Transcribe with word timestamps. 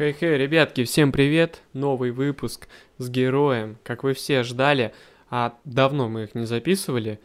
Хей-хей, 0.00 0.38
ребятки, 0.38 0.84
всем 0.84 1.12
привет! 1.12 1.60
Новый 1.74 2.10
выпуск 2.10 2.68
с 2.96 3.10
героем, 3.10 3.76
как 3.84 4.02
вы 4.02 4.14
все 4.14 4.44
ждали, 4.44 4.94
а 5.28 5.58
давно 5.66 6.08
мы 6.08 6.22
их 6.22 6.34
не 6.34 6.46
записывали, 6.46 7.20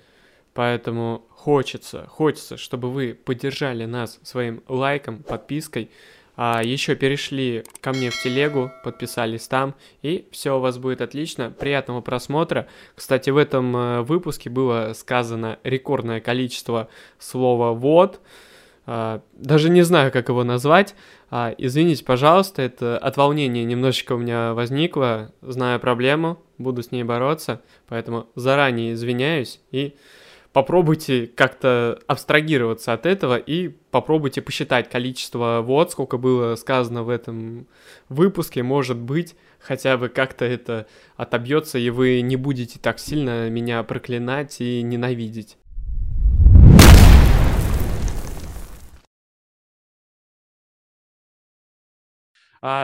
поэтому 0.54 1.24
хочется, 1.30 2.06
хочется, 2.10 2.58
чтобы 2.58 2.92
вы 2.92 3.14
поддержали 3.14 3.86
нас 3.86 4.20
своим 4.24 4.62
лайком, 4.68 5.24
подпиской, 5.24 5.90
а 6.36 6.62
еще 6.66 6.98
перешли 6.98 7.64
ко 7.80 7.94
мне 7.94 8.10
в 8.10 8.22
телегу, 8.22 8.70
подписались 8.84 9.48
там, 9.48 9.74
и 10.02 10.28
все 10.32 10.58
у 10.58 10.60
вас 10.60 10.78
будет 10.78 11.00
отлично. 11.00 11.52
Приятного 11.52 12.02
просмотра. 12.02 12.68
Кстати, 12.94 13.30
в 13.30 13.38
этом 13.38 13.74
э, 13.74 14.02
выпуске 14.02 14.50
было 14.50 14.92
сказано 14.94 15.60
рекордное 15.64 16.20
количество 16.20 16.90
слова 17.20 17.72
«вот». 17.72 18.20
А, 18.86 19.22
даже 19.34 19.70
не 19.70 19.82
знаю, 19.82 20.12
как 20.12 20.30
его 20.30 20.44
назвать. 20.44 20.96
А, 21.30 21.54
извините, 21.58 22.04
пожалуйста, 22.04 22.62
это 22.62 22.98
от 22.98 23.18
волнения 23.18 23.64
немножечко 23.64 24.14
у 24.14 24.18
меня 24.18 24.54
возникло. 24.54 25.32
Знаю 25.42 25.80
проблему, 25.80 26.40
буду 26.58 26.84
с 26.84 26.92
ней 26.92 27.04
бороться, 27.04 27.62
поэтому 27.88 28.28
заранее 28.36 28.94
извиняюсь 28.94 29.60
и 29.72 29.96
попробуйте 30.54 31.28
как-то 31.28 32.00
абстрагироваться 32.08 32.94
от 32.94 33.06
этого 33.06 33.36
и 33.36 33.68
попробуйте 33.92 34.42
посчитать 34.42 34.90
количество 34.90 35.62
вот, 35.62 35.92
сколько 35.92 36.18
было 36.18 36.56
сказано 36.56 37.04
в 37.04 37.10
этом 37.10 37.68
выпуске, 38.08 38.64
может 38.64 38.98
быть, 38.98 39.36
хотя 39.60 39.98
бы 39.98 40.08
как-то 40.08 40.46
это 40.46 40.86
отобьется, 41.18 41.78
и 41.78 41.90
вы 41.90 42.22
не 42.22 42.38
будете 42.38 42.80
так 42.80 43.00
сильно 43.00 43.50
меня 43.50 43.84
проклинать 43.84 44.62
и 44.62 44.82
ненавидеть. 44.82 45.58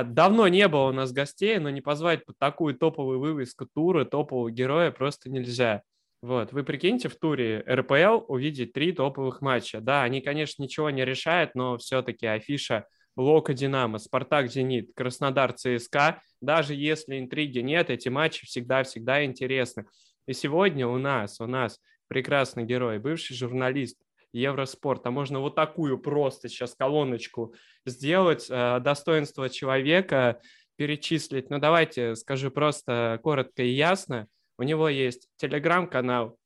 Давно 0.04 0.48
не 0.48 0.68
было 0.68 0.90
у 0.90 0.92
нас 0.92 1.12
гостей, 1.12 1.58
но 1.58 1.72
не 1.72 1.82
позвать 1.82 2.24
под 2.26 2.38
такую 2.38 2.76
топовую 2.76 3.20
вывеску 3.20 3.66
тура, 3.66 4.06
топового 4.06 4.52
героя 4.52 4.92
просто 4.92 5.30
нельзя. 5.30 5.82
Вот, 6.22 6.52
вы 6.52 6.64
прикиньте, 6.64 7.10
в 7.10 7.16
туре 7.16 7.64
РПЛ 7.68 8.26
увидеть 8.28 8.74
три 8.74 8.92
топовых 8.92 9.42
матча. 9.42 9.82
Да, 9.82 10.04
они, 10.04 10.22
конечно, 10.22 10.62
ничего 10.62 10.92
не 10.92 11.04
решают, 11.04 11.56
но 11.56 11.80
все-таки 11.80 12.28
афиша 12.28 12.86
Лока 13.16 13.56
Динамо, 13.56 13.98
Спартак 13.98 14.52
Зенит, 14.52 14.92
Краснодар 14.96 15.54
ЦСКА. 15.54 16.22
Даже 16.42 16.76
если 16.76 17.20
интриги 17.20 17.58
нет, 17.60 17.90
эти 17.90 18.10
матчи 18.10 18.46
всегда-всегда 18.46 19.26
интересны. 19.26 19.86
И 20.28 20.34
сегодня 20.34 20.88
у 20.88 21.00
нас, 21.00 21.42
у 21.42 21.48
нас 21.48 21.80
прекрасный 22.08 22.66
герой, 22.66 23.00
бывший 23.00 23.36
журналист 23.36 23.98
Евроспорт, 24.34 25.06
а 25.06 25.12
можно 25.12 25.40
вот 25.40 25.56
такую 25.56 25.98
просто 26.00 26.50
сейчас 26.50 26.76
колоночку 26.76 27.54
сделать, 27.86 28.48
э, 28.50 28.80
достоинство 28.80 29.50
человека 29.50 30.40
перечислить. 30.78 31.50
Ну, 31.50 31.60
давайте 31.60 32.16
скажу 32.16 32.50
просто 32.50 33.20
коротко 33.24 33.64
и 33.64 33.70
ясно. 33.70 34.28
У 34.58 34.64
него 34.64 34.90
есть 34.90 35.28
телеграм-канал, 35.38 36.38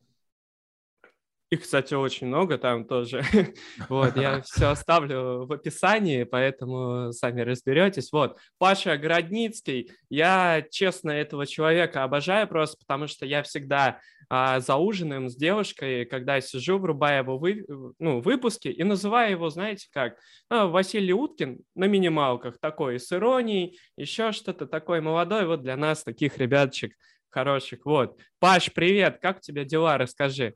их, 1.49 1.61
кстати, 1.61 1.93
очень 1.93 2.27
много 2.27 2.57
там 2.57 2.85
тоже. 2.85 3.23
вот, 3.89 4.17
я 4.17 4.41
все 4.45 4.69
оставлю 4.69 5.45
в 5.45 5.53
описании, 5.53 6.23
поэтому 6.23 7.11
сами 7.13 7.41
разберетесь. 7.41 8.11
Вот, 8.11 8.37
Паша 8.57 8.97
Городницкий, 8.97 9.91
я, 10.09 10.63
честно, 10.71 11.11
этого 11.11 11.45
человека 11.45 12.03
обожаю 12.03 12.47
просто, 12.47 12.77
потому 12.77 13.07
что 13.07 13.25
я 13.25 13.43
всегда 13.43 13.99
а, 14.27 14.59
за 14.59 14.75
ужином 14.75 15.29
с 15.29 15.35
девушкой, 15.35 16.05
когда 16.05 16.41
сижу, 16.41 16.79
врубаю 16.79 17.23
его 17.23 17.37
вы, 17.37 17.65
ну, 17.99 18.21
выпуски 18.21 18.67
и 18.67 18.83
называю 18.83 19.31
его, 19.31 19.49
знаете 19.49 19.87
как, 19.91 20.17
а, 20.49 20.65
Василий 20.65 21.13
Уткин 21.13 21.59
на 21.75 21.85
минималках, 21.85 22.57
такой 22.59 22.99
с 22.99 23.11
иронией, 23.11 23.79
еще 23.97 24.31
что-то 24.31 24.65
такое 24.65 25.01
молодой, 25.01 25.45
вот 25.45 25.61
для 25.61 25.77
нас, 25.77 26.03
таких 26.03 26.37
ребяточек 26.37 26.93
хороших. 27.29 27.85
Вот. 27.85 28.17
Паш, 28.39 28.71
привет, 28.73 29.19
как 29.21 29.37
у 29.37 29.41
тебя 29.41 29.65
дела, 29.65 29.97
расскажи. 29.97 30.55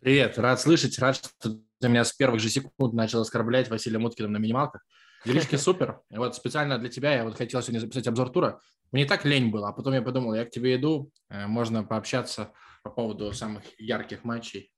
Привет, 0.00 0.38
рад 0.38 0.60
слышать, 0.60 0.98
рад, 0.98 1.16
что 1.16 1.30
ты 1.40 1.88
меня 1.88 2.04
с 2.04 2.12
первых 2.12 2.40
же 2.40 2.50
секунд 2.50 2.92
начал 2.92 3.22
оскорблять 3.22 3.70
Василием 3.70 4.04
Уткиным 4.04 4.32
на 4.32 4.36
минималках. 4.36 4.84
Делишки 5.24 5.56
супер. 5.56 6.00
Вот 6.10 6.36
специально 6.36 6.78
для 6.78 6.90
тебя 6.90 7.14
я 7.14 7.24
вот 7.24 7.36
хотел 7.36 7.62
сегодня 7.62 7.80
записать 7.80 8.06
обзор 8.06 8.30
тура. 8.30 8.60
Мне 8.92 9.06
так 9.06 9.24
лень 9.24 9.50
было, 9.50 9.68
а 9.68 9.72
потом 9.72 9.94
я 9.94 10.02
подумал, 10.02 10.34
я 10.34 10.44
к 10.44 10.50
тебе 10.50 10.76
иду, 10.76 11.10
э, 11.28 11.46
можно 11.46 11.82
пообщаться 11.82 12.52
по 12.82 12.90
поводу 12.90 13.32
самых 13.32 13.64
ярких 13.78 14.22
матчей. 14.22 14.70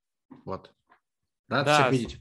Вот. 0.45 0.73
Рад 1.49 1.67
да. 1.67 1.75
всех 1.75 1.93
видеть. 1.93 2.21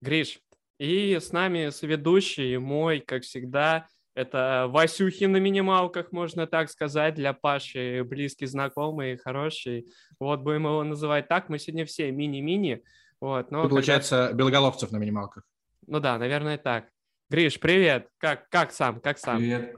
Гриш, 0.00 0.40
и 0.78 1.18
с 1.18 1.32
нами 1.32 1.70
соведущий 1.70 2.56
мой, 2.58 3.00
как 3.00 3.22
всегда, 3.22 3.88
это 4.18 4.66
Васюхи 4.68 5.24
на 5.24 5.36
минималках, 5.36 6.10
можно 6.10 6.48
так 6.48 6.68
сказать, 6.70 7.14
для 7.14 7.32
Паши 7.32 8.02
близкий, 8.02 8.46
знакомый, 8.46 9.16
хороший. 9.16 9.86
Вот 10.18 10.40
будем 10.40 10.64
его 10.64 10.82
называть 10.82 11.28
так. 11.28 11.48
Мы 11.48 11.60
сегодня 11.60 11.86
все 11.86 12.10
мини-мини. 12.10 12.82
Вот, 13.20 13.52
но 13.52 13.68
получается, 13.68 14.26
когда... 14.26 14.38
Белоголовцев 14.38 14.90
на 14.90 14.96
минималках. 14.96 15.44
Ну 15.86 16.00
да, 16.00 16.18
наверное, 16.18 16.58
так. 16.58 16.88
Гриш, 17.30 17.60
привет. 17.60 18.08
Как, 18.18 18.48
как 18.48 18.72
сам? 18.72 19.00
Как 19.00 19.18
сам? 19.18 19.38
Привет. 19.38 19.76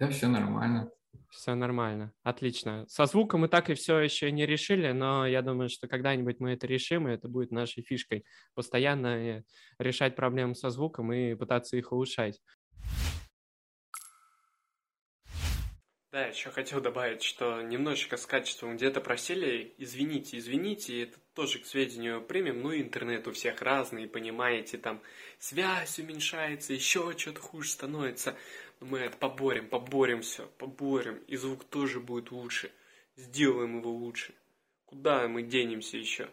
Да, 0.00 0.08
все 0.08 0.26
нормально. 0.26 0.90
Все 1.30 1.54
нормально, 1.54 2.12
отлично. 2.24 2.84
Со 2.88 3.06
звуком 3.06 3.42
мы 3.42 3.48
так 3.48 3.70
и 3.70 3.74
все 3.74 4.00
еще 4.00 4.32
не 4.32 4.46
решили, 4.46 4.90
но 4.90 5.24
я 5.24 5.42
думаю, 5.42 5.68
что 5.68 5.86
когда-нибудь 5.86 6.40
мы 6.40 6.54
это 6.54 6.66
решим, 6.66 7.08
и 7.08 7.12
это 7.12 7.28
будет 7.28 7.52
нашей 7.52 7.84
фишкой. 7.84 8.24
Постоянно 8.54 9.44
решать 9.78 10.16
проблемы 10.16 10.56
со 10.56 10.70
звуком 10.70 11.12
и 11.12 11.36
пытаться 11.36 11.76
их 11.76 11.92
улучшать. 11.92 12.40
Да, 16.12 16.26
еще 16.26 16.50
хотел 16.50 16.80
добавить, 16.80 17.22
что 17.22 17.62
немножечко 17.62 18.16
с 18.16 18.26
качеством 18.26 18.76
где-то 18.76 19.00
просели. 19.00 19.74
Извините, 19.78 20.38
извините, 20.38 21.04
это 21.04 21.18
тоже 21.34 21.60
к 21.60 21.66
сведению 21.66 22.20
примем. 22.20 22.62
Ну, 22.62 22.74
интернет 22.74 23.28
у 23.28 23.32
всех 23.32 23.62
разный, 23.62 24.08
понимаете, 24.08 24.76
там 24.76 25.00
связь 25.38 26.00
уменьшается, 26.00 26.72
еще 26.72 27.16
что-то 27.16 27.40
хуже 27.40 27.70
становится 27.70 28.36
мы 28.80 28.98
это 28.98 29.16
поборем, 29.16 29.68
поборем 29.68 30.22
все, 30.22 30.46
поборем, 30.58 31.18
и 31.26 31.36
звук 31.36 31.64
тоже 31.64 32.00
будет 32.00 32.30
лучше. 32.30 32.72
Сделаем 33.16 33.78
его 33.78 33.90
лучше. 33.90 34.34
Куда 34.86 35.28
мы 35.28 35.42
денемся 35.42 35.98
еще? 35.98 36.30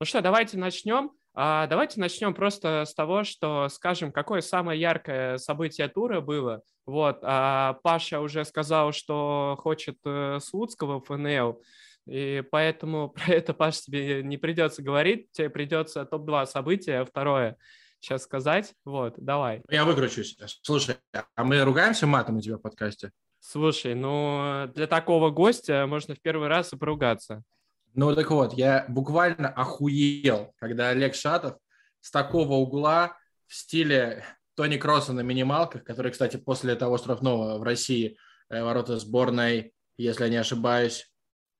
Ну 0.00 0.06
что, 0.06 0.20
давайте 0.20 0.56
начнем. 0.56 1.17
А, 1.34 1.66
давайте 1.66 2.00
начнем 2.00 2.34
просто 2.34 2.84
с 2.84 2.94
того, 2.94 3.24
что 3.24 3.68
скажем, 3.68 4.12
какое 4.12 4.40
самое 4.40 4.80
яркое 4.80 5.38
событие 5.38 5.88
тура 5.88 6.20
было. 6.20 6.62
Вот, 6.86 7.18
а 7.22 7.74
Паша 7.82 8.20
уже 8.20 8.44
сказал, 8.44 8.92
что 8.92 9.56
хочет 9.60 9.98
э, 10.04 10.38
Слуцкого 10.40 11.00
в 11.00 11.04
ФНЛ, 11.04 11.60
и 12.06 12.42
поэтому 12.50 13.10
про 13.14 13.34
это, 13.34 13.54
Паш, 13.54 13.82
тебе 13.82 14.22
не 14.22 14.38
придется 14.38 14.82
говорить, 14.82 15.30
тебе 15.32 15.50
придется 15.50 16.04
топ-2 16.04 16.46
события. 16.46 17.04
Второе, 17.04 17.56
сейчас 18.00 18.22
сказать. 18.22 18.72
Вот, 18.84 19.14
давай. 19.18 19.62
Я 19.68 19.84
выкручусь. 19.84 20.36
Слушай, 20.62 20.96
а 21.34 21.44
мы 21.44 21.62
ругаемся 21.62 22.06
матом 22.06 22.38
у 22.38 22.40
тебя 22.40 22.56
в 22.56 22.62
подкасте? 22.62 23.12
Слушай, 23.40 23.94
ну 23.94 24.66
для 24.74 24.86
такого 24.86 25.30
гостя 25.30 25.86
можно 25.86 26.14
в 26.14 26.20
первый 26.20 26.48
раз 26.48 26.72
и 26.72 26.76
поругаться. 26.76 27.44
Ну 27.94 28.14
так 28.14 28.30
вот, 28.30 28.54
я 28.54 28.84
буквально 28.88 29.48
охуел, 29.48 30.52
когда 30.58 30.90
Олег 30.90 31.14
Шатов 31.14 31.56
с 32.00 32.10
такого 32.10 32.54
угла 32.54 33.16
в 33.46 33.54
стиле 33.54 34.24
Тони 34.54 34.76
Кросса 34.76 35.12
на 35.12 35.20
минималках, 35.20 35.84
который, 35.84 36.12
кстати, 36.12 36.36
после 36.36 36.74
того 36.74 36.98
штрафного 36.98 37.58
в 37.58 37.62
России 37.62 38.16
э, 38.50 38.62
ворота 38.62 38.98
сборной, 38.98 39.72
если 39.96 40.24
я 40.24 40.30
не 40.30 40.36
ошибаюсь, 40.36 41.10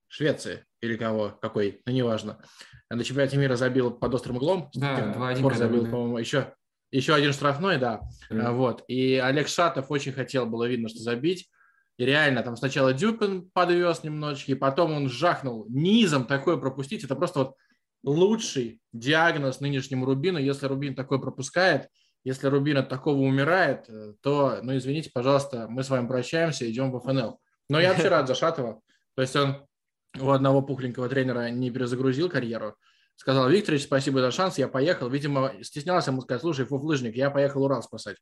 Швеции 0.09 0.65
или 0.81 0.97
кого, 0.97 1.37
какой, 1.41 1.83
ну 1.85 1.93
неважно, 1.93 2.39
на 2.91 3.05
чемпионате 3.05 3.37
мира 3.37 3.57
забил 3.57 3.91
под 3.91 4.15
острым 4.15 4.37
углом. 4.37 4.71
Да, 4.75 5.13
2-1. 5.15 5.55
забил, 5.55 5.85
да. 5.85 5.91
по-моему, 5.91 6.19
еще, 6.19 6.55
еще 6.91 7.15
один 7.15 7.33
штрафной, 7.33 7.79
да. 7.79 8.01
Mm. 8.31 8.53
Вот. 8.53 8.85
И 8.89 9.17
Олег 9.17 9.49
Шатов 9.49 9.91
очень 9.91 10.13
хотел, 10.13 10.47
было 10.47 10.65
видно, 10.65 10.89
что 10.89 10.99
забить. 11.01 11.51
И 11.99 12.05
реально, 12.05 12.43
там 12.43 12.57
сначала 12.57 12.95
Дюпин 12.95 13.51
подвез 13.51 14.05
немножечко, 14.05 14.53
и 14.53 14.55
потом 14.55 14.93
он 14.93 15.09
жахнул 15.09 15.67
низом 15.69 16.27
такое 16.27 16.57
пропустить. 16.57 17.03
Это 17.05 17.17
просто 17.17 17.41
вот 17.41 17.57
лучший 18.05 18.81
диагноз 18.93 19.61
нынешнему 19.61 20.07
Рубину. 20.07 20.39
Если 20.39 20.67
Рубин 20.67 20.95
такой 20.95 21.21
пропускает, 21.21 21.89
если 22.23 22.47
Рубин 22.47 22.77
от 22.79 22.89
такого 22.89 23.19
умирает, 23.19 23.89
э, 23.89 24.15
то, 24.23 24.61
ну, 24.63 24.77
извините, 24.77 25.11
пожалуйста, 25.13 25.67
мы 25.69 25.83
с 25.83 25.91
вами 25.91 26.07
прощаемся, 26.07 26.71
идем 26.71 26.93
в 26.93 27.01
ФНЛ. 27.01 27.41
Но 27.69 27.81
я 27.81 27.91
вообще 27.91 28.09
рад 28.09 28.29
за 28.29 28.35
Шатова. 28.35 28.81
То 29.17 29.23
есть 29.23 29.35
он 29.35 29.67
у 30.21 30.31
одного 30.31 30.63
пухленького 30.63 31.09
тренера 31.09 31.51
не 31.51 31.71
перезагрузил 31.71 32.29
карьеру. 32.29 32.77
Сказал, 33.17 33.49
Викторович, 33.49 33.85
спасибо 33.85 34.21
за 34.21 34.31
шанс, 34.31 34.59
я 34.59 34.69
поехал. 34.69 35.09
Видимо, 35.09 35.53
стеснялся 35.63 36.13
ему 36.13 36.21
сказать, 36.21 36.43
слушай, 36.43 36.65
фуфлыжник, 36.65 37.17
я 37.17 37.31
поехал 37.31 37.65
Урал 37.65 37.83
спасать. 37.83 38.17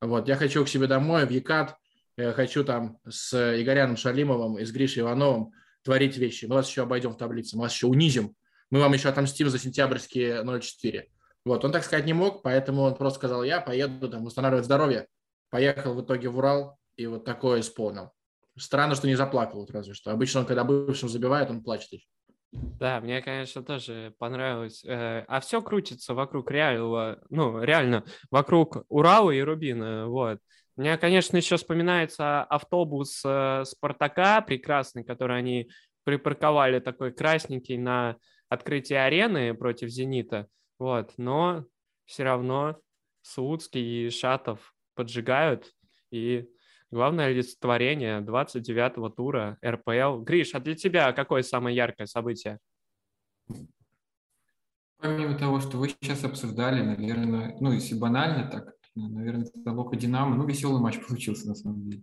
Вот, 0.00 0.28
я 0.28 0.36
хочу 0.36 0.64
к 0.64 0.68
себе 0.68 0.86
домой, 0.86 1.26
в 1.26 1.30
Екат, 1.30 1.76
я 2.16 2.32
хочу 2.32 2.64
там 2.64 2.98
с 3.08 3.34
Игоряном 3.60 3.96
Шалимовым 3.96 4.58
и 4.58 4.64
с 4.64 4.72
Гришей 4.72 5.02
Ивановым 5.02 5.52
творить 5.82 6.16
вещи. 6.16 6.46
Мы 6.46 6.56
вас 6.56 6.68
еще 6.68 6.82
обойдем 6.82 7.12
в 7.12 7.16
таблице, 7.16 7.56
мы 7.56 7.62
вас 7.62 7.72
еще 7.72 7.86
унизим. 7.86 8.34
Мы 8.70 8.80
вам 8.80 8.92
еще 8.92 9.08
отомстим 9.08 9.48
за 9.48 9.58
сентябрьские 9.58 10.42
0,4. 10.42 11.04
Вот, 11.44 11.64
он 11.64 11.70
так 11.70 11.84
сказать 11.84 12.06
не 12.06 12.12
мог, 12.12 12.42
поэтому 12.42 12.82
он 12.82 12.96
просто 12.96 13.18
сказал, 13.18 13.44
я 13.44 13.60
поеду 13.60 14.08
там 14.08 14.24
восстанавливать 14.24 14.64
здоровье. 14.64 15.06
Поехал 15.50 15.94
в 15.94 16.02
итоге 16.02 16.28
в 16.28 16.38
Урал 16.38 16.76
и 16.96 17.06
вот 17.06 17.24
такое 17.24 17.60
исполнил. 17.60 18.10
Странно, 18.58 18.96
что 18.96 19.06
не 19.06 19.14
заплакал, 19.14 19.60
вот 19.60 19.70
разве 19.70 19.94
что. 19.94 20.10
Обычно 20.10 20.40
он, 20.40 20.46
когда 20.46 20.64
бывшим 20.64 21.08
забивает, 21.08 21.50
он 21.50 21.62
плачет 21.62 21.92
еще. 21.92 22.06
Да, 22.52 23.00
мне, 23.00 23.20
конечно, 23.22 23.62
тоже 23.62 24.14
понравилось. 24.18 24.84
Э, 24.84 25.24
а 25.28 25.40
все 25.40 25.60
крутится 25.60 26.14
вокруг 26.14 26.50
реального, 26.50 27.20
ну, 27.28 27.62
реально, 27.62 28.04
вокруг 28.30 28.84
Урала 28.88 29.30
и 29.30 29.40
Рубина, 29.40 30.08
вот. 30.08 30.40
У 30.76 30.82
меня, 30.82 30.98
конечно, 30.98 31.36
еще 31.36 31.56
вспоминается 31.56 32.42
автобус 32.42 33.22
э, 33.24 33.64
Спартака 33.64 34.42
прекрасный, 34.42 35.04
который 35.04 35.38
они 35.38 35.70
припарковали 36.04 36.80
такой 36.80 37.12
красненький 37.12 37.78
на 37.78 38.16
открытии 38.48 38.94
арены 38.94 39.54
против 39.54 39.88
Зенита, 39.88 40.48
вот. 40.78 41.14
Но 41.16 41.64
все 42.04 42.24
равно 42.24 42.78
Слуцкий 43.22 44.06
и 44.06 44.10
Шатов 44.10 44.74
поджигают, 44.94 45.72
и 46.10 46.48
Главное 46.92 47.26
олицетворение 47.26 48.20
29-го 48.20 49.08
тура 49.08 49.58
РПЛ. 49.64 50.20
Гриш, 50.22 50.54
а 50.54 50.60
для 50.60 50.76
тебя 50.76 51.12
какое 51.12 51.42
самое 51.42 51.74
яркое 51.74 52.06
событие? 52.06 52.60
Помимо 54.98 55.36
того, 55.36 55.60
что 55.60 55.78
вы 55.78 55.88
сейчас 55.88 56.24
обсуждали, 56.24 56.80
наверное, 56.82 57.56
ну, 57.60 57.72
если 57.72 57.98
банально 57.98 58.48
так, 58.48 58.75
наверное, 58.96 59.46
это 59.46 59.72
Лока 59.72 59.96
Динамо, 59.96 60.36
ну, 60.36 60.46
веселый 60.46 60.80
матч 60.80 60.98
получился 61.04 61.48
на 61.48 61.54
самом 61.54 61.88
деле. 61.88 62.02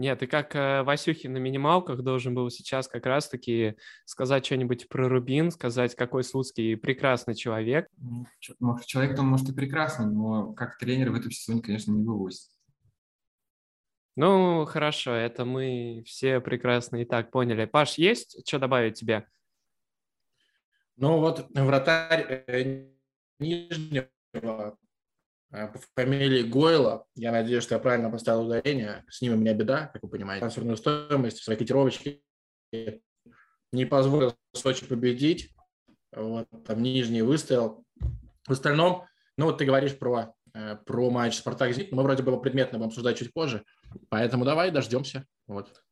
Нет, 0.00 0.18
ты 0.20 0.26
как 0.26 0.56
э, 0.56 0.82
Васюхи 0.82 1.26
на 1.26 1.36
минималках 1.36 2.00
должен 2.00 2.34
был 2.34 2.48
сейчас 2.48 2.88
как 2.88 3.04
раз-таки 3.04 3.76
сказать 4.06 4.46
что-нибудь 4.46 4.88
про 4.88 5.10
Рубин, 5.10 5.50
сказать, 5.50 5.94
какой 5.94 6.24
Слуцкий 6.24 6.74
прекрасный 6.74 7.34
человек. 7.34 7.86
Может, 8.58 8.86
человек 8.86 9.18
он 9.18 9.26
может 9.26 9.50
и 9.50 9.52
прекрасный, 9.52 10.06
но 10.06 10.54
как 10.54 10.78
тренер 10.78 11.10
в 11.10 11.16
этом 11.16 11.30
сезоне, 11.30 11.60
конечно, 11.60 11.92
не 11.92 12.02
вывозит. 12.02 12.48
Ну, 14.16 14.64
хорошо, 14.64 15.12
это 15.12 15.44
мы 15.44 16.02
все 16.06 16.40
прекрасно 16.40 16.96
и 16.96 17.04
так 17.04 17.30
поняли. 17.30 17.66
Паш, 17.66 17.98
есть 17.98 18.46
что 18.48 18.58
добавить 18.58 18.98
тебе? 18.98 19.26
Ну 20.96 21.18
вот 21.18 21.46
вратарь 21.54 22.44
э, 22.46 22.88
Нижнего 23.38 24.78
по 25.50 25.80
фамилии 25.96 26.42
Гойла, 26.42 27.06
я 27.14 27.32
надеюсь, 27.32 27.64
что 27.64 27.74
я 27.74 27.80
правильно 27.80 28.10
поставил 28.10 28.46
ударение, 28.46 29.04
с 29.08 29.20
ним 29.20 29.34
у 29.34 29.36
меня 29.36 29.54
беда, 29.54 29.90
как 29.92 30.02
вы 30.02 30.08
понимаете, 30.08 30.40
трансферную 30.40 30.76
стоимость 30.76 31.40
в 31.40 31.44
своей 31.44 31.58
котировочке 31.58 32.22
не 33.72 33.84
позволил 33.84 34.34
Сочи 34.52 34.86
победить, 34.86 35.50
вот, 36.12 36.48
там 36.66 36.82
Нижний 36.82 37.22
выстоял. 37.22 37.84
В 38.46 38.52
остальном, 38.52 39.04
ну 39.36 39.46
вот 39.46 39.58
ты 39.58 39.64
говоришь 39.64 39.96
про, 39.96 40.34
э, 40.54 40.76
про 40.84 41.10
матч 41.10 41.36
Спартак-Зенит, 41.36 41.92
мы 41.92 42.02
вроде 42.02 42.22
бы 42.22 42.40
предметно 42.40 42.78
будем 42.78 42.88
обсуждать 42.88 43.18
чуть 43.18 43.32
позже, 43.32 43.64
Поэтому 44.08 44.44
давай 44.44 44.70
дождемся. 44.70 45.26
Вот. 45.46 45.82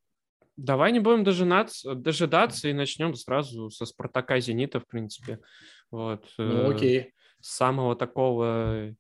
Давай 0.57 0.93
не 0.93 1.01
будем 1.01 1.25
дожидаться, 1.25 1.95
дожидаться 1.95 2.69
и 2.69 2.73
начнем 2.73 3.15
сразу 3.15 3.71
со 3.71 3.87
Спартака 3.87 4.41
Зенита, 4.41 4.81
в 4.81 4.87
принципе. 4.87 5.41
Вот. 5.91 6.27
Ну, 6.37 6.71
окей. 6.71 7.15
С 7.41 7.57
самого 7.57 7.95
такого, 7.95 8.95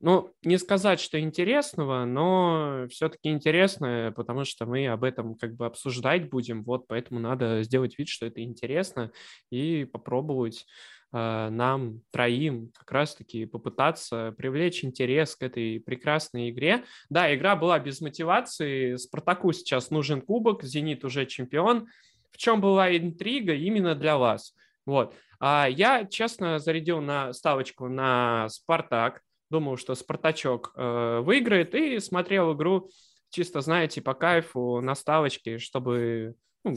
ну, 0.00 0.32
не 0.42 0.58
сказать, 0.58 1.00
что 1.00 1.20
интересного, 1.20 2.04
но 2.04 2.86
все-таки 2.90 3.30
интересное, 3.30 4.10
потому 4.10 4.44
что 4.44 4.66
мы 4.66 4.86
об 4.88 5.04
этом 5.04 5.34
как 5.34 5.54
бы 5.54 5.66
обсуждать 5.66 6.30
будем, 6.30 6.64
вот, 6.64 6.86
поэтому 6.86 7.20
надо 7.20 7.62
сделать 7.62 7.98
вид, 7.98 8.08
что 8.08 8.26
это 8.26 8.42
интересно 8.42 9.12
и 9.50 9.84
попробовать 9.84 10.66
Э, 11.12 11.48
нам 11.50 12.02
троим 12.12 12.70
как 12.76 12.92
раз-таки 12.92 13.44
попытаться 13.44 14.32
привлечь 14.36 14.84
интерес 14.84 15.34
к 15.34 15.42
этой 15.42 15.80
прекрасной 15.80 16.50
игре. 16.50 16.84
Да, 17.08 17.34
игра 17.34 17.56
была 17.56 17.78
без 17.78 18.00
мотивации, 18.00 18.96
Спартаку 18.96 19.52
сейчас 19.52 19.90
нужен 19.90 20.20
кубок, 20.20 20.62
Зенит 20.62 21.04
уже 21.04 21.26
чемпион. 21.26 21.88
В 22.30 22.36
чем 22.36 22.60
была 22.60 22.96
интрига 22.96 23.54
именно 23.54 23.94
для 23.94 24.18
вас? 24.18 24.54
Вот. 24.86 25.14
А 25.40 25.66
я, 25.68 26.04
честно, 26.04 26.58
зарядил 26.58 27.00
на 27.00 27.32
ставочку 27.32 27.88
на 27.88 28.48
Спартак, 28.48 29.22
думал, 29.50 29.76
что 29.76 29.94
Спартачок 29.94 30.72
э, 30.76 31.20
выиграет, 31.20 31.74
и 31.74 31.98
смотрел 31.98 32.54
игру 32.54 32.90
чисто, 33.30 33.60
знаете, 33.60 34.00
по 34.00 34.14
кайфу 34.14 34.80
на 34.80 34.94
ставочке, 34.94 35.58
чтобы 35.58 36.34
ну, 36.64 36.76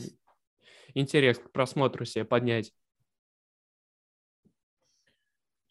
интерес 0.94 1.38
к 1.38 1.52
просмотру 1.52 2.06
себе 2.06 2.26
поднять. 2.26 2.72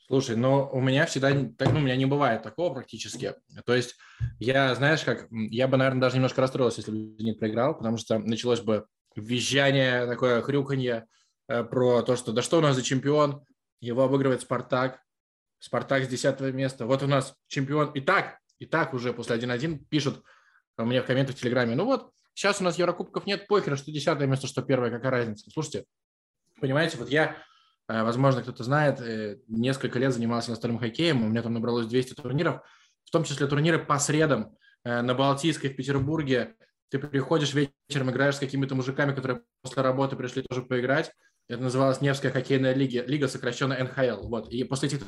Слушай, 0.07 0.37
но 0.37 0.69
у 0.71 0.81
меня 0.81 1.07
всегда, 1.07 1.31
ну, 1.31 1.55
у 1.59 1.81
меня 1.81 1.97
не 1.97 2.05
бывает 2.05 2.43
такого 2.43 2.75
практически. 2.75 3.35
То 3.65 3.75
есть 3.75 3.97
я, 4.39 4.75
знаешь, 4.75 5.05
как, 5.05 5.27
я 5.31 5.69
бы, 5.69 5.79
наверное, 5.79 6.03
даже 6.03 6.17
немножко 6.17 6.43
расстроился, 6.43 6.81
если 6.81 6.91
бы 6.91 7.17
Зенит 7.19 7.39
проиграл, 7.39 7.77
потому 7.77 7.97
что 7.97 8.19
началось 8.19 8.61
бы 8.61 8.87
визжание, 9.17 10.07
такое 10.07 10.43
хрюканье 10.43 11.07
э, 11.49 11.65
про 11.65 12.03
то, 12.03 12.17
что 12.17 12.33
да 12.33 12.43
что 12.43 12.59
у 12.59 12.61
нас 12.61 12.77
за 12.77 12.83
чемпион, 12.83 13.43
его 13.81 14.03
обыгрывает 14.03 14.43
Спартак, 14.43 15.01
Спартак 15.63 16.05
с 16.05 16.09
10 16.09 16.41
места, 16.55 16.87
вот 16.87 17.03
у 17.03 17.07
нас 17.07 17.35
чемпион. 17.47 17.93
И 17.93 18.01
так, 18.01 18.39
и 18.59 18.67
так 18.67 18.95
уже 18.95 19.13
после 19.13 19.37
1-1 19.37 19.85
пишут 19.89 20.23
мне 20.77 21.03
в 21.03 21.07
комментах 21.07 21.37
в 21.37 21.39
Телеграме, 21.39 21.77
ну 21.77 21.85
вот, 21.85 22.11
сейчас 22.35 22.61
у 22.61 22.65
нас 22.65 22.79
Еврокубков 22.79 23.27
нет, 23.27 23.47
похер, 23.47 23.77
что 23.79 23.93
10 23.93 24.19
место, 24.21 24.47
что 24.47 24.63
первое, 24.63 24.91
какая 24.91 25.11
разница. 25.11 25.49
Слушайте, 25.51 25.85
понимаете, 26.61 26.99
вот 26.99 27.11
я 27.11 27.37
Э, 27.89 28.05
возможно, 28.05 28.43
кто-то 28.43 28.65
знает, 28.65 29.01
э, 29.01 29.39
несколько 29.49 29.99
лет 29.99 30.13
занимался 30.13 30.51
настольным 30.51 30.79
хоккеем, 30.79 31.23
у 31.25 31.29
меня 31.29 31.43
там 31.43 31.53
набралось 31.53 31.87
200 31.87 32.15
турниров, 32.15 32.63
в 33.05 33.11
том 33.11 33.25
числе 33.25 33.47
турниры 33.47 33.79
по 33.79 33.99
средам 33.99 34.57
э, 34.85 35.03
на 35.03 35.15
Балтийской, 35.15 35.71
в 35.71 35.77
Петербурге. 35.77 36.55
Ты 36.89 36.99
приходишь 36.99 37.55
вечером, 37.55 38.11
играешь 38.11 38.37
с 38.37 38.39
какими-то 38.39 38.75
мужиками, 38.75 39.15
которые 39.15 39.43
после 39.63 39.83
работы 39.83 40.17
пришли 40.17 40.43
тоже 40.43 40.63
поиграть. 40.63 41.13
Это 41.49 41.63
называлось 41.63 42.01
Невская 42.01 42.31
хоккейная 42.31 42.75
лига, 42.75 43.03
лига 43.05 43.29
сокращенно 43.29 43.77
НХЛ. 43.83 44.29
Вот. 44.29 44.51
И 44.51 44.63
после 44.65 44.89
этих 44.89 45.01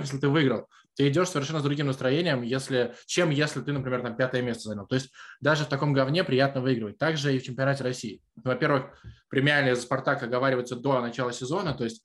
если 0.00 0.18
ты 0.18 0.28
выиграл, 0.28 0.68
ты 0.94 1.08
идешь 1.08 1.28
совершенно 1.28 1.60
с 1.60 1.62
другим 1.62 1.86
настроением, 1.86 2.42
если, 2.42 2.94
чем 3.06 3.30
если 3.30 3.60
ты, 3.60 3.72
например, 3.72 4.02
там 4.02 4.16
пятое 4.16 4.42
место 4.42 4.68
занял. 4.68 4.86
То 4.86 4.96
есть 4.96 5.10
даже 5.40 5.64
в 5.64 5.68
таком 5.68 5.92
говне 5.92 6.24
приятно 6.24 6.60
выигрывать. 6.60 6.98
Также 6.98 7.34
и 7.34 7.38
в 7.38 7.42
чемпионате 7.42 7.84
России. 7.84 8.22
Во-первых, 8.36 9.00
премиальные 9.28 9.76
за 9.76 9.82
«Спартак» 9.82 10.22
оговариваются 10.22 10.76
до 10.76 11.00
начала 11.00 11.32
сезона, 11.32 11.74
то 11.74 11.84
есть 11.84 12.04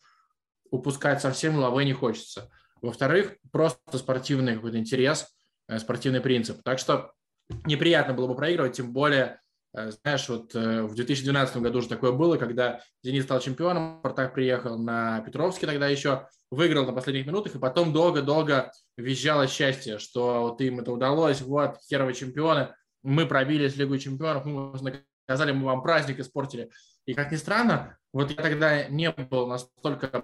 упускать 0.69 1.21
совсем 1.21 1.57
лавы 1.57 1.85
не 1.85 1.93
хочется. 1.93 2.49
Во-вторых, 2.81 3.35
просто 3.51 3.97
спортивный 3.97 4.55
какой-то 4.55 4.77
интерес, 4.77 5.27
э, 5.67 5.79
спортивный 5.79 6.21
принцип. 6.21 6.61
Так 6.63 6.79
что 6.79 7.11
неприятно 7.65 8.13
было 8.13 8.27
бы 8.27 8.35
проигрывать, 8.35 8.77
тем 8.77 8.93
более, 8.93 9.39
знаешь, 9.75 10.29
вот 10.29 10.55
э, 10.55 10.83
в 10.83 10.95
2012 10.95 11.57
году 11.57 11.79
уже 11.79 11.89
такое 11.89 12.11
было, 12.11 12.37
когда 12.37 12.81
«Зенит» 13.03 13.23
стал 13.23 13.39
чемпионом, 13.39 13.99
«Спартак» 13.99 14.33
приехал 14.33 14.77
на 14.77 15.19
Петровский 15.21 15.65
тогда 15.65 15.87
еще, 15.87 16.27
выиграл 16.49 16.85
на 16.85 16.93
последних 16.93 17.25
минутах, 17.25 17.55
и 17.55 17.59
потом 17.59 17.91
долго-долго 17.91 18.71
визжало 18.97 19.47
счастье, 19.47 19.99
что 19.99 20.41
вот 20.43 20.61
им 20.61 20.79
это 20.79 20.91
удалось, 20.91 21.41
вот, 21.41 21.77
херовые 21.89 22.15
чемпионы, 22.15 22.73
мы 23.03 23.25
пробились 23.25 23.73
в 23.73 23.79
Лигу 23.79 23.97
чемпионов, 23.97 24.45
мы 24.45 24.71
вас 24.71 24.81
наказали, 24.81 25.51
мы 25.51 25.65
вам 25.65 25.81
праздник 25.81 26.19
испортили. 26.19 26.69
И 27.05 27.13
как 27.13 27.31
ни 27.31 27.35
странно, 27.35 27.97
вот 28.13 28.31
я 28.31 28.41
тогда 28.41 28.85
не 28.87 29.11
был 29.11 29.47
настолько 29.47 30.23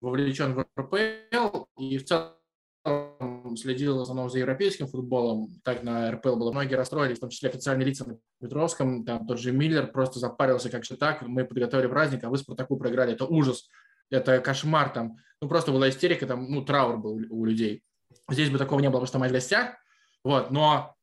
вовлечен 0.00 0.54
в 0.54 0.66
РПЛ 0.78 1.66
и 1.78 1.98
в 1.98 2.04
целом 2.04 2.32
следил 3.56 3.98
в 3.98 4.00
основном 4.00 4.30
за 4.30 4.38
европейским 4.38 4.86
футболом. 4.86 5.48
Так 5.64 5.82
на 5.82 6.10
РПЛ 6.12 6.36
было. 6.36 6.52
Многие 6.52 6.74
расстроились, 6.74 7.18
в 7.18 7.20
том 7.20 7.30
числе 7.30 7.50
официальные 7.50 7.86
лица 7.86 8.08
на 8.08 8.18
Петровском. 8.40 9.04
Там 9.04 9.26
тот 9.26 9.38
же 9.38 9.52
Миллер 9.52 9.86
просто 9.90 10.18
запарился, 10.18 10.70
как 10.70 10.84
же 10.84 10.96
так. 10.96 11.22
Мы 11.22 11.44
подготовили 11.44 11.86
праздник, 11.86 12.24
а 12.24 12.28
вы 12.28 12.38
Спартаку 12.38 12.76
проиграли. 12.76 13.12
Это 13.12 13.26
ужас. 13.26 13.68
Это 14.10 14.40
кошмар 14.40 14.90
там. 14.90 15.16
Ну, 15.40 15.48
просто 15.48 15.72
была 15.72 15.88
истерика, 15.88 16.26
там, 16.26 16.50
ну, 16.50 16.64
траур 16.64 16.98
был 16.98 17.20
у 17.30 17.44
людей. 17.44 17.82
Здесь 18.30 18.50
бы 18.50 18.58
такого 18.58 18.80
не 18.80 18.88
было, 18.88 19.00
потому 19.00 19.06
что 19.06 19.18
мы 19.18 19.28
в 19.28 19.32
гостях. 19.32 19.74
Вот, 20.22 20.50
но 20.50 20.94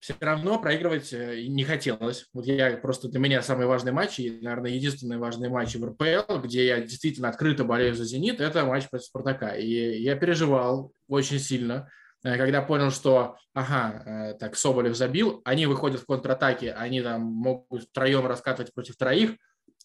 все 0.00 0.14
равно 0.20 0.60
проигрывать 0.60 1.12
э, 1.12 1.44
не 1.48 1.64
хотелось. 1.64 2.26
Вот 2.32 2.46
я 2.46 2.76
просто 2.76 3.08
для 3.08 3.18
меня 3.18 3.42
самые 3.42 3.66
важные 3.66 3.92
матчи, 3.92 4.38
наверное, 4.40 4.70
единственные 4.70 5.18
важные 5.18 5.50
матчи 5.50 5.76
в 5.76 5.84
РПЛ, 5.84 6.38
где 6.38 6.66
я 6.66 6.80
действительно 6.80 7.28
открыто 7.28 7.64
болею 7.64 7.94
за 7.94 8.04
«Зенит», 8.04 8.40
это 8.40 8.64
матч 8.64 8.88
против 8.88 9.06
«Спартака». 9.06 9.56
И 9.56 10.00
я 10.00 10.14
переживал 10.14 10.92
очень 11.08 11.40
сильно, 11.40 11.90
э, 12.22 12.36
когда 12.36 12.62
понял, 12.62 12.90
что, 12.90 13.36
ага, 13.54 14.02
э, 14.06 14.34
так, 14.38 14.56
Соболев 14.56 14.96
забил, 14.96 15.42
они 15.44 15.66
выходят 15.66 16.00
в 16.00 16.06
контратаке, 16.06 16.72
они 16.72 17.02
там 17.02 17.22
могут 17.22 17.84
втроем 17.84 18.26
раскатывать 18.26 18.72
против 18.72 18.96
троих, 18.96 19.32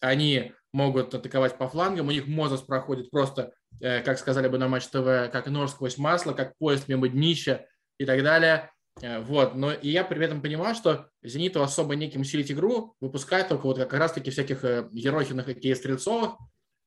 они 0.00 0.52
могут 0.72 1.14
атаковать 1.14 1.58
по 1.58 1.68
флангам, 1.68 2.08
у 2.08 2.12
них 2.12 2.26
Мозес 2.26 2.60
проходит 2.60 3.10
просто, 3.10 3.52
как 3.80 4.18
сказали 4.18 4.48
бы 4.48 4.58
на 4.58 4.68
Матч 4.68 4.86
ТВ, 4.88 5.30
как 5.32 5.46
нож 5.46 5.70
сквозь 5.70 5.98
масло, 5.98 6.32
как 6.32 6.56
поезд 6.58 6.88
мимо 6.88 7.08
днища 7.08 7.66
и 7.98 8.04
так 8.04 8.22
далее– 8.22 8.70
вот, 9.02 9.54
но 9.54 9.72
и 9.72 9.90
я 9.90 10.04
при 10.04 10.24
этом 10.24 10.40
понимаю, 10.40 10.74
что 10.74 11.08
«Зениту» 11.22 11.62
особо 11.62 11.96
неким 11.96 12.20
усилить 12.20 12.52
игру, 12.52 12.94
выпускать 13.00 13.48
только 13.48 13.66
вот 13.66 13.76
как 13.76 13.92
раз-таки 13.92 14.30
всяких 14.30 14.64
э, 14.64 14.88
Ерохиных 14.92 15.48
и 15.48 15.74
Стрельцовых. 15.74 16.36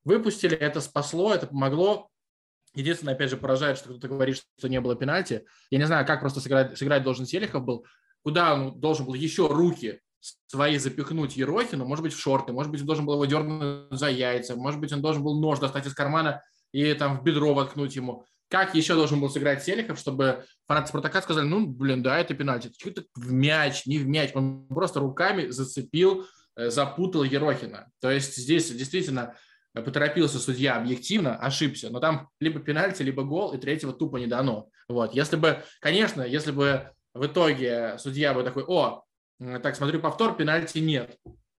Выпустили, 0.04 0.56
это 0.56 0.80
спасло, 0.80 1.34
это 1.34 1.48
помогло. 1.48 2.08
Единственное, 2.74 3.14
опять 3.14 3.30
же, 3.30 3.36
поражает, 3.36 3.76
что 3.76 3.90
кто-то 3.90 4.08
говорит, 4.08 4.42
что 4.58 4.68
не 4.68 4.80
было 4.80 4.96
пенальти. 4.96 5.44
Я 5.70 5.78
не 5.78 5.86
знаю, 5.86 6.06
как 6.06 6.20
просто 6.20 6.40
сыграть, 6.40 6.78
сыграть 6.78 7.02
должен 7.02 7.26
Селихов 7.26 7.64
был, 7.64 7.84
куда 8.22 8.54
он 8.54 8.80
должен 8.80 9.04
был 9.04 9.14
еще 9.14 9.46
руки 9.46 10.00
свои 10.46 10.78
запихнуть 10.78 11.36
Ерохину, 11.36 11.84
может 11.84 12.02
быть, 12.02 12.12
в 12.12 12.20
шорты, 12.20 12.52
может 12.52 12.72
быть, 12.72 12.80
он 12.80 12.86
должен 12.86 13.06
был 13.06 13.14
его 13.14 13.26
дернуть 13.26 13.86
за 13.90 14.08
яйца, 14.08 14.56
может 14.56 14.80
быть, 14.80 14.92
он 14.92 15.02
должен 15.02 15.22
был 15.22 15.40
нож 15.40 15.58
достать 15.58 15.86
из 15.86 15.94
кармана 15.94 16.42
и 16.72 16.92
там 16.94 17.18
в 17.18 17.22
бедро 17.22 17.54
воткнуть 17.54 17.96
ему. 17.96 18.24
Как 18.48 18.74
еще 18.74 18.94
должен 18.94 19.20
был 19.20 19.28
сыграть 19.28 19.62
Селихов, 19.62 19.98
чтобы 19.98 20.44
фанаты 20.66 20.88
Спартака 20.88 21.20
сказали, 21.20 21.46
ну, 21.46 21.66
блин, 21.66 22.02
да, 22.02 22.18
это 22.18 22.34
пенальти. 22.34 22.72
Что-то 22.78 23.04
в 23.14 23.30
мяч, 23.32 23.84
не 23.86 23.98
в 23.98 24.08
мяч. 24.08 24.30
Он 24.34 24.66
просто 24.68 25.00
руками 25.00 25.48
зацепил, 25.48 26.26
э, 26.56 26.70
запутал 26.70 27.24
Ерохина. 27.24 27.90
То 28.00 28.10
есть 28.10 28.36
здесь 28.36 28.70
действительно 28.70 29.34
поторопился 29.74 30.38
судья 30.38 30.76
объективно, 30.76 31.36
ошибся, 31.36 31.90
но 31.90 32.00
там 32.00 32.28
либо 32.40 32.58
пенальти, 32.60 33.02
либо 33.02 33.22
гол, 33.22 33.52
и 33.52 33.58
третьего 33.58 33.92
тупо 33.92 34.16
не 34.16 34.26
дано. 34.26 34.70
Вот. 34.88 35.14
Если 35.14 35.36
бы, 35.36 35.62
конечно, 35.80 36.22
если 36.22 36.50
бы 36.50 36.90
в 37.14 37.26
итоге 37.26 37.96
судья 37.98 38.34
бы 38.34 38.42
такой, 38.42 38.64
о, 38.66 39.04
так, 39.38 39.76
смотрю 39.76 40.00
повтор, 40.00 40.36
пенальти 40.36 40.78
нет. 40.78 41.16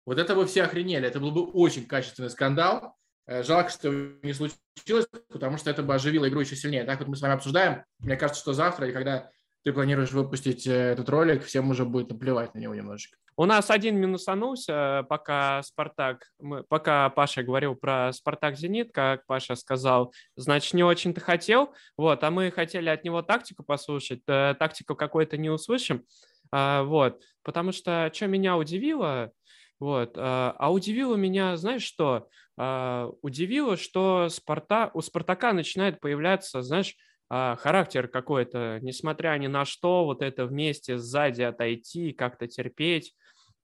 Вот 0.07 0.18
это 0.18 0.35
бы 0.35 0.47
все 0.47 0.64
охренели, 0.64 1.07
это 1.07 1.21
был 1.21 1.33
бы 1.33 1.45
очень 1.45 1.87
качественный 1.87 2.30
скандал. 2.30 2.97
Э, 3.29 3.43
жалко, 3.43 3.69
что 3.69 3.93
не 4.23 4.33
случилось, 4.33 5.07
потому 5.29 5.59
что 5.59 5.71
это 5.71 5.83
бы 5.83 5.95
оживило 5.95 6.29
игру 6.29 6.41
еще 6.41 6.57
сильнее. 6.57 6.85
Так 6.85 6.99
вот 6.99 7.09
мы 7.09 7.17
с 7.17 7.21
вами 7.21 7.35
обсуждаем. 7.35 7.85
Мне 7.99 8.17
кажется, 8.17 8.41
что 8.41 8.55
завтра, 8.55 8.89
и 8.89 8.93
когда 8.93 9.29
ты 9.65 9.73
планируешь 9.75 10.13
выпустить 10.13 10.67
э, 10.67 10.73
этот 10.73 11.11
ролик, 11.11 11.45
всем 11.45 11.69
уже 11.69 11.85
будет 11.85 12.09
наплевать 12.09 12.55
на 12.55 12.59
него 12.59 12.75
немножечко. 12.75 13.19
У 13.37 13.45
нас 13.45 13.71
один 13.71 13.99
минусанулся, 13.99 15.05
пока 15.11 15.63
Спартак, 15.63 16.27
мы, 16.41 16.65
пока 16.65 17.09
Паша 17.11 17.43
говорил 17.43 17.77
про 17.77 18.13
Спартак-Зенит, 18.13 18.93
как 18.93 19.27
Паша 19.27 19.57
сказал, 19.57 20.13
значит, 20.35 20.73
не 20.73 20.83
очень-то 20.83 21.21
хотел, 21.21 21.73
вот, 21.97 22.25
а 22.25 22.31
мы 22.31 22.51
хотели 22.51 22.89
от 22.89 23.05
него 23.05 23.23
тактику 23.23 23.63
послушать, 23.63 24.23
э, 24.27 24.57
тактику 24.59 24.97
какой-то 24.97 25.37
не 25.37 25.51
услышим, 25.51 26.05
а, 26.51 26.83
вот, 26.83 27.23
потому 27.45 27.71
что, 27.73 28.11
что 28.13 28.27
меня 28.27 28.57
удивило, 28.57 29.31
вот, 29.81 30.15
а, 30.17 30.55
а 30.59 30.73
удивило 30.73 31.15
меня, 31.17 31.57
знаешь 31.57 31.83
что, 31.83 32.29
а, 32.57 33.11
удивило, 33.23 33.77
что 33.77 34.29
Спарта, 34.29 34.91
у 34.95 35.01
Спартака 35.01 35.53
начинает 35.53 36.01
появляться, 36.01 36.63
знаешь, 36.63 36.97
а, 37.31 37.57
характер 37.57 38.09
какой-то, 38.09 38.79
несмотря 38.83 39.37
ни 39.39 39.47
на 39.47 39.65
что, 39.65 40.05
вот 40.05 40.23
это 40.23 40.47
вместе 40.47 40.99
сзади 40.99 41.43
отойти, 41.43 42.13
как-то 42.13 42.47
терпеть, 42.49 43.15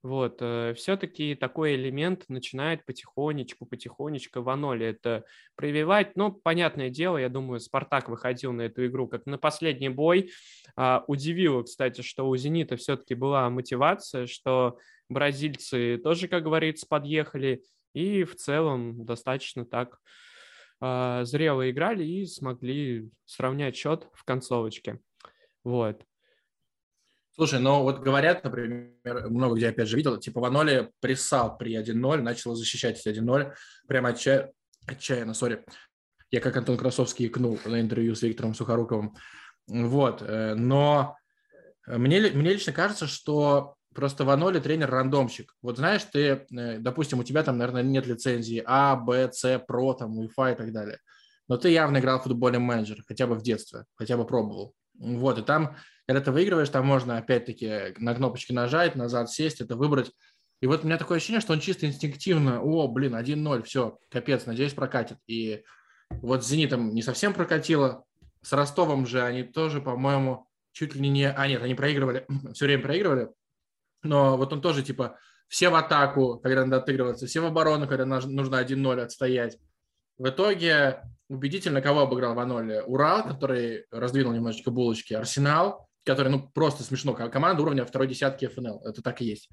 вот, 0.05 0.37
э, 0.39 0.75
все-таки 0.75 1.33
такой 1.33 1.73
элемент 1.73 2.25
начинает 2.27 2.85
потихонечку, 2.85 3.65
потихонечку 3.65 4.43
в 4.43 4.49
аноле 4.49 4.89
это 4.89 5.25
прививать. 5.55 6.15
Ну, 6.15 6.31
понятное 6.31 6.91
дело, 6.91 7.17
я 7.17 7.27
думаю, 7.27 7.59
Спартак 7.59 8.07
выходил 8.07 8.53
на 8.53 8.61
эту 8.61 8.85
игру 8.85 9.07
как 9.07 9.25
на 9.25 9.39
последний 9.39 9.89
бой. 9.89 10.29
А, 10.75 11.03
удивило, 11.07 11.63
кстати, 11.63 12.01
что 12.01 12.29
у 12.29 12.37
«Зенита» 12.37 12.77
все-таки 12.77 13.15
была 13.15 13.49
мотивация, 13.49 14.27
что 14.27 14.77
бразильцы 15.09 15.97
тоже, 15.97 16.27
как 16.27 16.43
говорится, 16.43 16.85
подъехали, 16.87 17.63
и 17.93 18.25
в 18.25 18.35
целом 18.35 19.05
достаточно 19.05 19.65
так 19.65 19.97
э, 20.81 21.21
зрело 21.23 21.67
играли 21.67 22.05
и 22.05 22.27
смогли 22.27 23.09
сравнять 23.25 23.75
счет 23.75 24.07
в 24.13 24.23
концовочке. 24.23 24.99
Вот. 25.63 26.05
Слушай, 27.35 27.59
ну 27.59 27.83
вот 27.83 27.99
говорят, 27.99 28.45
например, 28.45 29.29
много 29.29 29.55
где 29.55 29.67
опять 29.67 29.89
же 29.89 29.97
видел, 29.97 30.17
типа 30.17 30.39
Ваноли 30.39 30.89
прессал 31.01 31.57
при 31.57 31.75
1-0, 31.75 32.21
начал 32.21 32.55
защищать 32.55 33.05
1-0, 33.05 33.53
прямо 33.87 34.09
отча... 34.09 34.51
отчаянно, 34.87 35.33
сори. 35.33 35.65
Я 36.31 36.39
как 36.39 36.55
Антон 36.55 36.77
Красовский 36.77 37.27
икнул 37.27 37.59
на 37.65 37.81
интервью 37.81 38.15
с 38.15 38.21
Виктором 38.21 38.55
Сухоруковым. 38.55 39.15
Вот, 39.67 40.21
э, 40.21 40.55
но 40.55 41.17
мне, 41.87 42.21
мне 42.31 42.53
лично 42.53 42.71
кажется, 42.71 43.05
что 43.05 43.75
просто 43.93 44.23
Ваноли 44.23 44.59
тренер-рандомщик. 44.59 45.53
Вот 45.61 45.77
знаешь, 45.77 46.03
ты, 46.03 46.45
э, 46.49 46.77
допустим, 46.79 47.19
у 47.19 47.23
тебя 47.23 47.43
там, 47.43 47.57
наверное, 47.57 47.83
нет 47.83 48.07
лицензии 48.07 48.63
А, 48.65 48.95
Б, 48.95 49.29
С, 49.33 49.59
Про, 49.67 49.93
там, 49.93 50.17
Wi-Fi 50.19 50.53
и 50.53 50.55
так 50.55 50.71
далее. 50.71 50.99
Но 51.49 51.57
ты 51.57 51.69
явно 51.69 51.97
играл 51.97 52.19
в 52.19 52.23
футбольный 52.23 52.59
менеджер, 52.59 53.03
хотя 53.05 53.27
бы 53.27 53.35
в 53.35 53.43
детстве, 53.43 53.83
хотя 53.95 54.15
бы 54.15 54.25
пробовал. 54.25 54.73
Вот, 54.97 55.37
и 55.37 55.41
там 55.41 55.75
когда 56.07 56.21
ты 56.21 56.31
выигрываешь, 56.31 56.69
там 56.69 56.85
можно 56.85 57.17
опять-таки 57.17 57.93
на 57.97 58.13
кнопочки 58.13 58.51
нажать, 58.51 58.95
назад 58.95 59.29
сесть, 59.29 59.61
это 59.61 59.75
выбрать. 59.75 60.11
И 60.61 60.67
вот 60.67 60.83
у 60.83 60.87
меня 60.87 60.97
такое 60.97 61.17
ощущение, 61.17 61.41
что 61.41 61.53
он 61.53 61.59
чисто 61.59 61.85
инстинктивно, 61.85 62.61
о, 62.61 62.87
блин, 62.87 63.15
1-0, 63.15 63.63
все, 63.63 63.97
капец, 64.09 64.45
надеюсь, 64.45 64.73
прокатит. 64.73 65.17
И 65.27 65.63
вот 66.09 66.43
с 66.43 66.47
«Зенитом» 66.47 66.93
не 66.93 67.01
совсем 67.01 67.33
прокатило, 67.33 68.03
с 68.41 68.53
Ростовом 68.53 69.05
же 69.05 69.21
они 69.21 69.43
тоже, 69.43 69.81
по-моему, 69.81 70.47
чуть 70.71 70.95
ли 70.95 71.09
не... 71.09 71.29
А, 71.29 71.47
нет, 71.47 71.61
они 71.61 71.73
проигрывали, 71.73 72.25
все 72.53 72.65
время 72.65 72.83
проигрывали, 72.83 73.29
но 74.03 74.37
вот 74.37 74.53
он 74.53 74.61
тоже, 74.61 74.83
типа, 74.83 75.17
все 75.47 75.69
в 75.69 75.75
атаку, 75.75 76.39
когда 76.39 76.63
надо 76.63 76.77
отыгрываться, 76.77 77.27
все 77.27 77.41
в 77.41 77.45
оборону, 77.45 77.87
когда 77.87 78.05
нужно 78.05 78.55
1-0 78.63 79.01
отстоять. 79.01 79.57
В 80.17 80.29
итоге 80.29 81.01
убедительно 81.27 81.81
кого 81.81 82.01
обыграл 82.01 82.35
Ваноль? 82.35 82.81
Урал, 82.85 83.23
который 83.23 83.85
раздвинул 83.91 84.33
немножечко 84.33 84.71
булочки, 84.71 85.13
Арсенал, 85.13 85.84
который, 86.05 86.29
ну, 86.29 86.49
просто 86.53 86.83
смешно. 86.83 87.13
Команда 87.13 87.61
уровня 87.61 87.85
второй 87.85 88.07
десятки 88.07 88.47
ФНЛ. 88.47 88.81
Это 88.85 89.01
так 89.01 89.21
и 89.21 89.25
есть. 89.25 89.49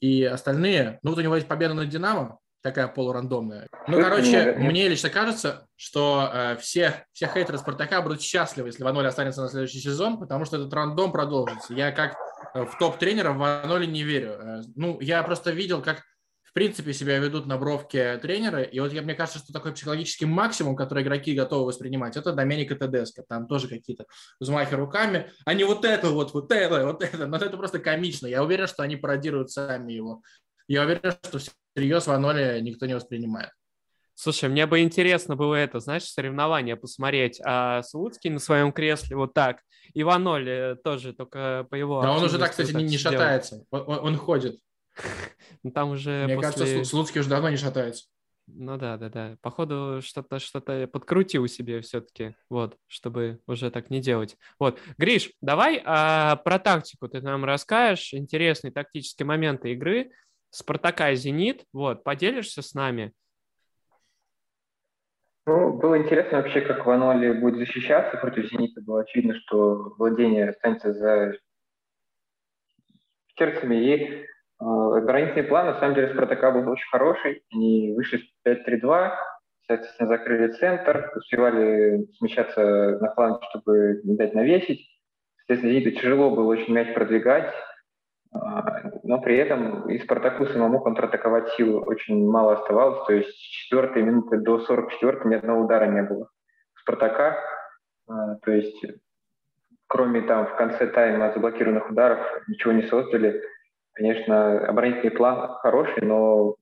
И 0.00 0.24
остальные, 0.24 0.98
ну, 1.02 1.10
вот 1.10 1.18
у 1.18 1.22
него 1.22 1.34
есть 1.36 1.48
победа 1.48 1.74
над 1.74 1.88
Динамо, 1.88 2.38
такая 2.62 2.88
полурандомная. 2.88 3.66
Ну, 3.88 4.00
короче, 4.00 4.54
мне 4.58 4.88
лично 4.88 5.10
кажется, 5.10 5.66
что 5.76 6.30
э, 6.32 6.56
все, 6.56 7.04
все 7.12 7.26
хейтеры 7.26 7.58
Спартака 7.58 8.02
будут 8.02 8.22
счастливы, 8.22 8.68
если 8.68 8.82
Ваноли 8.82 9.06
останется 9.06 9.42
на 9.42 9.48
следующий 9.48 9.80
сезон, 9.80 10.18
потому 10.18 10.44
что 10.44 10.56
этот 10.56 10.72
рандом 10.72 11.12
продолжится. 11.12 11.74
Я 11.74 11.92
как 11.92 12.16
э, 12.54 12.64
в 12.64 12.78
топ-тренеров 12.78 13.36
Ваноли 13.36 13.86
не 13.86 14.02
верю. 14.02 14.32
Э, 14.32 14.62
ну, 14.74 15.00
я 15.00 15.22
просто 15.22 15.50
видел, 15.50 15.82
как 15.82 16.02
в 16.50 16.52
принципе 16.52 16.92
себя 16.92 17.18
ведут 17.18 17.46
на 17.46 17.56
бровке 17.56 18.18
тренеры. 18.18 18.64
И 18.64 18.80
вот 18.80 18.92
я, 18.92 19.02
мне 19.02 19.14
кажется, 19.14 19.38
что 19.38 19.52
такой 19.52 19.72
психологический 19.72 20.26
максимум, 20.26 20.74
который 20.74 21.04
игроки 21.04 21.32
готовы 21.32 21.66
воспринимать, 21.66 22.16
это 22.16 22.32
Доменика 22.32 22.74
Тедеско. 22.74 23.22
Там 23.28 23.46
тоже 23.46 23.68
какие-то 23.68 24.06
взмахи 24.40 24.74
руками. 24.74 25.30
А 25.44 25.54
не 25.54 25.62
вот 25.62 25.84
это, 25.84 26.10
вот, 26.10 26.34
вот 26.34 26.50
это, 26.50 26.86
вот 26.86 27.02
это. 27.04 27.26
Но 27.28 27.36
это 27.36 27.56
просто 27.56 27.78
комично. 27.78 28.26
Я 28.26 28.42
уверен, 28.42 28.66
что 28.66 28.82
они 28.82 28.96
пародируют 28.96 29.52
сами 29.52 29.92
его. 29.92 30.22
Я 30.66 30.82
уверен, 30.82 31.12
что 31.22 31.38
всерьез 31.38 32.08
Ваноли 32.08 32.60
никто 32.62 32.86
не 32.86 32.94
воспринимает. 32.94 33.50
Слушай, 34.16 34.50
мне 34.50 34.66
бы 34.66 34.80
интересно 34.80 35.36
было 35.36 35.54
это, 35.54 35.78
знаешь, 35.78 36.04
соревнование 36.04 36.76
посмотреть. 36.76 37.40
А 37.44 37.82
Слуцкий 37.82 38.28
на 38.28 38.40
своем 38.40 38.72
кресле 38.72 39.16
вот 39.16 39.34
так. 39.34 39.60
Иваноли 39.94 40.76
тоже, 40.82 41.12
только 41.12 41.66
по 41.70 41.76
его... 41.76 42.02
Да 42.02 42.12
он 42.12 42.24
уже 42.24 42.38
так, 42.38 42.50
кстати, 42.50 42.72
не, 42.72 42.84
не 42.84 42.98
шатается. 42.98 43.64
Он, 43.70 43.98
он 44.00 44.16
ходит. 44.16 44.58
Ну, 45.62 45.72
там 45.72 45.90
уже 45.90 46.24
Мне 46.24 46.36
после... 46.36 46.64
кажется, 46.64 46.84
Слуцкий 46.84 47.20
уже 47.20 47.28
давно 47.28 47.50
не 47.50 47.58
шатается. 47.58 48.06
Ну 48.46 48.76
да, 48.78 48.96
да, 48.96 49.08
да. 49.08 49.36
Походу, 49.42 50.00
что-то 50.02 50.38
что-то 50.38 50.86
подкрутил 50.86 51.46
себе 51.48 51.80
все-таки, 51.82 52.34
вот, 52.48 52.76
чтобы 52.86 53.40
уже 53.46 53.70
так 53.70 53.90
не 53.90 54.00
делать. 54.00 54.36
Вот, 54.58 54.78
Гриш, 54.96 55.32
давай 55.40 55.82
а, 55.84 56.36
про 56.36 56.58
тактику 56.58 57.08
ты 57.08 57.20
нам 57.20 57.44
расскажешь, 57.44 58.14
интересные 58.14 58.72
тактические 58.72 59.26
моменты 59.26 59.72
игры. 59.72 60.10
Спартака 60.50 61.10
и 61.10 61.16
Зенит, 61.16 61.64
вот, 61.72 62.02
поделишься 62.02 62.62
с 62.62 62.74
нами? 62.74 63.12
Ну, 65.46 65.72
было 65.74 65.98
интересно 65.98 66.38
вообще, 66.38 66.60
как 66.60 66.86
Ваноли 66.86 67.32
будет 67.32 67.56
защищаться 67.56 68.16
против 68.18 68.50
Зенита. 68.50 68.80
Было 68.82 69.02
очевидно, 69.02 69.34
что 69.34 69.94
владение 69.96 70.50
останется 70.50 70.92
за 70.92 71.36
сердцами, 73.36 73.74
и 73.76 74.26
оборонительный 74.60 75.44
план, 75.44 75.66
на 75.66 75.78
самом 75.80 75.94
деле, 75.94 76.12
Спартака 76.12 76.50
был 76.50 76.70
очень 76.70 76.88
хороший. 76.90 77.42
Они 77.52 77.94
вышли 77.94 78.18
с 78.18 78.46
5-3-2, 78.46 79.12
соответственно, 79.66 80.08
закрыли 80.08 80.52
центр, 80.52 81.12
успевали 81.16 82.06
смещаться 82.18 82.98
на 83.00 83.14
фланг, 83.14 83.42
чтобы 83.50 84.00
не 84.04 84.16
дать 84.16 84.34
навесить. 84.34 84.86
Соответственно, 85.38 85.72
Зениту 85.72 86.00
тяжело 86.00 86.30
было 86.30 86.46
очень 86.46 86.72
мяч 86.74 86.94
продвигать, 86.94 87.52
а, 88.32 88.90
но 89.02 89.20
при 89.20 89.36
этом 89.36 89.88
и 89.88 89.98
Спартаку 89.98 90.46
самому 90.46 90.80
контратаковать 90.80 91.48
силы 91.54 91.80
очень 91.80 92.24
мало 92.28 92.52
оставалось, 92.52 93.04
то 93.06 93.12
есть 93.14 93.30
с 93.30 93.68
4 93.68 94.02
минуты 94.02 94.38
до 94.38 94.60
44 94.60 95.20
ни 95.24 95.34
одного 95.34 95.64
удара 95.64 95.86
не 95.86 96.02
было. 96.02 96.28
Спартака, 96.74 97.38
а, 98.08 98.36
то 98.36 98.52
есть 98.52 98.84
кроме 99.90 100.22
там 100.22 100.46
в 100.46 100.56
конце 100.56 100.86
тайма 100.86 101.32
заблокированных 101.32 101.90
ударов 101.90 102.20
ничего 102.46 102.72
не 102.72 102.82
создали. 102.82 103.42
Конечно, 104.00 104.66
оборонительный 104.66 105.10
план 105.10 105.58
хороший, 105.58 106.02
но 106.02 106.56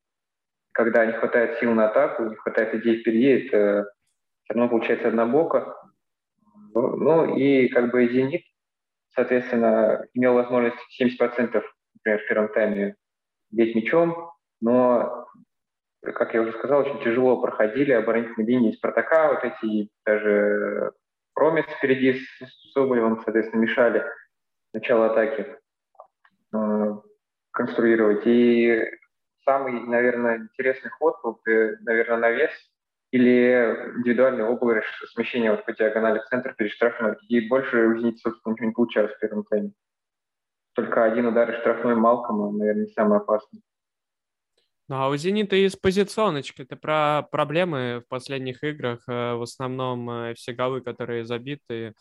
когда 0.72 1.06
не 1.06 1.12
хватает 1.12 1.60
сил 1.60 1.72
на 1.72 1.86
атаку, 1.86 2.24
не 2.24 2.34
хватает 2.34 2.74
идей 2.74 2.98
впереди, 2.98 3.46
это 3.46 3.92
все 4.42 4.54
равно 4.54 4.68
получается 4.68 5.06
однобоко. 5.06 5.76
Ну 6.74 7.36
и 7.36 7.68
как 7.68 7.92
бы 7.92 8.08
«Зенит», 8.08 8.42
соответственно, 9.10 10.04
имел 10.14 10.34
возможность 10.34 10.78
70%, 11.00 11.62
например, 11.94 12.24
в 12.24 12.26
первом 12.26 12.48
тайме 12.48 12.96
бить 13.52 13.76
мячом, 13.76 14.32
но 14.60 15.28
как 16.02 16.34
я 16.34 16.42
уже 16.42 16.50
сказал, 16.54 16.80
очень 16.80 17.00
тяжело 17.04 17.40
проходили 17.40 17.92
оборонительные 17.92 18.48
линии 18.48 18.72
Спартака, 18.72 19.34
вот 19.34 19.44
эти 19.44 19.90
даже 20.04 20.90
Промис 21.34 21.66
впереди 21.66 22.14
с 22.14 22.72
Соболевым, 22.72 23.20
соответственно, 23.22 23.60
мешали 23.60 24.04
начало 24.72 25.12
атаки 25.12 25.46
конструировать. 27.58 28.22
И 28.24 28.82
самый, 29.44 29.72
наверное, 29.80 30.38
интересный 30.38 30.90
ход 30.90 31.16
был, 31.22 31.40
наверное, 31.80 32.18
навес 32.18 32.50
или 33.10 33.96
индивидуальный 33.96 34.46
обыгрыш 34.46 34.84
смещения 35.12 35.50
вот 35.50 35.64
по 35.64 35.72
диагонали 35.72 36.20
в 36.20 36.26
центр 36.26 36.54
перед 36.54 36.70
штрафной. 36.72 37.16
И 37.28 37.48
больше 37.48 37.76
у 37.86 37.98
«Зенита», 37.98 38.18
собственно, 38.18 38.52
ничего 38.52 38.68
не 38.68 38.74
получалось 38.74 39.12
в 39.12 39.18
первом 39.18 39.44
тайме. 39.44 39.72
Только 40.74 41.04
один 41.04 41.26
удар 41.26 41.50
из 41.50 41.60
штрафной 41.60 41.96
Малкома, 41.96 42.52
наверное, 42.52 42.86
самый 42.86 43.18
опасный. 43.18 43.60
Ну, 44.88 44.96
а 44.96 45.08
у 45.08 45.16
«Зенита» 45.16 45.56
есть 45.56 45.80
позиционочка. 45.80 46.62
Это 46.62 46.76
про 46.76 47.22
проблемы 47.30 48.02
в 48.04 48.08
последних 48.08 48.62
играх. 48.62 49.02
Э, 49.08 49.34
в 49.34 49.42
основном 49.42 50.08
э, 50.08 50.34
все 50.34 50.52
голы, 50.52 50.80
которые 50.80 51.24
забиты, 51.24 51.94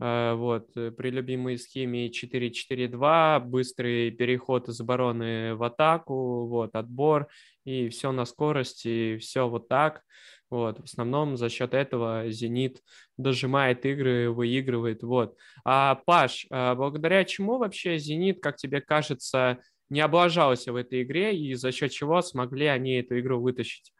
вот, 0.00 0.72
при 0.72 1.10
любимой 1.10 1.58
схеме 1.58 2.08
4-4-2, 2.08 3.40
быстрый 3.40 4.10
переход 4.10 4.68
из 4.68 4.80
обороны 4.80 5.54
в 5.54 5.62
атаку, 5.62 6.46
вот, 6.46 6.74
отбор, 6.74 7.28
и 7.64 7.90
все 7.90 8.10
на 8.10 8.24
скорости, 8.24 9.18
все 9.18 9.48
вот 9.48 9.68
так. 9.68 10.02
Вот, 10.48 10.80
в 10.80 10.84
основном 10.84 11.36
за 11.36 11.48
счет 11.48 11.74
этого 11.74 12.28
«Зенит» 12.30 12.82
дожимает 13.16 13.86
игры, 13.86 14.30
выигрывает. 14.30 15.04
Вот. 15.04 15.36
А, 15.64 15.94
Паш, 16.06 16.46
благодаря 16.50 17.24
чему 17.24 17.58
вообще 17.58 17.98
«Зенит», 17.98 18.42
как 18.42 18.56
тебе 18.56 18.80
кажется, 18.80 19.58
не 19.90 20.00
облажался 20.00 20.72
в 20.72 20.76
этой 20.76 21.02
игре, 21.02 21.36
и 21.36 21.54
за 21.54 21.70
счет 21.70 21.92
чего 21.92 22.20
смогли 22.22 22.66
они 22.66 22.94
эту 22.94 23.20
игру 23.20 23.40
вытащить. 23.40 23.92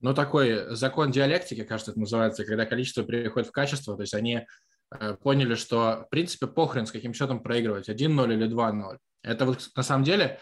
Ну, 0.00 0.14
такой 0.14 0.74
закон 0.74 1.10
диалектики, 1.10 1.64
кажется, 1.64 1.92
это 1.92 2.00
называется, 2.00 2.44
когда 2.44 2.66
количество 2.66 3.02
переходит 3.02 3.48
в 3.48 3.52
качество, 3.52 3.96
то 3.96 4.02
есть 4.02 4.14
они 4.14 4.46
э, 4.90 5.14
поняли, 5.14 5.54
что, 5.54 6.04
в 6.06 6.10
принципе, 6.10 6.46
похрен 6.46 6.86
с 6.86 6.92
каким 6.92 7.14
счетом 7.14 7.42
проигрывать, 7.42 7.88
1-0 7.88 8.32
или 8.32 8.48
2-0. 8.48 8.98
Это 9.22 9.46
вот, 9.46 9.70
на 9.74 9.82
самом 9.82 10.04
деле, 10.04 10.38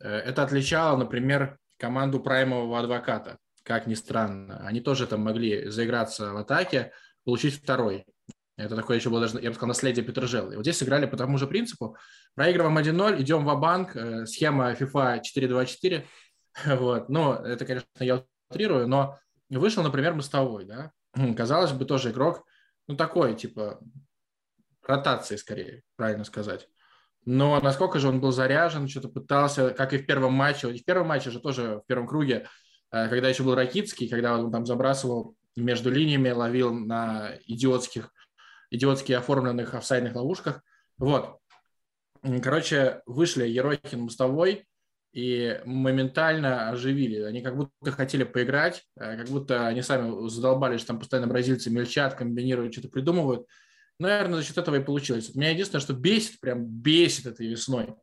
э, 0.00 0.08
это 0.08 0.42
отличало, 0.42 0.96
например, 0.98 1.58
команду 1.78 2.20
праймового 2.20 2.78
адвоката, 2.78 3.38
как 3.62 3.86
ни 3.86 3.94
странно. 3.94 4.60
Они 4.66 4.80
тоже 4.80 5.06
там 5.06 5.20
могли 5.20 5.70
заиграться 5.70 6.32
в 6.32 6.36
атаке, 6.36 6.92
получить 7.24 7.54
второй. 7.54 8.04
Это 8.58 8.74
такое 8.74 8.96
еще 8.98 9.08
было 9.08 9.20
даже, 9.20 9.40
я 9.40 9.50
бы 9.50 9.54
сказал, 9.54 9.68
наследие 9.68 10.04
Петрожелы. 10.04 10.56
Вот 10.56 10.64
здесь 10.64 10.76
сыграли 10.76 11.06
по 11.06 11.16
тому 11.16 11.38
же 11.38 11.46
принципу. 11.46 11.96
Проигрываем 12.34 12.76
1-0, 12.76 13.22
идем 13.22 13.46
в 13.46 13.60
банк 13.60 13.94
э, 13.94 14.26
схема 14.26 14.72
FIFA 14.72 15.22
4-2-4. 15.34 16.04
Вот. 16.66 17.08
Ну, 17.08 17.34
это, 17.34 17.64
конечно, 17.64 17.86
я 18.00 18.24
утрирую, 18.50 18.88
но 18.88 19.18
вышел, 19.50 19.82
например, 19.82 20.14
Мостовой, 20.14 20.64
да. 20.64 20.92
Казалось 21.36 21.72
бы, 21.72 21.84
тоже 21.84 22.10
игрок, 22.10 22.44
ну, 22.86 22.96
такой, 22.96 23.34
типа, 23.34 23.80
ротации 24.82 25.36
скорее, 25.36 25.82
правильно 25.96 26.24
сказать. 26.24 26.68
Но 27.24 27.60
насколько 27.60 27.98
же 27.98 28.08
он 28.08 28.20
был 28.20 28.32
заряжен, 28.32 28.88
что-то 28.88 29.08
пытался, 29.08 29.70
как 29.70 29.92
и 29.92 29.98
в 29.98 30.06
первом 30.06 30.32
матче. 30.32 30.70
И 30.70 30.80
в 30.80 30.84
первом 30.84 31.08
матче 31.08 31.30
же 31.30 31.40
тоже, 31.40 31.82
в 31.84 31.86
первом 31.86 32.06
круге, 32.06 32.46
э, 32.90 33.08
когда 33.08 33.28
еще 33.28 33.42
был 33.42 33.54
Ракитский, 33.54 34.08
когда 34.08 34.38
он 34.38 34.50
там 34.50 34.64
забрасывал 34.64 35.34
между 35.56 35.90
линиями, 35.90 36.30
ловил 36.30 36.72
на 36.72 37.32
идиотских 37.44 38.10
идиотски 38.70 39.12
оформленных 39.12 39.74
офсайдных 39.74 40.14
ловушках. 40.14 40.62
Вот. 40.98 41.38
Короче, 42.42 43.02
вышли 43.06 43.46
Ерохин, 43.46 44.02
Мостовой 44.02 44.67
и 45.12 45.60
моментально 45.64 46.70
оживили. 46.70 47.22
Они 47.22 47.40
как 47.42 47.56
будто 47.56 47.92
хотели 47.92 48.24
поиграть, 48.24 48.84
э, 48.96 49.16
как 49.16 49.28
будто 49.28 49.66
они 49.66 49.82
сами 49.82 50.28
задолбались, 50.28 50.80
что 50.80 50.88
там 50.88 50.98
постоянно 50.98 51.28
бразильцы 51.28 51.70
мельчат, 51.70 52.14
комбинируют, 52.14 52.72
что-то 52.72 52.88
придумывают. 52.88 53.46
Наверное, 53.98 54.38
за 54.38 54.44
счет 54.44 54.58
этого 54.58 54.76
и 54.76 54.84
получилось. 54.84 55.30
У 55.34 55.38
меня 55.38 55.50
единственное, 55.50 55.80
что 55.80 55.92
бесит, 55.92 56.40
прям 56.40 56.64
бесит 56.64 57.26
этой 57.26 57.48
весной. 57.48 57.94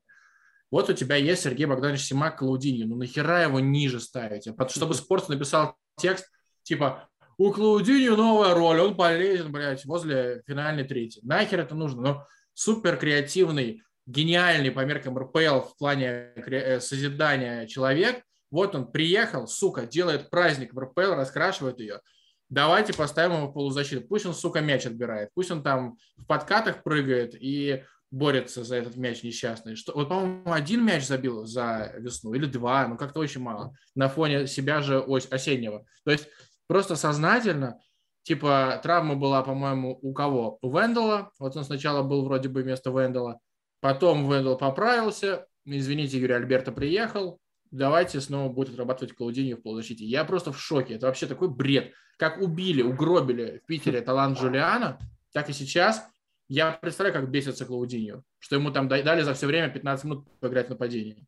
Вот 0.71 0.89
у 0.89 0.93
тебя 0.93 1.15
есть 1.15 1.43
Сергей 1.43 1.67
Богданович 1.67 2.01
Симак 2.01 2.39
Клаудини. 2.39 2.83
Ну 2.83 2.97
нахера 2.97 3.43
его 3.43 3.59
ниже 3.59 3.99
ставить? 3.99 4.47
Чтобы 4.69 4.93
спорт 4.95 5.29
написал 5.29 5.77
текст, 5.97 6.29
типа 6.63 7.07
у 7.37 7.51
Клаудиньо 7.51 8.15
новая 8.15 8.53
роль, 8.53 8.79
он 8.79 8.95
полезен, 8.95 9.51
блядь, 9.51 9.85
возле 9.85 10.41
финальной 10.47 10.85
трети. 10.85 11.19
Нахер 11.23 11.59
это 11.59 11.75
нужно? 11.75 12.01
Ну, 12.01 12.21
супер 12.53 12.97
креативный, 12.97 13.83
гениальный 14.05 14.71
по 14.71 14.85
меркам 14.85 15.17
РПЛ 15.17 15.61
в 15.61 15.75
плане 15.77 16.31
э, 16.35 16.79
созидания 16.79 17.67
человек. 17.67 18.23
Вот 18.51 18.75
он 18.75 18.91
приехал, 18.91 19.47
сука, 19.47 19.85
делает 19.85 20.29
праздник 20.29 20.73
в 20.73 20.79
РПЛ, 20.79 21.13
раскрашивает 21.13 21.79
ее. 21.79 22.01
Давайте 22.49 22.93
поставим 22.93 23.37
его 23.37 23.47
в 23.47 23.53
полузащиту. 23.53 24.07
Пусть 24.07 24.25
он, 24.25 24.33
сука, 24.33 24.61
мяч 24.61 24.85
отбирает. 24.85 25.29
Пусть 25.33 25.49
он 25.49 25.63
там 25.63 25.97
в 26.15 26.25
подкатах 26.25 26.83
прыгает 26.83 27.35
и 27.35 27.83
борется 28.11 28.63
за 28.63 28.77
этот 28.77 28.95
мяч 28.95 29.23
несчастный. 29.23 29.75
Что, 29.75 29.93
вот, 29.93 30.09
по-моему, 30.09 30.51
один 30.51 30.85
мяч 30.85 31.05
забил 31.05 31.45
за 31.45 31.93
весну 31.97 32.33
или 32.33 32.45
два, 32.45 32.87
ну 32.87 32.97
как-то 32.97 33.19
очень 33.19 33.41
мало 33.41 33.75
на 33.95 34.07
фоне 34.07 34.47
себя 34.47 34.81
же 34.81 34.99
ось 34.99 35.27
осеннего. 35.31 35.85
То 36.05 36.11
есть 36.11 36.29
просто 36.67 36.95
сознательно, 36.95 37.79
типа 38.23 38.79
травма 38.81 39.15
была, 39.15 39.43
по-моему, 39.43 39.99
у 40.01 40.13
кого? 40.13 40.59
У 40.61 40.71
Вендела, 40.71 41.31
вот 41.39 41.57
он 41.57 41.63
сначала 41.63 42.03
был 42.03 42.23
вроде 42.23 42.47
бы 42.47 42.61
вместо 42.61 42.91
Вендела, 42.91 43.39
потом 43.85 44.27
Вендел 44.27 44.57
поправился, 44.57 45.45
извините, 45.63 46.17
Юрий 46.17 46.33
Альберто 46.33 46.71
приехал, 46.71 47.39
давайте 47.69 48.19
снова 48.19 48.51
будет 48.51 48.69
отрабатывать 48.69 49.13
Клаудинью 49.13 49.57
в 49.57 49.61
полузащите. 49.61 50.05
Я 50.05 50.25
просто 50.25 50.51
в 50.51 50.59
шоке, 50.59 50.95
это 50.95 51.05
вообще 51.05 51.27
такой 51.27 51.49
бред. 51.49 51.93
Как 52.17 52.41
убили, 52.41 52.81
угробили 52.81 53.61
в 53.63 53.67
Питере 53.67 54.01
талант 54.01 54.39
Джулиана, 54.39 54.97
так 55.33 55.51
и 55.51 55.53
сейчас 55.53 56.03
я 56.47 56.71
представляю, 56.71 57.13
как 57.13 57.29
бесится 57.29 57.63
Клаудинью, 57.63 58.23
что 58.39 58.55
ему 58.55 58.71
там 58.71 58.87
дали 58.87 59.21
за 59.21 59.35
все 59.35 59.45
время 59.45 59.69
15 59.69 60.05
минут 60.05 60.39
поиграть 60.39 60.65
в 60.65 60.71
нападении. 60.71 61.23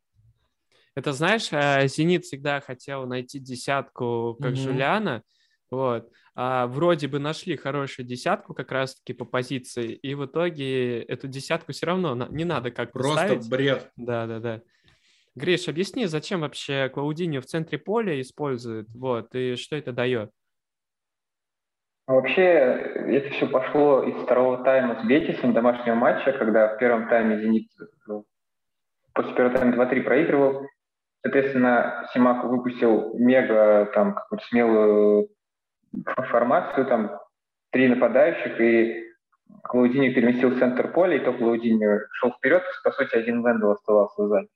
Это 0.96 1.12
знаешь, 1.12 1.52
э, 1.52 1.86
Зенит 1.86 2.24
всегда 2.24 2.60
хотел 2.60 3.06
найти 3.06 3.38
десятку, 3.38 4.36
как 4.42 4.54
mm-hmm. 4.54 4.56
Жулиана, 4.56 5.22
вот. 5.70 6.10
А 6.40 6.68
вроде 6.68 7.08
бы 7.08 7.18
нашли 7.18 7.56
хорошую 7.56 8.06
десятку 8.06 8.54
как 8.54 8.70
раз-таки 8.70 9.12
по 9.12 9.24
позиции, 9.24 9.90
и 9.90 10.14
в 10.14 10.24
итоге 10.26 11.02
эту 11.02 11.26
десятку 11.26 11.72
все 11.72 11.86
равно 11.86 12.14
не 12.30 12.44
надо 12.44 12.70
как 12.70 12.92
Просто 12.92 13.26
ставить. 13.26 13.50
бред. 13.50 13.90
Да, 13.96 14.24
да, 14.28 14.38
да. 14.38 14.60
Гриш, 15.34 15.66
объясни, 15.66 16.06
зачем 16.06 16.42
вообще 16.42 16.90
Клаудиньо 16.90 17.40
в 17.40 17.46
центре 17.46 17.76
поля 17.76 18.20
использует, 18.20 18.86
вот, 18.94 19.34
и 19.34 19.56
что 19.56 19.74
это 19.74 19.90
дает? 19.90 20.30
А 22.06 22.12
вообще, 22.12 22.42
это 22.42 23.30
все 23.30 23.48
пошло 23.48 24.04
из 24.04 24.14
второго 24.22 24.62
тайма 24.62 25.02
с 25.02 25.06
Бетисом 25.08 25.52
домашнего 25.52 25.96
матча, 25.96 26.30
когда 26.30 26.72
в 26.72 26.78
первом 26.78 27.08
тайме 27.08 27.42
«Зенит» 27.42 27.68
ну, 28.06 28.24
после 29.12 29.34
первого 29.34 29.58
тайма 29.58 29.74
2-3 29.74 30.02
проигрывал, 30.02 30.68
Соответственно, 31.20 32.08
Симак 32.14 32.44
выпустил 32.44 33.18
мега 33.18 33.90
там 33.92 34.14
какую-то 34.14 34.44
смелую 34.46 35.28
формацию, 36.30 36.86
там 36.86 37.18
три 37.70 37.88
нападающих, 37.88 38.60
и 38.60 39.04
Клаудини 39.62 40.10
переместил 40.10 40.50
в 40.50 40.58
центр 40.58 40.92
поля, 40.92 41.16
и 41.16 41.24
то 41.24 41.32
Клаудини 41.32 41.86
шел 42.12 42.32
вперед, 42.32 42.62
по 42.84 42.90
сути, 42.92 43.16
один 43.16 43.44
Вендел 43.46 43.72
оставался 43.72 44.26
сзади. 44.26 44.48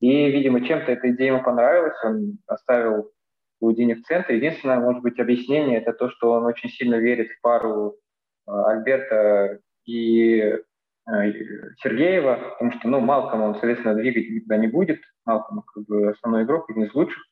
И, 0.00 0.30
видимо, 0.30 0.60
чем-то 0.60 0.92
эта 0.92 1.10
идея 1.10 1.32
ему 1.32 1.42
понравилась, 1.42 1.96
он 2.04 2.38
оставил 2.46 3.10
Клаудини 3.58 3.94
в 3.94 4.02
центре. 4.02 4.36
Единственное, 4.36 4.78
может 4.78 5.02
быть, 5.02 5.18
объяснение– 5.18 5.78
это 5.80 5.92
то, 5.92 6.10
что 6.10 6.32
он 6.32 6.44
очень 6.44 6.68
сильно 6.68 6.96
верит 6.96 7.30
в 7.30 7.40
пару 7.40 7.96
э, 8.46 8.50
Альберта 8.50 9.58
и 9.86 10.58
Э, 11.08 11.32
Сергеева, 11.82 12.34
потому 12.52 12.72
что, 12.72 12.88
ну, 12.88 13.00
Малком 13.00 13.42
он, 13.42 13.54
соответственно, 13.54 13.94
двигать 13.94 14.28
никуда 14.28 14.56
не 14.56 14.66
будет. 14.66 15.00
Малком 15.24 15.62
как 15.62 15.84
бы 15.84 16.10
основной 16.10 16.42
игрок, 16.42 16.68
один 16.68 16.84
из 16.84 16.94
лучших. 16.94 17.22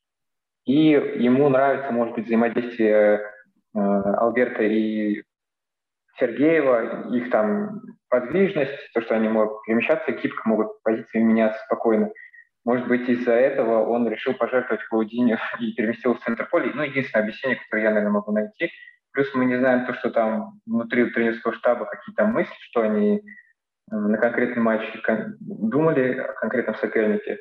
И 0.64 0.90
ему 0.90 1.48
нравится, 1.48 1.90
может 1.90 2.14
быть, 2.14 2.26
взаимодействие 2.26 3.20
Алберта 3.74 4.62
и 4.62 5.22
Сергеева, 6.18 7.12
их 7.14 7.30
там 7.30 7.82
подвижность, 8.08 8.92
то, 8.94 9.00
что 9.00 9.16
они 9.16 9.28
могут 9.28 9.62
перемещаться 9.64 10.12
гибко, 10.12 10.48
могут 10.48 10.82
позиции 10.82 11.18
меняться 11.18 11.60
спокойно. 11.64 12.10
Может 12.64 12.87
быть, 12.88 13.08
из-за 13.08 13.32
этого 13.32 13.84
он 13.87 14.08
решил 14.08 14.34
пожертвовать 14.34 14.84
Клаудиню 14.84 15.38
и 15.60 15.72
переместил 15.72 16.14
в 16.14 16.20
центр 16.20 16.48
поля. 16.48 16.70
Ну, 16.74 16.82
единственное 16.82 17.24
объяснение, 17.24 17.60
которое 17.60 17.82
я, 17.82 17.90
наверное, 17.90 18.12
могу 18.12 18.32
найти. 18.32 18.70
Плюс 19.12 19.32
мы 19.34 19.44
не 19.44 19.58
знаем 19.58 19.87
то, 19.87 19.94
что 19.94 20.10
там 20.10 20.60
внутри 20.66 21.10
тренерского 21.10 21.54
штаба 21.54 21.84
какие-то 21.84 22.24
мысли, 22.26 22.54
что 22.60 22.80
они 22.80 23.22
Э, 23.90 23.96
на 23.96 24.18
конкретный 24.18 24.62
матч 24.62 24.82
думали 25.40 26.18
о 26.18 26.32
конкретном 26.34 26.76
сопернике. 26.76 27.38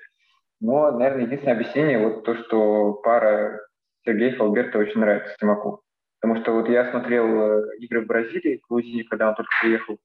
Но, 0.59 0.91
наверное, 0.91 1.25
единственное 1.25 1.55
объяснение 1.55 1.99
вот 1.99 2.23
то, 2.23 2.35
что 2.35 2.93
пара 3.03 3.59
Сергея 4.05 4.35
Фалберта 4.35 4.77
очень 4.77 4.99
нравится 4.99 5.35
Тимаку. 5.39 5.81
Потому 6.23 6.41
что 6.41 6.53
вот 6.53 6.69
я 6.69 6.89
смотрел 6.89 7.25
э, 7.25 7.77
игры 7.79 8.05
в 8.05 8.07
Бразилии, 8.07 8.62
в 8.63 8.69
Грузии, 8.69 9.03
когда 9.03 9.27
он 9.27 9.36
только 9.36 9.51
приехал, 9.62 9.97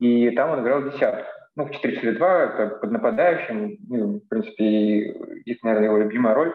и 0.00 0.30
там 0.30 0.50
он 0.50 0.60
играл 0.64 0.82
десятку. 0.82 1.24
Ну, 1.54 1.66
в 1.66 1.70
4-4-2, 1.70 2.80
под 2.80 2.90
нападающим, 2.90 3.76
ну, 3.88 4.18
в 4.18 4.28
принципе, 4.28 5.12
это, 5.46 5.60
наверное, 5.62 5.88
его 5.88 5.98
любимая 5.98 6.34
роль. 6.34 6.52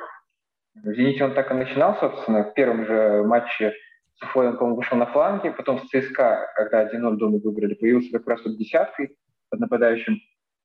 В 0.75 0.93
«Зените» 0.93 1.23
он 1.23 1.33
так 1.33 1.49
и 1.51 1.53
начинал, 1.53 1.95
собственно, 2.01 2.43
в 2.43 2.53
первом 2.53 2.85
же 2.85 3.23
матче 3.23 3.73
с 4.15 4.23
Уфой 4.23 4.49
он, 4.49 4.57
по-моему, 4.57 4.75
вышел 4.75 4.97
на 4.97 5.05
фланге, 5.05 5.51
потом 5.51 5.79
с 5.79 5.87
ЦСКА, 5.87 6.51
когда 6.57 6.83
1-0 6.83 7.15
дома 7.15 7.39
выиграли, 7.41 7.75
появился 7.75 8.11
как 8.11 8.27
раз 8.27 8.41
под 8.41 8.57
десяткой 8.57 9.15
под 9.49 9.61
нападающим. 9.61 10.19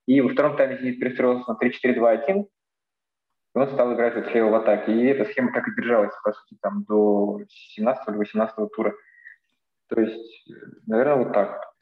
И 0.06 0.20
во 0.20 0.30
втором 0.30 0.56
тайме 0.56 0.78
«Зенит» 0.78 0.98
перестроился 0.98 1.44
на 1.48 1.56
3-4-2-1, 1.64 2.44
и 3.56 3.58
он 3.58 3.68
стал 3.70 3.94
играть 3.94 4.14
вот 4.14 4.26
слева 4.26 4.50
в 4.50 4.54
атаке. 4.54 4.92
И 4.92 5.06
эта 5.06 5.24
схема 5.24 5.52
так 5.52 5.66
и 5.66 5.74
держалась, 5.74 6.12
по 6.22 6.32
сути, 6.32 6.58
там, 6.60 6.84
до 6.84 7.40
17 7.48 8.08
или 8.08 8.16
18 8.16 8.54
тура. 8.70 8.94
То 9.88 10.00
есть, 10.00 10.46
наверное, 10.86 11.24
вот 11.24 11.32
так. 11.32 11.72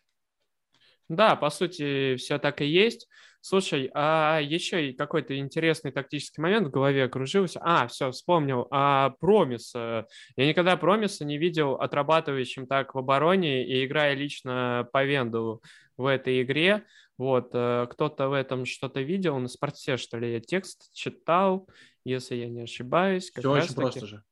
Да, 1.09 1.37
по 1.37 1.51
сути, 1.51 2.17
все 2.17 2.39
так 2.39 2.61
и 2.61 2.67
есть. 2.67 3.09
Слушай, 3.41 3.91
а 3.93 4.39
еще 4.41 4.93
какой-то 4.93 5.37
интересный 5.37 5.91
тактический 5.91 6.43
момент 6.43 6.69
в 6.69 6.71
голове 6.71 7.05
окружился. 7.05 7.61
А, 7.63 7.89
все, 7.89 8.11
вспомнил. 8.11 8.69
А 8.71 9.11
Промис. 9.21 9.75
Я 9.75 10.07
никогда 10.37 10.77
Промиса 10.77 11.25
не 11.25 11.37
видел 11.39 11.75
отрабатывающим 11.75 12.67
так 12.67 12.95
в 12.95 12.99
обороне 12.99 13.67
и 13.67 13.85
играя 13.85 14.15
лично 14.15 14.89
по 14.93 15.05
Венду 15.05 15.61
в 15.97 16.07
этой 16.07 16.43
игре. 16.43 16.85
Вот, 17.17 17.51
э, 17.53 17.87
кто-то 17.91 18.29
в 18.29 18.33
этом 18.33 18.65
что-то 18.65 19.01
видел 19.01 19.39
на 19.39 19.49
спорте, 19.49 19.97
что 19.97 20.19
ли? 20.19 20.33
Я 20.33 20.41
текст 20.41 20.93
читал, 20.93 21.69
если 22.05 22.35
я 22.35 22.49
не 22.49 22.63
ошибаюсь. 22.63 23.31
Все 23.31 23.51
очень 23.51 23.69
таки... 23.69 23.81
просто 23.81 24.07
же. 24.07 24.25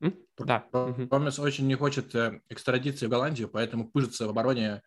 М? 0.00 0.16
Да. 0.38 0.60
Промис 0.70 1.38
очень 1.40 1.66
не 1.66 1.74
хочет 1.74 2.14
э, 2.14 2.40
экстрадиции 2.48 3.06
в 3.06 3.10
Голландию, 3.10 3.48
поэтому 3.48 3.90
пыжится 3.90 4.26
в 4.26 4.30
обороне 4.30 4.82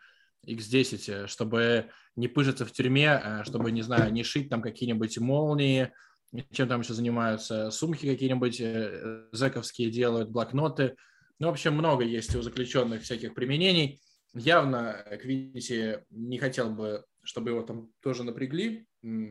X10, 0.48 1.24
э, 1.24 1.28
чтобы 1.28 1.90
не 2.16 2.30
пыжиться 2.30 2.66
в 2.66 2.72
тюрьме, 2.72 3.42
чтобы, 3.44 3.72
не 3.72 3.82
знаю, 3.82 4.12
не 4.14 4.24
шить 4.24 4.50
там 4.50 4.62
какие-нибудь 4.62 5.18
молнии, 5.18 5.92
чем 6.52 6.70
там 6.70 6.80
еще 6.80 6.94
занимаются, 6.94 7.72
сумки 7.72 8.06
какие-нибудь 8.06 8.62
зэковские 9.34 9.90
делают, 9.90 10.30
блокноты. 10.30 10.96
Ну, 11.40 11.48
в 11.48 11.52
общем, 11.52 11.74
много 11.74 12.04
есть 12.04 12.36
у 12.36 12.42
заключенных 12.42 13.02
всяких 13.02 13.34
применений. 13.34 14.02
Явно 14.34 15.06
Квинси 15.22 16.00
не 16.10 16.38
хотел 16.38 16.72
бы, 16.72 17.06
чтобы 17.24 17.50
его 17.50 17.64
там 17.64 17.92
тоже 18.02 18.24
напрягли, 18.24 18.88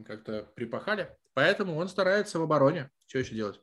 как-то 0.06 0.50
припахали. 0.54 1.16
Поэтому 1.34 1.76
он 1.76 1.88
старается 1.88 2.38
в 2.38 2.42
обороне. 2.42 2.90
Что 3.06 3.18
еще 3.20 3.34
делать? 3.34 3.60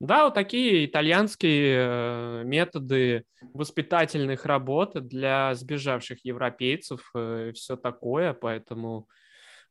Да, 0.00 0.24
вот 0.24 0.34
такие 0.34 0.86
итальянские 0.86 1.76
э, 1.76 2.44
методы 2.44 3.24
воспитательных 3.52 4.46
работ 4.46 4.94
для 4.94 5.54
сбежавших 5.54 6.24
европейцев, 6.24 7.10
э, 7.14 7.52
все 7.54 7.76
такое, 7.76 8.32
поэтому 8.32 9.08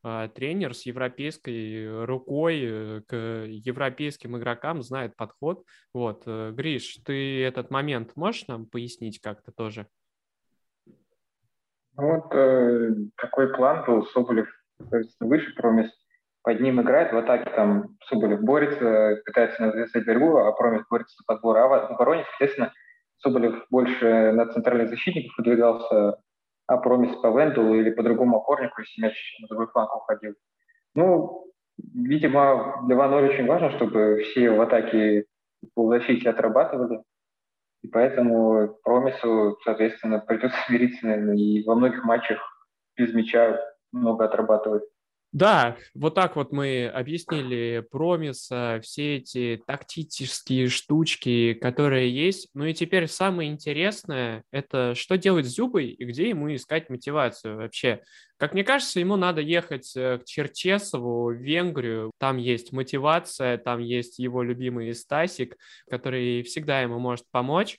э, 0.04 0.28
тренер 0.32 0.74
с 0.74 0.86
европейской 0.86 2.04
рукой 2.04 3.02
к 3.08 3.16
европейским 3.48 4.38
игрокам 4.38 4.84
знает 4.84 5.16
подход. 5.16 5.64
Вот, 5.92 6.24
Гриш, 6.26 7.00
ты 7.04 7.42
этот 7.42 7.70
момент 7.72 8.14
можешь 8.14 8.46
нам 8.46 8.66
пояснить 8.66 9.20
как-то 9.20 9.50
тоже? 9.50 9.88
Ну 12.00 12.14
вот 12.14 12.34
э, 12.34 12.94
такой 13.16 13.52
план 13.52 13.84
был, 13.86 14.06
Соболев 14.06 14.48
выше 15.20 15.54
промис 15.54 15.90
под 16.42 16.60
ним 16.60 16.80
играет, 16.80 17.12
в 17.12 17.18
атаке 17.18 17.50
там 17.54 17.96
Соболев 18.08 18.40
борется, 18.40 19.20
пытается 19.26 19.66
навязать 19.66 20.06
борьбу, 20.06 20.38
а 20.38 20.52
Промис 20.52 20.82
борется 20.88 21.14
за 21.18 21.24
подбор. 21.26 21.58
А 21.58 21.68
в 21.68 21.74
обороне, 21.92 22.24
соответственно, 22.30 22.72
Соболев 23.18 23.66
больше 23.68 24.32
на 24.32 24.46
центральных 24.46 24.88
защитников 24.88 25.36
выдвигался, 25.36 26.16
а 26.66 26.76
Промис 26.78 27.14
по 27.16 27.26
Венделу 27.38 27.74
или 27.74 27.90
по 27.90 28.02
другому 28.02 28.38
опорнику, 28.38 28.80
если 28.80 29.02
мяч 29.02 29.36
на 29.42 29.48
другой 29.48 29.66
фланг 29.66 29.94
уходил. 29.94 30.34
Ну, 30.94 31.52
видимо, 31.94 32.82
для 32.86 32.96
Ван 32.96 33.12
очень 33.12 33.46
важно, 33.46 33.70
чтобы 33.72 34.22
все 34.22 34.50
в 34.50 34.60
атаке 34.62 35.26
по 35.74 35.88
защите 35.90 36.30
отрабатывали. 36.30 37.02
И 37.82 37.88
поэтому 37.88 38.76
Промису, 38.82 39.58
соответственно, 39.64 40.18
придется 40.18 40.58
смириться, 40.66 40.98
наверное, 41.06 41.36
и 41.36 41.64
во 41.64 41.74
многих 41.74 42.04
матчах 42.04 42.38
без 42.96 43.12
мяча 43.14 43.60
много 43.92 44.24
отрабатывать. 44.24 44.84
Да, 45.32 45.76
вот 45.94 46.16
так 46.16 46.34
вот 46.34 46.50
мы 46.50 46.88
объяснили 46.88 47.86
промиса, 47.88 48.80
все 48.82 49.18
эти 49.18 49.62
тактические 49.64 50.68
штучки, 50.68 51.54
которые 51.54 52.12
есть. 52.12 52.48
Ну 52.52 52.64
и 52.64 52.74
теперь 52.74 53.06
самое 53.06 53.48
интересное– 53.48 54.42
это 54.50 54.96
что 54.96 55.16
делать 55.16 55.46
с 55.46 55.54
Зюбой 55.54 55.86
и 55.90 56.04
где 56.04 56.28
ему 56.28 56.52
искать 56.52 56.90
мотивацию 56.90 57.58
вообще. 57.58 58.02
Как 58.38 58.54
мне 58.54 58.64
кажется, 58.64 58.98
ему 58.98 59.14
надо 59.16 59.40
ехать 59.40 59.92
э, 59.94 60.18
к 60.18 60.24
Черчесову, 60.24 61.26
в 61.26 61.34
Венгрию. 61.34 62.10
Там 62.18 62.38
есть 62.38 62.72
мотивация, 62.72 63.58
там 63.58 63.78
есть 63.80 64.18
его 64.18 64.42
любимый 64.42 64.92
Стасик, 64.94 65.56
который 65.88 66.42
всегда 66.42 66.80
ему 66.80 66.98
может 66.98 67.26
помочь. 67.30 67.78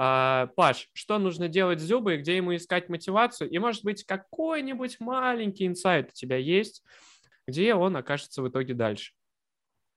А, 0.00 0.46
Паш, 0.54 0.88
что 0.92 1.18
нужно 1.18 1.48
делать 1.48 1.80
с 1.80 1.82
Зюбой, 1.82 2.18
где 2.18 2.36
ему 2.36 2.54
искать 2.54 2.88
мотивацию? 2.88 3.50
И, 3.50 3.58
может 3.58 3.82
быть, 3.82 4.04
какой-нибудь 4.04 5.00
маленький 5.00 5.66
инсайт 5.66 6.10
у 6.10 6.12
тебя 6.12 6.36
есть, 6.36 6.84
где 7.48 7.74
он 7.74 7.96
окажется 7.96 8.40
в 8.40 8.48
итоге 8.48 8.74
дальше? 8.74 9.12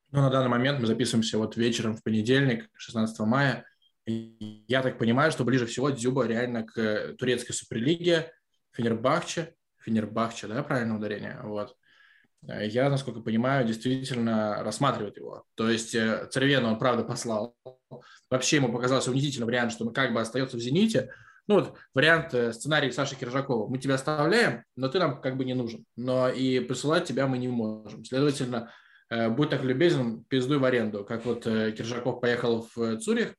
Ну, 0.10 0.22
на 0.22 0.32
данный 0.32 0.50
момент 0.50 0.80
мы 0.80 0.88
записываемся 0.88 1.38
вот 1.38 1.56
вечером 1.56 1.96
в 1.96 2.02
понедельник, 2.02 2.68
16 2.74 3.20
мая. 3.28 3.64
И 4.08 4.66
я 4.68 4.82
так 4.82 4.98
понимаю, 4.98 5.32
что 5.32 5.44
ближе 5.44 5.68
всего 5.68 5.92
Дзюба 5.92 6.26
реально 6.26 6.64
к 6.64 7.14
турецкой 7.20 7.54
суперлиге, 7.54 8.34
Фенербахче, 8.72 9.54
Фенербахче, 9.82 10.48
да, 10.48 10.64
правильное 10.64 10.98
ударение, 10.98 11.40
вот. 11.44 11.78
Э, 12.48 12.66
я, 12.68 12.90
насколько 12.90 13.22
понимаю, 13.22 13.66
действительно 13.66 14.64
рассматривает 14.64 15.18
его. 15.18 15.44
То 15.56 15.70
есть 15.70 15.96
э, 15.96 16.28
Цервена 16.32 16.70
он, 16.70 16.80
правда, 16.80 17.04
послал. 17.04 17.56
Вообще 18.30 18.58
ему 18.58 18.72
показался 18.72 19.12
унизительный 19.12 19.48
вариант, 19.48 19.72
что 19.72 19.86
он 19.86 19.94
как 19.94 20.14
бы 20.14 20.22
остается 20.22 20.58
в 20.58 20.60
«Зените». 20.60 21.14
Ну 21.48 21.56
вот 21.56 21.78
вариант, 21.94 22.34
э, 22.34 22.54
сценарий 22.54 22.92
Саши 22.92 23.16
Киржакова. 23.16 23.68
Мы 23.68 23.78
тебя 23.78 23.96
оставляем, 23.96 24.64
но 24.76 24.88
ты 24.88 25.00
нам 25.00 25.22
как 25.22 25.38
бы 25.38 25.46
не 25.46 25.54
нужен. 25.54 25.86
Но 25.96 26.30
и 26.30 26.60
посылать 26.60 27.06
тебя 27.06 27.28
мы 27.28 27.38
не 27.38 27.48
можем. 27.48 28.06
Следовательно, 28.06 28.72
будь 29.10 29.50
так 29.50 29.64
любезен, 29.64 30.24
пиздуй 30.24 30.58
в 30.58 30.64
аренду. 30.64 31.04
Как 31.04 31.26
вот 31.26 31.44
Киржаков 31.44 32.22
поехал 32.22 32.70
в 32.74 32.98
Цюрих, 33.00 33.36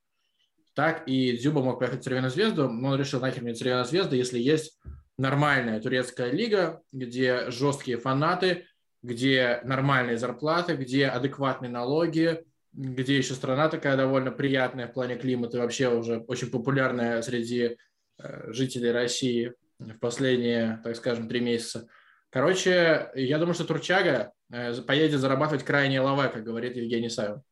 так 0.74 1.08
и 1.08 1.36
Дзюба 1.38 1.62
мог 1.62 1.78
поехать 1.78 2.00
в 2.00 2.04
Цервеную 2.04 2.30
звезду, 2.30 2.68
но 2.68 2.90
он 2.90 2.98
решил 2.98 3.20
нахер 3.20 3.42
мне 3.42 3.54
Цервеная 3.54 3.84
звезда, 3.84 4.16
если 4.16 4.38
есть 4.38 4.78
нормальная 5.16 5.80
турецкая 5.80 6.30
лига, 6.30 6.82
где 6.92 7.50
жесткие 7.50 7.98
фанаты, 7.98 8.66
где 9.02 9.60
нормальные 9.64 10.16
зарплаты, 10.16 10.76
где 10.76 11.08
адекватные 11.08 11.70
налоги, 11.70 12.44
где 12.72 13.16
еще 13.16 13.34
страна 13.34 13.68
такая 13.68 13.96
довольно 13.96 14.30
приятная 14.30 14.86
в 14.86 14.92
плане 14.92 15.16
климата, 15.16 15.58
вообще 15.58 15.88
уже 15.88 16.18
очень 16.28 16.50
популярная 16.50 17.20
среди 17.22 17.76
э, 18.18 18.52
жителей 18.52 18.92
России 18.92 19.52
в 19.78 19.98
последние, 19.98 20.80
так 20.84 20.96
скажем, 20.96 21.28
три 21.28 21.40
месяца. 21.40 21.88
Короче, 22.30 23.10
я 23.14 23.38
думаю, 23.38 23.54
что 23.54 23.66
Турчага 23.66 24.32
э, 24.50 24.74
поедет 24.82 25.20
зарабатывать 25.20 25.64
крайне 25.64 26.00
лаве, 26.00 26.30
как 26.30 26.44
говорит 26.44 26.76
Евгений 26.76 27.10
Савин. 27.10 27.42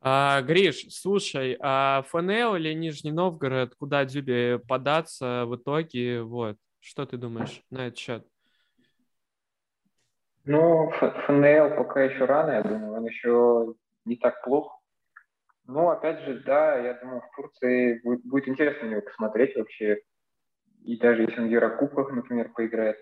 А, 0.00 0.42
Гриш, 0.42 0.86
слушай, 0.90 1.56
а 1.60 2.02
ФНЛ 2.08 2.56
или 2.56 2.72
Нижний 2.72 3.12
Новгород, 3.12 3.74
куда 3.74 4.04
Дюбе 4.04 4.60
податься 4.60 5.44
в 5.46 5.56
итоге, 5.56 6.22
вот, 6.22 6.56
что 6.80 7.04
ты 7.04 7.16
думаешь 7.16 7.62
на 7.70 7.88
этот 7.88 7.98
счет? 7.98 8.26
Ну, 10.50 10.90
ФНЛ 10.92 11.76
пока 11.76 12.04
еще 12.04 12.24
рано, 12.24 12.52
я 12.52 12.62
думаю, 12.62 12.94
он 12.94 13.04
еще 13.04 13.74
не 14.06 14.16
так 14.16 14.42
плох. 14.42 14.80
Ну, 15.66 15.90
опять 15.90 16.20
же, 16.20 16.42
да, 16.42 16.74
я 16.78 16.94
думаю, 16.94 17.20
в 17.20 17.36
Турции 17.36 18.00
будет, 18.02 18.24
будет 18.24 18.48
интересно 18.48 18.86
на 18.86 18.90
него 18.92 19.02
посмотреть 19.02 19.54
вообще. 19.56 19.98
И 20.84 20.96
даже 20.96 21.20
если 21.24 21.38
он 21.38 21.48
в 21.48 21.50
Еврокубках, 21.50 22.12
например, 22.12 22.50
поиграет, 22.54 22.96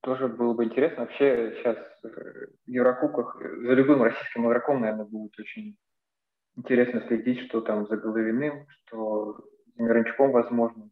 тоже 0.00 0.26
было 0.26 0.54
бы 0.54 0.64
интересно. 0.64 1.02
Вообще 1.04 1.54
сейчас 1.56 1.78
в 2.02 2.68
Еврокубках 2.68 3.40
за 3.40 3.72
любым 3.72 4.02
российским 4.02 4.48
игроком, 4.48 4.80
наверное, 4.80 5.04
будет 5.04 5.38
очень 5.38 5.76
интересно 6.56 7.06
следить, 7.06 7.46
что 7.46 7.60
там 7.60 7.86
за 7.86 7.96
Головиным, 7.96 8.66
что 8.86 9.38
за 9.76 9.84
Мирончуком, 9.84 10.32
возможно, 10.32 10.90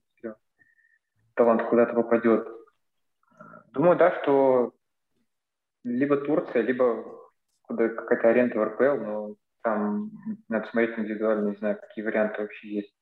талант 1.34 1.64
куда-то 1.68 1.94
попадет. 1.94 2.46
Думаю, 3.72 3.98
да, 3.98 4.16
что 4.22 4.72
либо 5.84 6.16
Турция, 6.16 6.62
либо 6.62 7.04
какая-то 7.66 8.28
аренда 8.28 8.58
в 8.58 8.64
РПЛ, 8.64 9.04
но 9.04 9.34
там 9.62 10.10
надо 10.48 10.68
смотреть 10.68 10.98
индивидуально, 10.98 11.50
не 11.50 11.56
знаю, 11.56 11.78
какие 11.80 12.04
варианты 12.04 12.42
вообще 12.42 12.68
есть. 12.68 12.94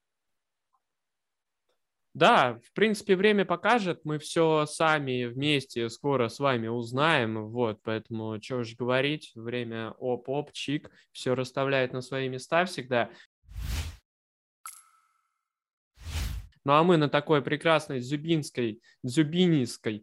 Да, 2.14 2.58
в 2.64 2.72
принципе, 2.72 3.14
время 3.14 3.44
покажет, 3.44 4.00
мы 4.02 4.18
все 4.18 4.66
сами 4.66 5.26
вместе 5.26 5.88
скоро 5.88 6.28
с 6.28 6.40
вами 6.40 6.66
узнаем, 6.66 7.46
вот, 7.46 7.80
поэтому, 7.84 8.42
что 8.42 8.56
уж 8.56 8.74
говорить, 8.74 9.30
время 9.36 9.92
оп-оп, 10.00 10.50
чик, 10.52 10.90
все 11.12 11.36
расставляет 11.36 11.92
на 11.92 12.00
свои 12.00 12.28
места 12.28 12.64
всегда. 12.64 13.10
Ну 16.64 16.72
а 16.72 16.82
мы 16.82 16.96
на 16.96 17.08
такой 17.08 17.40
прекрасной 17.40 18.00
дзюбинской, 18.00 18.82
дзюбинистской, 19.02 19.98
э, 19.98 20.02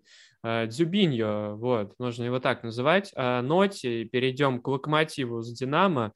дзюбиньо, 0.68 1.56
вот, 1.58 1.94
можно 1.98 2.24
его 2.24 2.40
так 2.40 2.64
называть, 2.64 3.12
э, 3.16 3.42
ноте 3.42 4.06
перейдем 4.06 4.62
к 4.62 4.68
локомотиву 4.68 5.42
с 5.42 5.52
Динамо. 5.52 6.14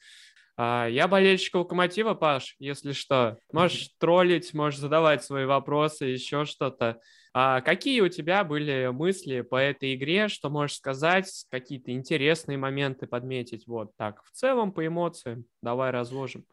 А, 0.62 0.88
я 0.88 1.08
болельщик 1.08 1.56
Локомотива, 1.56 2.15
Паш, 2.15 2.58
если 2.60 2.92
что. 2.92 3.38
Можешь 3.54 3.92
троллить, 3.98 4.54
можешь 4.54 4.80
задавать 4.80 5.24
свои 5.24 5.46
вопросы, 5.46 6.06
еще 6.06 6.44
что-то. 6.44 7.00
А 7.34 7.62
какие 7.62 8.02
у 8.02 8.10
тебя 8.10 8.44
были 8.44 8.89
мысли 8.92 9.39
по 9.39 9.56
этой 9.56 9.96
игре? 9.96 10.28
Что 10.28 10.50
можешь 10.50 10.76
сказать? 10.76 11.46
Какие-то 11.50 11.92
интересные 11.92 12.58
моменты 12.58 13.08
подметить? 13.08 13.68
Вот 13.68 13.96
так. 13.96 14.22
В 14.26 14.32
целом, 14.32 14.74
по 14.74 14.86
эмоциям. 14.86 15.46
Давай 15.62 15.92
разложим. 15.92 16.44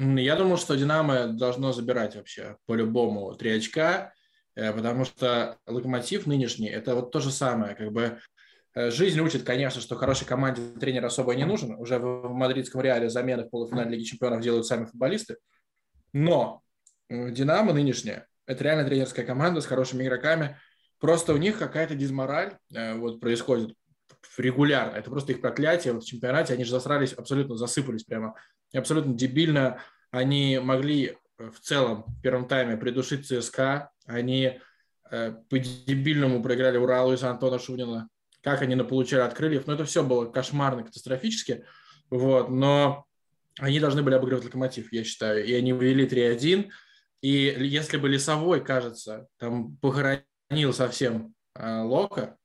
Я 0.00 0.34
думал, 0.34 0.56
что 0.56 0.74
«Динамо» 0.74 1.28
должно 1.28 1.72
забирать 1.72 2.16
вообще 2.16 2.56
по-любому 2.66 3.32
три 3.34 3.52
очка, 3.52 4.12
потому 4.56 5.04
что 5.04 5.58
«Локомотив» 5.66 6.26
нынешний– 6.26 6.68
это 6.68 6.94
вот 6.94 7.12
то 7.12 7.20
же 7.20 7.30
самое. 7.30 7.74
Как 7.74 7.92
бы 7.92 8.18
Э, 8.76 8.90
жизнь 8.90 9.18
учит, 9.20 9.42
конечно, 9.42 9.80
что 9.80 9.96
хорошей 9.96 10.26
команде 10.26 10.60
тренер 10.78 11.06
особо 11.06 11.34
не 11.34 11.44
нужен. 11.44 11.74
Уже 11.76 11.98
в 11.98 12.28
мадридском 12.28 12.82
Реале 12.82 13.08
замены 13.08 13.44
в 13.44 13.48
полуфинале 13.48 13.90
Лиги 13.90 14.04
Чемпионов 14.04 14.42
делают 14.42 14.66
сами 14.66 14.84
футболисты. 14.84 15.38
Но 16.12 16.62
э, 17.08 17.30
«Динамо» 17.30 17.72
нынешняя– 17.72 18.28
это 18.46 18.62
реально 18.62 18.84
тренерская 18.84 19.24
команда 19.24 19.62
с 19.62 19.66
хорошими 19.66 20.04
игроками. 20.04 20.58
Просто 21.00 21.32
у 21.32 21.38
них 21.38 21.58
какая-то 21.58 21.94
дизмораль 21.94 22.58
э, 22.74 22.94
вот 22.94 23.18
происходит 23.18 23.74
регулярно. 24.36 24.96
Это 24.96 25.10
просто 25.10 25.32
их 25.32 25.40
проклятие. 25.40 25.94
Вот 25.94 26.04
в 26.04 26.06
чемпионате 26.06 26.52
они 26.52 26.64
же 26.64 26.70
засрались, 26.70 27.14
абсолютно 27.14 27.56
засыпались 27.56 28.04
прямо. 28.04 28.34
И 28.72 28.76
абсолютно 28.78 29.14
дебильно. 29.14 29.80
Они 30.10 30.60
могли 30.62 31.16
в 31.38 31.58
целом 31.60 32.04
в 32.06 32.20
первом 32.20 32.46
тайме 32.46 32.76
придушить 32.76 33.26
ЦСКА. 33.26 33.90
Они 34.06 34.60
по-дебильному 35.02 36.42
проиграли 36.42 36.78
Уралу 36.78 37.12
из 37.12 37.22
Антона 37.22 37.58
Шунина 37.58 38.08
как 38.46 38.62
они 38.62 38.76
наполучали 38.76 39.22
от 39.22 39.34
крыльев. 39.34 39.66
Ну, 39.66 39.72
это 39.72 39.84
все 39.84 40.04
было 40.04 40.26
кошмарно, 40.26 40.84
катастрофически. 40.84 41.64
Вот, 42.10 42.48
но 42.48 43.04
они 43.58 43.80
должны 43.80 44.04
были 44.04 44.14
обыгрывать 44.14 44.44
локомотив, 44.44 44.92
я 44.92 45.02
считаю. 45.02 45.44
И 45.44 45.52
они 45.52 45.72
вывели 45.72 46.08
3-1. 46.08 46.70
И 47.22 47.56
если 47.58 47.96
бы 47.96 48.08
Лесовой, 48.08 48.62
кажется, 48.62 49.26
там 49.38 49.76
похоронил 49.78 50.72
совсем 50.72 51.34
э, 51.56 51.80
Лока, 51.80 52.36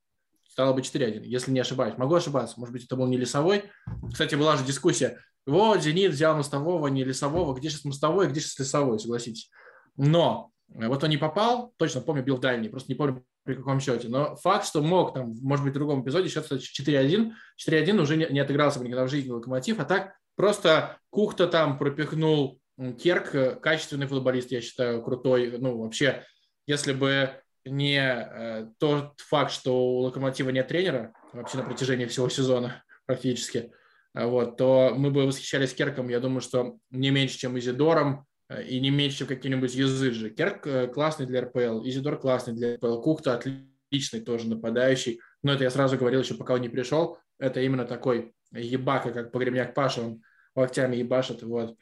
стало 0.49 0.73
бы 0.73 0.81
4-1, 0.81 1.21
если 1.23 1.51
не 1.51 1.59
ошибаюсь. 1.59 1.99
Могу 1.99 2.15
ошибаться, 2.15 2.59
может 2.59 2.73
быть, 2.73 2.85
это 2.85 2.95
был 2.95 3.05
не 3.05 3.17
Лесовой. 3.17 3.65
Кстати, 4.11 4.33
была 4.33 4.57
же 4.57 4.65
дискуссия. 4.65 5.19
Вот, 5.45 5.83
Зенит 5.83 6.13
взял 6.13 6.35
Мостового, 6.35 6.87
не 6.87 7.03
Лесового. 7.03 7.55
Где 7.55 7.69
сейчас 7.69 7.85
Мостовой, 7.85 8.27
где 8.27 8.41
сейчас 8.41 8.57
Лесовой, 8.57 8.99
согласитесь. 8.99 9.51
Но 9.97 10.49
э, 10.49 10.60
вот 10.73 11.03
он 11.03 11.09
не 11.09 11.17
попал, 11.17 11.73
точно 11.77 12.01
помню, 12.01 12.23
бил 12.23 12.37
дальний, 12.37 12.69
просто 12.69 12.91
не 12.91 12.95
помню, 12.95 13.25
при 13.43 13.55
каком 13.55 13.79
счете. 13.79 14.07
Но 14.07 14.35
факт, 14.35 14.65
что 14.65 14.81
мог 14.81 15.13
там, 15.13 15.33
может 15.41 15.65
быть, 15.65 15.73
в 15.73 15.77
другом 15.77 16.01
эпизоде 16.01 16.29
счет 16.29 16.45
стать 16.45 16.61
4-1, 16.61 17.31
4-1 17.67 17.99
уже 17.99 18.15
не, 18.15 18.27
не 18.27 18.39
отыгрался 18.39 18.79
бы 18.79 18.85
никогда 18.85 19.05
в 19.05 19.09
жизни 19.09 19.29
Локомотив, 19.29 19.79
а 19.79 19.85
так 19.85 20.13
просто 20.35 20.97
Кухта 21.09 21.47
там 21.47 21.77
пропихнул 21.77 22.59
Керк, 23.01 23.35
э, 23.35 23.55
качественный 23.55 24.07
футболист, 24.07 24.51
я 24.51 24.61
считаю, 24.61 25.03
крутой. 25.03 25.57
Ну, 25.57 25.77
вообще, 25.77 26.23
если 26.67 26.93
бы 26.93 27.31
не 27.65 27.99
э, 27.99 28.67
тот 28.79 29.19
факт, 29.19 29.51
что 29.51 29.77
у 29.77 29.99
Локомотива 29.99 30.49
нет 30.51 30.69
тренера 30.69 31.13
вообще 31.33 31.57
на 31.57 31.63
протяжении 31.63 32.05
всего 32.05 32.29
сезона 32.29 32.83
практически, 33.05 33.71
э, 34.15 34.25
вот, 34.25 34.55
то 34.55 34.93
мы 34.95 35.11
бы 35.11 35.25
восхищались 35.25 35.73
Керком, 35.73 36.07
я 36.07 36.21
думаю, 36.21 36.41
что 36.41 36.77
не 36.91 37.11
меньше, 37.11 37.37
чем 37.37 37.59
Изидором, 37.59 38.25
Э, 38.25 38.30
и 38.59 38.79
не 38.79 38.89
меньше, 38.89 39.19
чем 39.19 39.27
какие-нибудь 39.27 39.73
Юзыджи. 39.73 40.29
Керк 40.29 40.67
э, 40.67 40.87
классный 40.87 41.25
для 41.25 41.41
РПЛ, 41.41 41.85
Изидор 41.85 42.19
классный 42.19 42.53
для 42.53 42.75
РПЛ, 42.75 43.01
Кухта 43.01 43.35
отличный 43.35 44.21
тоже 44.21 44.47
нападающий. 44.47 45.21
Но 45.43 45.53
это 45.53 45.63
я 45.63 45.69
сразу 45.69 45.97
говорил 45.97 46.21
еще, 46.21 46.35
пока 46.35 46.55
он 46.55 46.61
не 46.61 46.69
пришел. 46.69 47.17
Это 47.39 47.61
именно 47.61 47.85
такой 47.85 48.33
ебака, 48.51 49.11
как 49.11 49.31
погребняк 49.31 49.73
Паша, 49.73 50.01
он 50.01 50.21
локтями 50.55 50.97
ебашит. 50.97 51.43
Вот. 51.43 51.77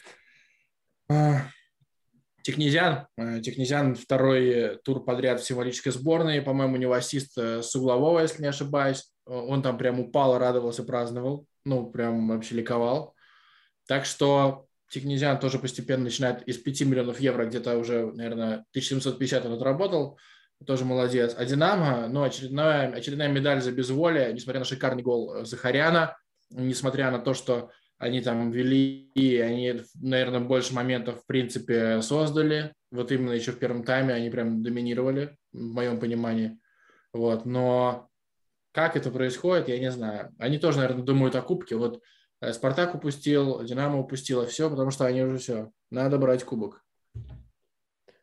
А, 1.10 1.48
Технезян. 2.44 3.08
Э, 3.18 3.42
Технезян 3.42 3.96
второй 3.96 4.78
тур 4.84 5.04
подряд 5.04 5.42
в 5.42 5.46
символической 5.46 5.92
сборной. 5.92 6.42
По-моему, 6.42 6.76
у 6.76 6.78
него 6.78 6.94
ассист 6.94 7.38
с 7.38 7.76
углового, 7.76 8.20
если 8.20 8.44
не 8.44 8.50
ошибаюсь. 8.50 9.12
Он 9.26 9.62
там 9.62 9.78
прям 9.78 10.00
упал, 10.00 10.38
радовался, 10.38 10.84
праздновал. 10.84 11.46
Ну, 11.66 11.90
прям 11.90 12.28
вообще 12.28 12.56
ликовал. 12.56 13.16
Так 13.88 14.06
что 14.06 14.69
Тикнезиан 14.90 15.40
тоже 15.40 15.60
постепенно 15.60 16.06
начинает 16.06 16.42
из 16.48 16.58
5 16.58 16.82
миллионов 16.82 17.20
евро, 17.20 17.46
где-то 17.46 17.78
уже, 17.78 18.12
наверное, 18.12 18.66
1750 18.72 19.46
он 19.46 19.54
отработал, 19.54 20.20
тоже 20.66 20.84
молодец. 20.84 21.36
А 21.38 21.46
Динамо, 21.46 22.08
ну, 22.08 22.24
очередная, 22.24 22.92
очередная 22.92 23.30
медаль 23.30 23.62
за 23.62 23.72
безволие, 23.72 24.34
несмотря 24.34 24.60
на 24.60 24.66
шикарный 24.66 25.04
гол 25.04 25.46
Захаряна, 25.46 26.18
несмотря 26.50 27.12
на 27.12 27.20
то, 27.20 27.34
что 27.34 27.72
они 27.98 28.22
там 28.22 28.52
вели, 28.52 29.12
и 29.14 29.38
они, 29.38 29.82
наверное, 30.02 30.40
больше 30.40 30.74
моментов, 30.74 31.22
в 31.22 31.26
принципе, 31.26 32.02
создали. 32.02 32.74
Вот 32.92 33.12
именно 33.12 33.32
еще 33.32 33.52
в 33.52 33.60
первом 33.60 33.84
тайме 33.84 34.14
они 34.14 34.30
прям 34.30 34.64
доминировали, 34.64 35.38
в 35.52 35.60
моем 35.60 36.00
понимании. 36.00 36.60
Вот, 37.14 37.46
но 37.46 38.10
как 38.72 38.96
это 38.96 39.12
происходит, 39.12 39.68
я 39.68 39.80
не 39.80 39.92
знаю. 39.92 40.34
Они 40.40 40.58
тоже, 40.58 40.80
наверное, 40.80 41.04
думают 41.04 41.36
о 41.36 41.42
кубке. 41.42 41.76
Вот 41.76 42.02
Э, 42.02 42.19
Спартак 42.52 42.96
упустил, 42.96 43.64
Динамо 43.64 44.00
упустила 44.00 44.46
все, 44.46 44.70
потому 44.70 44.92
что 44.92 45.06
они 45.06 45.24
уже 45.24 45.38
все. 45.38 45.72
Надо 45.90 46.18
брать 46.18 46.44
кубок. 46.44 46.84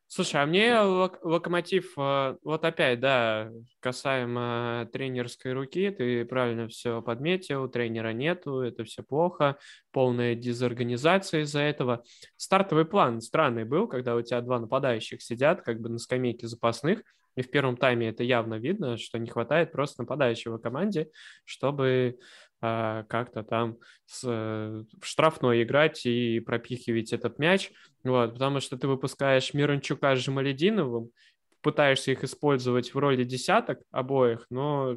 Слушай, 0.08 0.40
а 0.40 0.46
мне 0.46 0.78
локомотив, 0.80 1.92
э, 1.98 2.36
вот 2.42 2.64
опять, 2.64 3.00
да, 3.00 3.50
касаемо 3.80 4.88
тренерской 4.92 5.52
руки, 5.52 5.90
ты 5.90 6.24
правильно 6.24 6.68
все 6.68 7.02
подметил, 7.02 7.68
тренера 7.68 8.12
нету, 8.12 8.60
это 8.60 8.84
все 8.84 9.02
плохо, 9.02 9.58
полная 9.90 10.36
дезорганизация 10.36 11.40
из-за 11.40 11.60
этого. 11.60 12.04
Стартовый 12.36 12.84
план 12.84 13.20
странный 13.20 13.64
был, 13.64 13.88
когда 13.88 14.14
у 14.14 14.22
тебя 14.22 14.40
два 14.42 14.60
нападающих 14.60 15.20
сидят 15.20 15.62
как 15.62 15.80
бы 15.80 15.88
на 15.88 15.98
скамейке 15.98 16.46
запасных, 16.46 17.02
и 17.36 17.42
в 17.42 17.50
первом 17.50 17.76
тайме 17.76 18.08
это 18.08 18.24
явно 18.24 18.54
видно, 18.54 18.96
что 18.96 19.18
не 19.18 19.28
хватает 19.28 19.72
просто 19.72 20.02
нападающего 20.02 20.58
команде, 20.58 21.10
чтобы 21.44 22.18
а, 22.60 23.04
как-то 23.04 23.42
там 23.42 23.76
с, 24.06 24.24
э, 24.26 24.84
в 25.00 25.06
штрафной 25.06 25.62
играть 25.62 26.06
и 26.06 26.40
пропихивать 26.40 27.12
этот 27.12 27.38
мяч, 27.38 27.70
вот, 28.02 28.32
потому 28.32 28.60
что 28.60 28.78
ты 28.78 28.88
выпускаешь 28.88 29.52
Мирончука 29.52 30.16
с 30.16 30.20
Жемалединовым, 30.20 31.10
пытаешься 31.60 32.12
их 32.12 32.24
использовать 32.24 32.94
в 32.94 32.98
роли 32.98 33.24
десяток 33.24 33.80
обоих, 33.90 34.46
но 34.48 34.96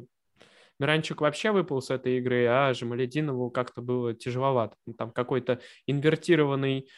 Миранчук 0.78 1.20
вообще 1.20 1.50
выпал 1.50 1.82
с 1.82 1.90
этой 1.90 2.16
игры, 2.16 2.46
а 2.46 2.72
Жемалединову 2.72 3.50
как-то 3.50 3.82
было 3.82 4.14
тяжеловато. 4.14 4.76
Там 4.96 5.10
какой-то 5.12 5.60
инвертированный 5.86 6.88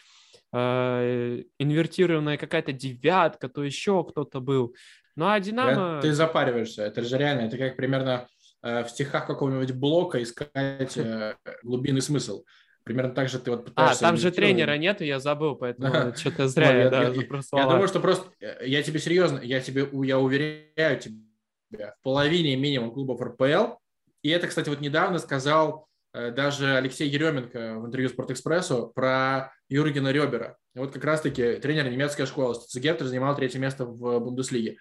э, 0.52 1.42
инвертированная 1.58 2.36
какая-то 2.36 2.72
девятка, 2.72 3.48
то 3.48 3.64
еще 3.64 4.04
кто-то 4.04 4.40
был. 4.40 4.74
Ну 5.16 5.28
а 5.28 5.38
Динамо... 5.40 6.00
Ты 6.00 6.12
запариваешься, 6.12 6.84
это 6.84 7.02
же 7.02 7.18
реально, 7.18 7.42
это 7.42 7.58
как 7.58 7.76
примерно 7.76 8.26
Э, 8.62 8.84
в 8.84 8.90
стихах 8.90 9.26
какого-нибудь 9.26 9.72
блока 9.72 10.22
искать 10.22 10.96
э, 10.96 11.34
глубинный 11.64 12.00
смысл. 12.00 12.44
Примерно 12.84 13.12
так 13.12 13.28
же 13.28 13.40
ты 13.40 13.50
вот 13.50 13.60
а, 13.60 13.62
пытаешься... 13.64 14.06
А, 14.06 14.08
там 14.08 14.16
же 14.16 14.30
тренера 14.30 14.76
нет, 14.76 15.02
и 15.02 15.06
я 15.06 15.18
забыл, 15.18 15.56
поэтому 15.56 16.14
что-то 16.16 16.46
зря 16.46 16.84
я, 16.84 16.90
да, 16.90 17.02
я, 17.02 17.64
думаю, 17.64 17.88
что 17.88 17.98
просто... 17.98 18.30
Э, 18.40 18.64
я 18.64 18.82
тебе 18.82 19.00
серьезно, 19.00 19.40
я 19.40 19.60
тебе, 19.60 19.88
я 20.04 20.20
уверяю 20.20 20.98
тебя, 20.98 21.94
в 22.00 22.04
половине 22.04 22.54
минимум 22.54 22.92
клубов 22.92 23.20
РПЛ, 23.20 23.78
и 24.22 24.28
это, 24.28 24.46
кстати, 24.46 24.68
вот 24.68 24.80
недавно 24.80 25.18
сказал 25.18 25.88
даже 26.12 26.76
Алексей 26.76 27.08
Еременко 27.08 27.78
в 27.78 27.86
интервью 27.86 28.10
«Спортэкспрессу» 28.10 28.92
про 28.94 29.50
Юргена 29.70 30.12
Ребера. 30.12 30.58
Вот 30.74 30.92
как 30.92 31.02
раз-таки 31.04 31.54
тренер 31.54 31.90
немецкой 31.90 32.26
школы 32.26 32.54
Стацегертер 32.54 33.06
занимал 33.06 33.34
третье 33.34 33.58
место 33.58 33.86
в 33.86 34.20
Бундеслиге. 34.20 34.76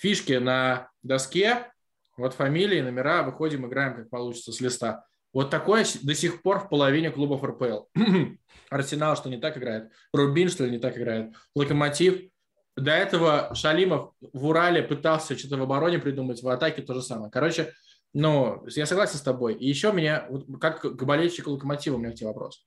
Фишки 0.00 0.32
на 0.32 0.90
доске 1.02 1.70
вот 2.16 2.32
фамилии, 2.32 2.80
номера, 2.80 3.22
выходим, 3.22 3.66
играем, 3.66 3.94
как 3.94 4.08
получится, 4.08 4.50
с 4.50 4.60
листа. 4.60 5.04
Вот 5.34 5.50
такое 5.50 5.84
до 6.02 6.14
сих 6.14 6.40
пор 6.40 6.60
в 6.60 6.70
половине 6.70 7.10
клубов 7.10 7.44
РПЛ. 7.44 7.84
Арсенал, 8.70 9.14
что 9.14 9.28
не 9.28 9.36
так 9.36 9.58
играет. 9.58 9.92
Рубин, 10.14 10.48
что 10.48 10.66
не 10.68 10.78
так 10.78 10.96
играет. 10.96 11.34
Локомотив. 11.54 12.30
До 12.76 12.92
этого 12.92 13.54
Шалимов 13.54 14.12
в 14.20 14.46
Урале 14.46 14.82
пытался 14.82 15.36
что-то 15.36 15.58
в 15.58 15.62
обороне 15.62 15.98
придумать, 15.98 16.42
в 16.42 16.48
атаке 16.48 16.80
то 16.80 16.94
же 16.94 17.02
самое. 17.02 17.30
Короче, 17.30 17.74
ну, 18.14 18.64
я 18.68 18.86
согласен 18.86 19.18
с 19.18 19.22
тобой. 19.22 19.52
И 19.54 19.68
еще 19.68 19.92
меня, 19.92 20.26
вот 20.30 20.46
как 20.60 20.80
к 20.80 21.02
болельщику 21.04 21.50
Локомотива 21.50 21.96
у 21.96 21.98
меня 21.98 22.12
к 22.12 22.14
тебе 22.14 22.28
вопрос. 22.28 22.64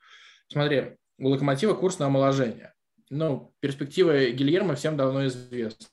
Смотри, 0.49 0.97
у 1.17 1.29
Локомотива 1.29 1.73
курс 1.73 1.97
на 1.97 2.05
омоложение. 2.05 2.73
Ну, 3.09 3.55
перспективы 3.59 4.31
Гильермо 4.31 4.75
всем 4.75 4.97
давно 4.97 5.25
известны. 5.25 5.87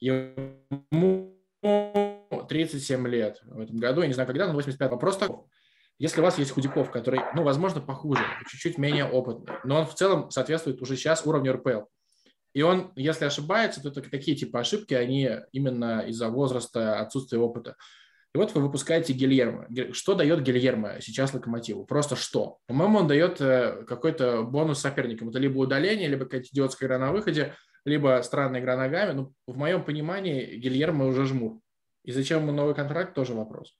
Ему 0.00 1.36
37 2.48 3.06
лет 3.08 3.38
в 3.44 3.60
этом 3.60 3.76
году, 3.76 4.00
я 4.00 4.06
не 4.06 4.14
знаю 4.14 4.26
когда, 4.26 4.46
но 4.46 4.54
85. 4.54 4.90
Вопрос 4.90 5.18
такой. 5.18 5.44
Если 5.98 6.20
у 6.20 6.24
вас 6.24 6.38
есть 6.38 6.52
Худяков, 6.52 6.90
который, 6.90 7.20
ну, 7.34 7.42
возможно, 7.42 7.82
похуже, 7.82 8.22
чуть-чуть 8.48 8.78
менее 8.78 9.04
опытный, 9.04 9.56
но 9.64 9.80
он 9.80 9.86
в 9.86 9.94
целом 9.94 10.30
соответствует 10.30 10.80
уже 10.80 10.96
сейчас 10.96 11.26
уровню 11.26 11.52
РПЛ, 11.52 11.82
И 12.54 12.62
он, 12.62 12.92
если 12.96 13.26
ошибается, 13.26 13.82
то 13.82 13.90
это 13.90 14.00
такие 14.08 14.34
типа 14.34 14.60
ошибки, 14.60 14.94
они 14.94 15.28
именно 15.52 16.00
из-за 16.08 16.30
возраста, 16.30 16.98
отсутствия 16.98 17.38
опыта. 17.38 17.76
И 18.34 18.38
вот 18.38 18.54
вы 18.54 18.62
выпускаете 18.62 19.12
Гильермо. 19.12 19.66
Что 19.92 20.14
дает 20.14 20.42
Гильермо 20.42 21.00
сейчас 21.00 21.34
Локомотиву? 21.34 21.84
Просто 21.84 22.16
что? 22.16 22.58
По-моему, 22.66 23.00
он 23.00 23.08
дает 23.08 23.40
э, 23.40 23.84
какой-то 23.86 24.44
бонус 24.44 24.80
соперникам. 24.80 25.28
Это 25.28 25.40
либо 25.40 25.58
удаление, 25.58 26.08
либо 26.08 26.24
какая-то 26.24 26.48
идиотская 26.50 26.88
игра 26.88 26.98
на 26.98 27.12
выходе, 27.12 27.54
либо 27.84 28.20
странная 28.22 28.60
игра 28.60 28.76
ногами. 28.76 29.12
Ну, 29.12 29.34
в 29.46 29.56
моем 29.56 29.84
понимании, 29.84 30.56
Гильермо 30.56 31.06
уже 31.06 31.26
жмур. 31.26 31.60
И 32.04 32.12
зачем 32.12 32.42
ему 32.42 32.52
новый 32.52 32.74
контракт, 32.74 33.14
тоже 33.14 33.34
вопрос. 33.34 33.76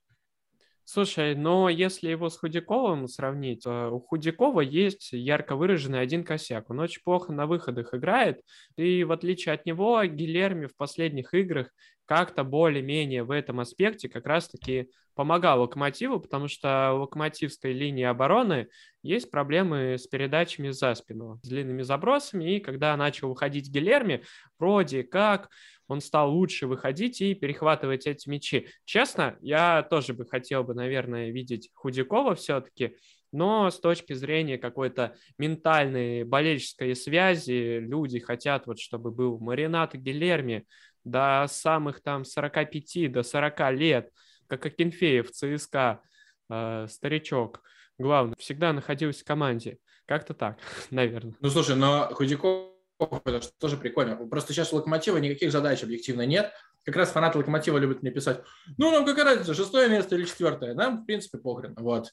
Слушай, 0.83 1.35
но 1.35 1.69
если 1.69 2.09
его 2.09 2.29
с 2.29 2.37
Худяковым 2.37 3.07
сравнить, 3.07 3.65
у 3.65 3.99
Худякова 3.99 4.61
есть 4.61 5.13
ярко 5.13 5.55
выраженный 5.55 6.01
один 6.01 6.23
косяк. 6.23 6.69
Он 6.69 6.79
очень 6.79 7.01
плохо 7.01 7.31
на 7.31 7.45
выходах 7.45 7.93
играет, 7.93 8.41
и 8.75 9.03
в 9.03 9.11
отличие 9.11 9.53
от 9.53 9.65
него 9.65 10.03
Гилерми 10.03 10.65
в 10.65 10.75
последних 10.75 11.33
играх 11.33 11.71
как-то 12.05 12.43
более-менее 12.43 13.23
в 13.23 13.31
этом 13.31 13.61
аспекте 13.61 14.09
как 14.09 14.25
раз-таки 14.25 14.89
помогал 15.21 15.61
Локомотиву, 15.61 16.19
потому 16.19 16.47
что 16.47 16.93
у 16.95 17.01
локомотивской 17.01 17.73
линии 17.73 18.05
обороны 18.05 18.69
есть 19.03 19.29
проблемы 19.29 19.99
с 19.99 20.07
передачами 20.07 20.71
за 20.71 20.95
спину, 20.95 21.39
с 21.43 21.47
длинными 21.47 21.83
забросами, 21.83 22.55
и 22.55 22.59
когда 22.59 22.97
начал 22.97 23.29
уходить 23.29 23.69
Гилерми, 23.69 24.23
вроде 24.57 25.03
как 25.03 25.49
он 25.87 26.01
стал 26.01 26.31
лучше 26.31 26.65
выходить 26.65 27.21
и 27.21 27.35
перехватывать 27.35 28.07
эти 28.07 28.27
мячи. 28.27 28.67
Честно, 28.83 29.37
я 29.41 29.83
тоже 29.83 30.15
бы 30.15 30.25
хотел 30.25 30.63
бы, 30.63 30.73
наверное, 30.73 31.29
видеть 31.29 31.69
Худякова 31.75 32.33
все-таки, 32.33 32.95
но 33.31 33.69
с 33.69 33.79
точки 33.79 34.13
зрения 34.13 34.57
какой-то 34.57 35.15
ментальной 35.37 36.23
болельческой 36.23 36.95
связи 36.95 37.77
люди 37.77 38.17
хотят, 38.17 38.65
вот, 38.65 38.79
чтобы 38.79 39.11
был 39.11 39.37
Маринат 39.37 39.93
Гилерми 39.93 40.65
до 41.03 41.45
самых 41.47 42.01
там 42.01 42.25
45, 42.25 43.11
до 43.11 43.21
40 43.21 43.71
лет, 43.73 44.09
как 44.51 44.65
Акинфеев 44.65 45.31
ЦСКА, 45.31 46.01
э, 46.49 46.87
старичок, 46.89 47.61
главный, 47.97 48.35
всегда 48.37 48.73
находился 48.73 49.21
в 49.21 49.23
команде. 49.23 49.77
Как-то 50.05 50.33
так, 50.33 50.57
наверное. 50.91 51.35
Ну, 51.39 51.49
слушай, 51.49 51.75
но 51.77 52.09
Худяков 52.13 52.73
это 52.99 53.39
тоже 53.59 53.77
прикольно. 53.77 54.17
Просто 54.27 54.51
сейчас 54.51 54.73
у 54.73 54.75
Локомотива 54.75 55.17
никаких 55.17 55.53
задач 55.53 55.83
объективно 55.83 56.25
нет. 56.25 56.51
Как 56.83 56.97
раз 56.97 57.11
фанаты 57.11 57.37
Локомотива 57.37 57.77
любят 57.77 58.01
мне 58.01 58.11
писать, 58.11 58.41
ну, 58.77 58.91
нам 58.91 59.05
какая 59.05 59.23
разница, 59.23 59.53
шестое 59.53 59.87
место 59.87 60.15
или 60.15 60.25
четвертое? 60.25 60.73
Нам, 60.73 61.03
в 61.03 61.05
принципе, 61.05 61.37
похрен. 61.37 61.73
Вот. 61.77 62.11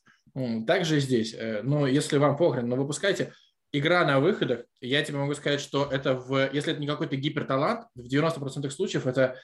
Так 0.66 0.85
же 0.85 1.01
здесь. 1.01 1.35
Ну, 1.64 1.87
если 1.87 2.18
вам 2.18 2.37
похрен, 2.37 2.68
но 2.68 2.77
выпускайте 2.77 3.33
игра 3.72 4.05
на 4.05 4.20
выходах, 4.20 4.61
я 4.81 5.03
тебе 5.03 5.18
могу 5.18 5.35
сказать, 5.35 5.61
что 5.61 5.88
это 5.90 6.14
в, 6.14 6.51
если 6.53 6.72
это 6.72 6.81
не 6.81 6.87
какой-то 6.87 7.16
гиперталант, 7.16 7.87
в 7.94 8.07
90% 8.07 8.70
случаев 8.70 9.07
это 9.07 9.37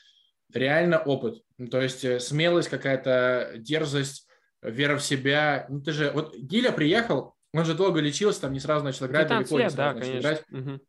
реально 0.52 0.98
опыт. 0.98 1.42
Ну, 1.58 1.68
то 1.68 1.80
есть 1.80 2.04
э, 2.04 2.20
смелость 2.20 2.68
какая-то, 2.68 3.52
дерзость, 3.56 4.26
вера 4.62 4.96
в 4.96 5.04
себя. 5.04 5.66
Ну, 5.68 5.80
ты 5.80 5.92
же, 5.92 6.10
вот 6.12 6.36
Гиля 6.36 6.72
приехал, 6.72 7.34
он 7.52 7.64
же 7.64 7.74
долго 7.74 8.00
лечился, 8.00 8.42
там 8.42 8.52
не 8.52 8.60
сразу 8.60 8.84
начал 8.84 9.06
играть, 9.06 9.28
далеко 9.28 9.58
лет, 9.58 9.66
не 9.66 9.70
сразу 9.70 9.76
да, 9.76 9.94
начал 9.94 10.06
конечно. 10.06 10.20
играть. 10.20 10.44
Угу. 10.50 10.80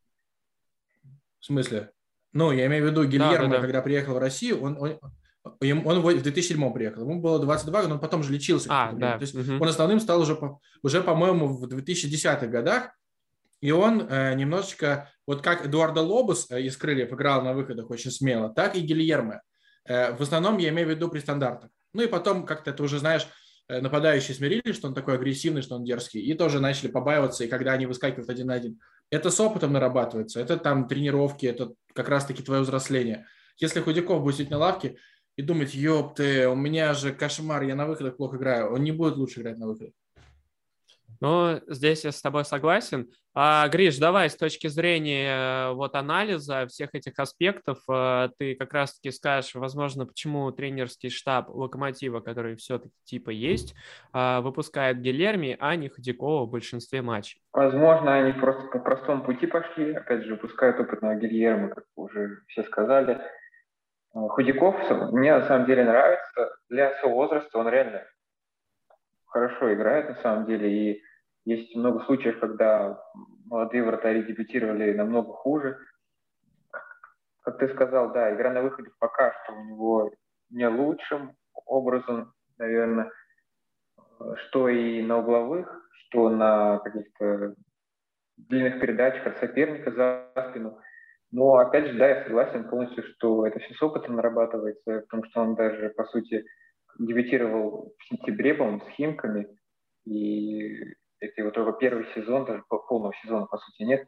В 1.39 1.45
смысле? 1.45 1.91
Ну, 2.33 2.51
я 2.51 2.65
имею 2.65 2.85
в 2.85 2.89
виду 2.89 3.05
Гильермо, 3.05 3.43
да, 3.43 3.47
да, 3.47 3.55
да. 3.55 3.61
когда 3.61 3.81
приехал 3.81 4.15
в 4.15 4.17
Россию, 4.17 4.61
он, 4.61 4.77
он, 4.79 4.99
он 5.61 6.01
в 6.01 6.11
2007 6.11 6.73
приехал, 6.73 7.01
ему 7.01 7.21
было 7.21 7.39
22 7.39 7.81
года, 7.81 7.93
он 7.93 7.99
потом 7.99 8.23
же 8.23 8.33
лечился. 8.33 8.67
А, 8.71 8.91
да. 8.93 9.17
То 9.17 9.21
есть 9.21 9.35
угу. 9.35 9.53
он 9.61 9.67
основным 9.67 9.99
стал 9.99 10.21
уже, 10.21 10.37
уже 10.81 11.01
по-моему, 11.01 11.47
в 11.47 11.65
2010-х 11.65 12.47
годах, 12.47 12.91
и 13.61 13.71
он 13.71 14.07
э, 14.09 14.33
немножечко, 14.35 15.11
вот 15.25 15.41
как 15.41 15.65
Эдуардо 15.65 16.01
Лобос 16.01 16.47
э, 16.51 16.61
из 16.61 16.77
«Крыльев» 16.77 17.11
играл 17.11 17.41
на 17.41 17.53
выходах 17.53 17.89
очень 17.89 18.11
смело, 18.11 18.49
так 18.49 18.75
и 18.75 18.81
Гильермо. 18.81 19.41
Э, 19.85 20.13
в 20.13 20.21
основном 20.21 20.57
я 20.57 20.69
имею 20.69 20.87
в 20.87 20.91
виду 20.91 21.09
при 21.09 21.19
стандартах. 21.19 21.69
Ну 21.93 22.03
и 22.03 22.07
потом 22.07 22.45
как-то 22.45 22.73
ты 22.73 22.83
уже 22.83 22.99
знаешь, 22.99 23.27
э, 23.67 23.81
нападающие 23.81 24.35
смирились, 24.35 24.75
что 24.75 24.87
он 24.87 24.93
такой 24.93 25.15
агрессивный, 25.15 25.61
что 25.61 25.75
он 25.75 25.83
дерзкий, 25.83 26.21
и 26.21 26.33
тоже 26.33 26.59
начали 26.59 26.89
побаиваться, 26.89 27.43
и 27.43 27.47
когда 27.47 27.73
они 27.73 27.85
выскакивают 27.85 28.29
один 28.29 28.47
на 28.47 28.55
один. 28.55 28.79
Это 29.09 29.29
с 29.29 29.39
опытом 29.39 29.73
нарабатывается, 29.73 30.39
это 30.39 30.57
там 30.57 30.87
тренировки, 30.87 31.45
это 31.45 31.73
как 31.93 32.09
раз-таки 32.09 32.43
твое 32.43 32.61
взросление. 32.61 33.25
Если 33.57 33.79
Худяков 33.79 34.21
будет 34.21 34.35
сидеть 34.35 34.49
на 34.49 34.57
лавке 34.57 34.97
и 35.37 35.41
думать, 35.41 35.73
ёпты, 35.73 36.47
у 36.49 36.55
меня 36.55 36.93
же 36.93 37.13
кошмар, 37.13 37.63
я 37.63 37.75
на 37.75 37.85
выходах 37.85 38.17
плохо 38.17 38.37
играю, 38.37 38.73
он 38.73 38.83
не 38.83 38.91
будет 38.91 39.15
лучше 39.15 39.41
играть 39.41 39.57
на 39.57 39.67
выходах. 39.67 39.93
Ну, 41.21 41.59
здесь 41.67 42.03
я 42.05 42.11
с 42.11 42.21
тобой 42.21 42.45
согласен. 42.45 43.09
А, 43.33 43.67
Гриш, 43.67 43.97
давай 43.97 44.29
с 44.29 44.35
точки 44.35 44.67
зрения 44.67 45.69
э, 45.69 45.73
вот 45.73 45.95
анализа 45.95 46.67
всех 46.67 46.91
этих 46.93 47.19
аспектов, 47.19 47.79
э, 47.89 48.29
ты 48.37 48.55
как 48.55 48.73
раз-таки 48.73 49.11
скажешь, 49.11 49.55
возможно, 49.55 50.05
почему 50.05 50.49
тренерский 50.51 51.09
штаб 51.09 51.49
Локомотива, 51.49 52.21
который 52.21 52.55
все-таки 52.55 52.95
типа 53.03 53.31
есть, 53.31 53.75
а, 54.13 54.39
выпускает 54.41 55.01
Гилерми, 55.01 55.57
а 55.59 55.75
не 55.75 55.89
Ходякова 55.89 56.45
в 56.45 56.49
большинстве 56.49 57.01
матчей. 57.01 57.41
Возможно, 57.51 58.15
они 58.15 58.31
просто 58.33 58.67
по 58.67 58.79
простому 58.79 59.23
пути 59.23 59.47
пошли, 59.47 59.93
опять 59.93 60.23
же, 60.23 60.35
выпускают 60.35 60.79
опытного 60.79 61.15
Гильермо, 61.15 61.69
как 61.69 61.85
уже 61.95 62.39
все 62.47 62.63
сказали. 62.63 63.21
Худяков 64.13 64.75
мне 65.11 65.33
на 65.33 65.45
самом 65.45 65.65
деле 65.65 65.83
нравится. 65.83 66.55
Для 66.69 66.93
своего 66.99 67.17
возраста 67.17 67.57
он 67.57 67.67
реально 67.67 68.05
хорошо 69.35 69.73
играет 69.73 70.09
на 70.09 70.15
самом 70.21 70.45
деле. 70.45 70.71
И 70.71 71.03
есть 71.43 71.75
много 71.75 72.05
случаев, 72.05 72.39
когда 72.39 72.97
молодые 73.45 73.83
вратари 73.83 74.23
дебютировали 74.23 74.93
намного 74.93 75.33
хуже. 75.33 75.77
Как 77.43 77.57
ты 77.57 77.67
сказал, 77.67 78.13
да, 78.13 78.33
игра 78.33 78.51
на 78.51 78.61
выходе 78.61 78.89
пока 78.97 79.33
что 79.43 79.53
у 79.53 79.63
него 79.65 80.11
не 80.49 80.67
лучшим 80.67 81.33
образом, 81.65 82.33
наверное, 82.57 83.11
что 84.47 84.69
и 84.69 85.01
на 85.03 85.17
угловых, 85.17 85.67
что 85.99 86.29
на 86.29 86.79
каких-то 86.79 87.55
длинных 88.37 88.79
передачах 88.79 89.27
от 89.27 89.37
соперника 89.39 89.91
за 89.91 90.49
спину. 90.49 90.79
Но 91.31 91.55
опять 91.55 91.87
же, 91.87 91.97
да, 91.97 92.07
я 92.07 92.23
согласен 92.23 92.69
полностью, 92.69 93.03
что 93.03 93.45
это 93.45 93.59
все 93.59 93.73
с 93.73 93.83
опытом 93.83 94.15
нарабатывается, 94.15 95.01
потому 95.01 95.25
что 95.25 95.41
он 95.41 95.55
даже, 95.55 95.89
по 95.89 96.05
сути, 96.05 96.45
дебютировал 96.99 97.93
в 97.97 98.05
сентябре, 98.05 98.53
по-моему, 98.53 98.81
с 98.81 98.89
Химками, 98.89 99.47
и 100.05 100.95
это 101.19 101.41
его 101.41 101.51
только 101.51 101.73
первый 101.73 102.05
сезон, 102.13 102.45
даже 102.45 102.63
полного 102.67 103.13
сезона, 103.21 103.45
по 103.45 103.57
сути, 103.57 103.83
нет. 103.83 104.07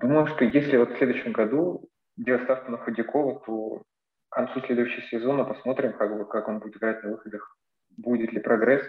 Думаю, 0.00 0.26
что 0.26 0.44
если 0.44 0.76
вот 0.76 0.90
в 0.90 0.96
следующем 0.98 1.32
году 1.32 1.88
делать 2.16 2.44
ставку 2.44 2.70
на 2.70 2.78
Ходякова, 2.78 3.40
то 3.46 3.82
к 4.28 4.34
концу 4.34 4.60
следующего 4.60 5.02
сезона 5.02 5.44
посмотрим, 5.44 5.92
как, 5.92 6.16
бы, 6.16 6.26
как 6.26 6.48
он 6.48 6.58
будет 6.58 6.76
играть 6.76 7.02
на 7.04 7.10
выходах, 7.10 7.56
будет 7.96 8.32
ли 8.32 8.40
прогресс, 8.40 8.82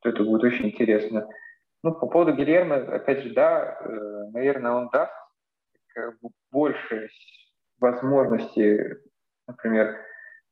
то 0.00 0.10
это 0.10 0.22
будет 0.24 0.44
очень 0.44 0.66
интересно. 0.66 1.28
Ну, 1.82 1.94
по 1.94 2.06
поводу 2.06 2.34
Гильермо, 2.34 2.76
опять 2.76 3.22
же, 3.22 3.32
да, 3.32 3.78
э, 3.80 4.30
наверное, 4.32 4.72
он 4.72 4.88
даст 4.90 5.12
как 5.94 6.18
бы 6.20 6.30
больше 6.50 7.08
возможностей, 7.78 8.96
например, 9.46 9.96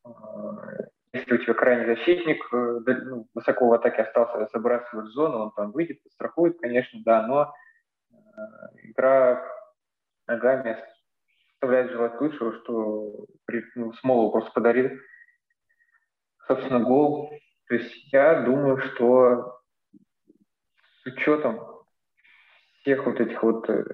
э, 0.04 0.10
если 1.16 1.34
у 1.34 1.38
тебя 1.38 1.54
крайний 1.54 1.86
защитник 1.86 2.42
э, 2.52 2.80
ну, 3.04 3.26
высоко 3.34 3.68
в 3.68 3.72
атаке 3.72 4.02
остался, 4.02 4.48
забрасывает 4.52 5.08
зону, 5.10 5.38
он 5.38 5.50
там 5.52 5.72
выйдет, 5.72 6.00
страхует, 6.12 6.58
конечно, 6.60 7.00
да, 7.04 7.26
но 7.26 7.52
э, 8.10 8.14
игра 8.84 9.42
ногами 10.26 10.76
оставляет 11.54 11.90
желать 11.90 12.20
лучшего, 12.20 12.52
что 12.60 13.26
ну, 13.74 13.92
Смолову 13.94 14.32
просто 14.32 14.52
подарил, 14.52 14.90
собственно, 16.46 16.80
гол. 16.80 17.30
То 17.68 17.74
есть 17.74 18.12
я 18.12 18.42
думаю, 18.42 18.78
что 18.78 19.60
с 21.02 21.06
учетом 21.06 21.60
всех 22.80 23.04
вот 23.06 23.20
этих 23.20 23.42
вот 23.42 23.68
э, 23.70 23.84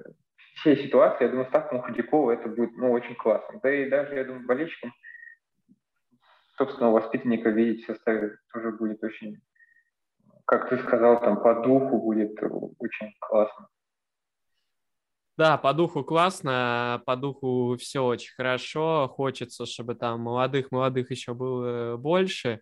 всей 0.55 0.77
ситуации, 0.77 1.25
я 1.25 1.29
думаю, 1.29 1.47
ставка 1.47 1.75
на 1.75 1.81
Худякова 1.81 2.31
это 2.31 2.49
будет 2.49 2.75
ну, 2.77 2.91
очень 2.91 3.15
классно. 3.15 3.59
Да 3.61 3.73
и 3.73 3.89
даже, 3.89 4.15
я 4.15 4.23
думаю, 4.23 4.45
болельщикам 4.45 4.93
собственного 6.57 6.99
воспитанника 6.99 7.49
видеть 7.49 7.83
в 7.83 7.87
составе 7.87 8.37
тоже 8.51 8.71
будет 8.71 9.03
очень, 9.03 9.41
как 10.45 10.69
ты 10.69 10.77
сказал, 10.79 11.19
там 11.19 11.41
по 11.41 11.61
духу 11.61 11.99
будет 11.99 12.37
очень 12.79 13.13
классно. 13.19 13.67
Да, 15.35 15.57
по 15.57 15.73
духу 15.73 16.03
классно, 16.03 17.01
по 17.07 17.15
духу 17.15 17.75
все 17.79 18.05
очень 18.05 18.33
хорошо. 18.35 19.11
Хочется, 19.11 19.65
чтобы 19.65 19.95
там 19.95 20.21
молодых-молодых 20.21 21.09
еще 21.09 21.33
было 21.33 21.97
больше. 21.97 22.61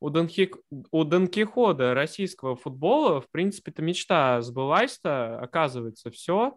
У, 0.00 0.10
Донхи... 0.10 0.52
у 0.92 1.02
Донкихода 1.02 1.94
российского 1.94 2.54
футбола, 2.54 3.20
в 3.20 3.28
принципе, 3.30 3.72
это 3.72 3.82
мечта 3.82 4.40
сбылась-то, 4.40 5.40
оказывается, 5.40 6.12
все. 6.12 6.56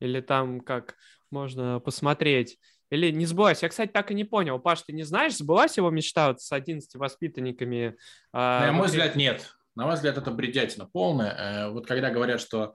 Или 0.00 0.20
там 0.20 0.60
как 0.60 0.96
можно 1.30 1.78
посмотреть 1.78 2.58
или 2.94 3.10
не 3.10 3.26
сбылась? 3.26 3.62
Я, 3.62 3.68
кстати, 3.68 3.90
так 3.90 4.10
и 4.10 4.14
не 4.14 4.24
понял. 4.24 4.58
Паш, 4.58 4.82
ты 4.82 4.92
не 4.92 5.02
знаешь, 5.02 5.36
сбылась 5.36 5.76
его 5.76 5.90
мечта 5.90 6.28
вот 6.28 6.40
с 6.40 6.52
11 6.52 6.94
воспитанниками? 6.96 7.96
А, 8.32 8.66
на 8.66 8.72
мой 8.72 8.86
взгляд, 8.86 9.16
нет. 9.16 9.54
На 9.74 9.86
мой 9.86 9.94
взгляд, 9.94 10.16
это 10.16 10.30
бредятина 10.30 10.86
полная. 10.86 11.30
Э, 11.32 11.70
вот 11.70 11.86
когда 11.86 12.10
говорят, 12.10 12.40
что 12.40 12.74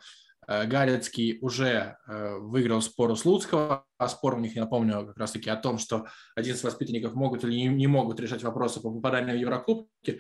Э, 0.49 0.65
Галицкий 0.65 1.37
уже 1.41 1.97
э, 2.07 2.37
выиграл 2.39 2.81
спор 2.81 3.11
у 3.11 3.15
Слуцкого, 3.15 3.85
а 3.99 4.07
спор 4.09 4.33
у 4.33 4.39
них, 4.39 4.55
я 4.55 4.63
напомню, 4.63 5.05
как 5.05 5.17
раз-таки 5.17 5.47
о 5.47 5.55
том, 5.55 5.77
что 5.77 6.07
11 6.35 6.63
воспитанников 6.63 7.13
могут 7.13 7.43
или 7.43 7.53
не 7.53 7.85
могут 7.85 8.19
решать 8.19 8.41
вопросы 8.41 8.81
по 8.81 8.91
попаданию 8.91 9.37
в 9.37 9.39
Еврокубки. 9.39 10.19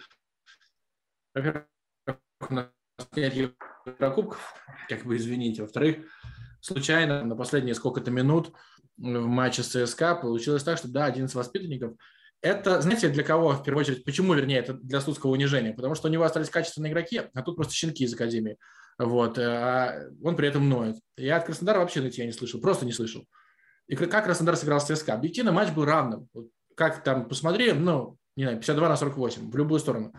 Во-первых, 1.33 1.65
нет 3.15 3.33
Еврокубков, 3.33 4.53
как 4.87 5.03
бы 5.03 5.17
извините. 5.17 5.63
Во-вторых, 5.63 6.05
случайно 6.61 7.23
на 7.23 7.35
последние 7.35 7.73
сколько-то 7.73 8.11
минут 8.11 8.53
в 8.99 9.27
матче 9.27 9.63
с 9.63 9.67
ЦСКА 9.67 10.15
получилось 10.15 10.63
так, 10.63 10.77
что 10.77 10.87
да, 10.87 11.05
11 11.05 11.33
воспитанников– 11.35 11.93
это, 12.41 12.81
знаете, 12.81 13.09
для 13.09 13.23
кого, 13.23 13.49
в 13.49 13.63
первую 13.63 13.81
очередь, 13.81 14.05
почему, 14.05 14.33
вернее, 14.33 14.59
это 14.59 14.73
для 14.73 15.01
Слуцкого 15.01 15.31
унижения? 15.31 15.73
Потому 15.73 15.95
что 15.95 16.07
у 16.07 16.11
него 16.11 16.23
остались 16.23 16.49
качественные 16.49 16.91
игроки, 16.91 17.21
а 17.33 17.41
тут 17.41 17.57
просто 17.57 17.73
щенки 17.73 18.05
из 18.05 18.13
Академии. 18.13 18.57
Вот, 18.97 19.37
э, 19.37 19.43
а 19.43 20.09
он 20.23 20.35
при 20.35 20.47
этом 20.47 20.69
ноет. 20.69 20.97
Я 21.17 21.37
от 21.37 21.45
Краснодара 21.45 21.79
вообще 21.79 22.01
на 22.01 22.09
тебя 22.09 22.25
не 22.25 22.31
слышал, 22.31 22.61
просто 22.61 22.85
не 22.85 22.93
слышал. 22.93 23.25
И 23.87 23.95
как 23.95 24.25
Краснодар 24.25 24.55
сыграл 24.55 24.79
с 24.79 24.85
ЦСКА? 24.85 25.13
Объективно 25.13 25.51
матч 25.51 25.71
был 25.71 25.83
равным. 25.83 26.29
Как 26.75 27.03
там, 27.03 27.27
посмотри, 27.27 27.73
ну, 27.73 28.17
не 28.35 28.43
знаю, 28.43 28.57
52 28.59 28.89
на 28.89 28.95
48, 28.95 29.51
в 29.51 29.57
любую 29.57 29.79
сторону. 29.79 30.13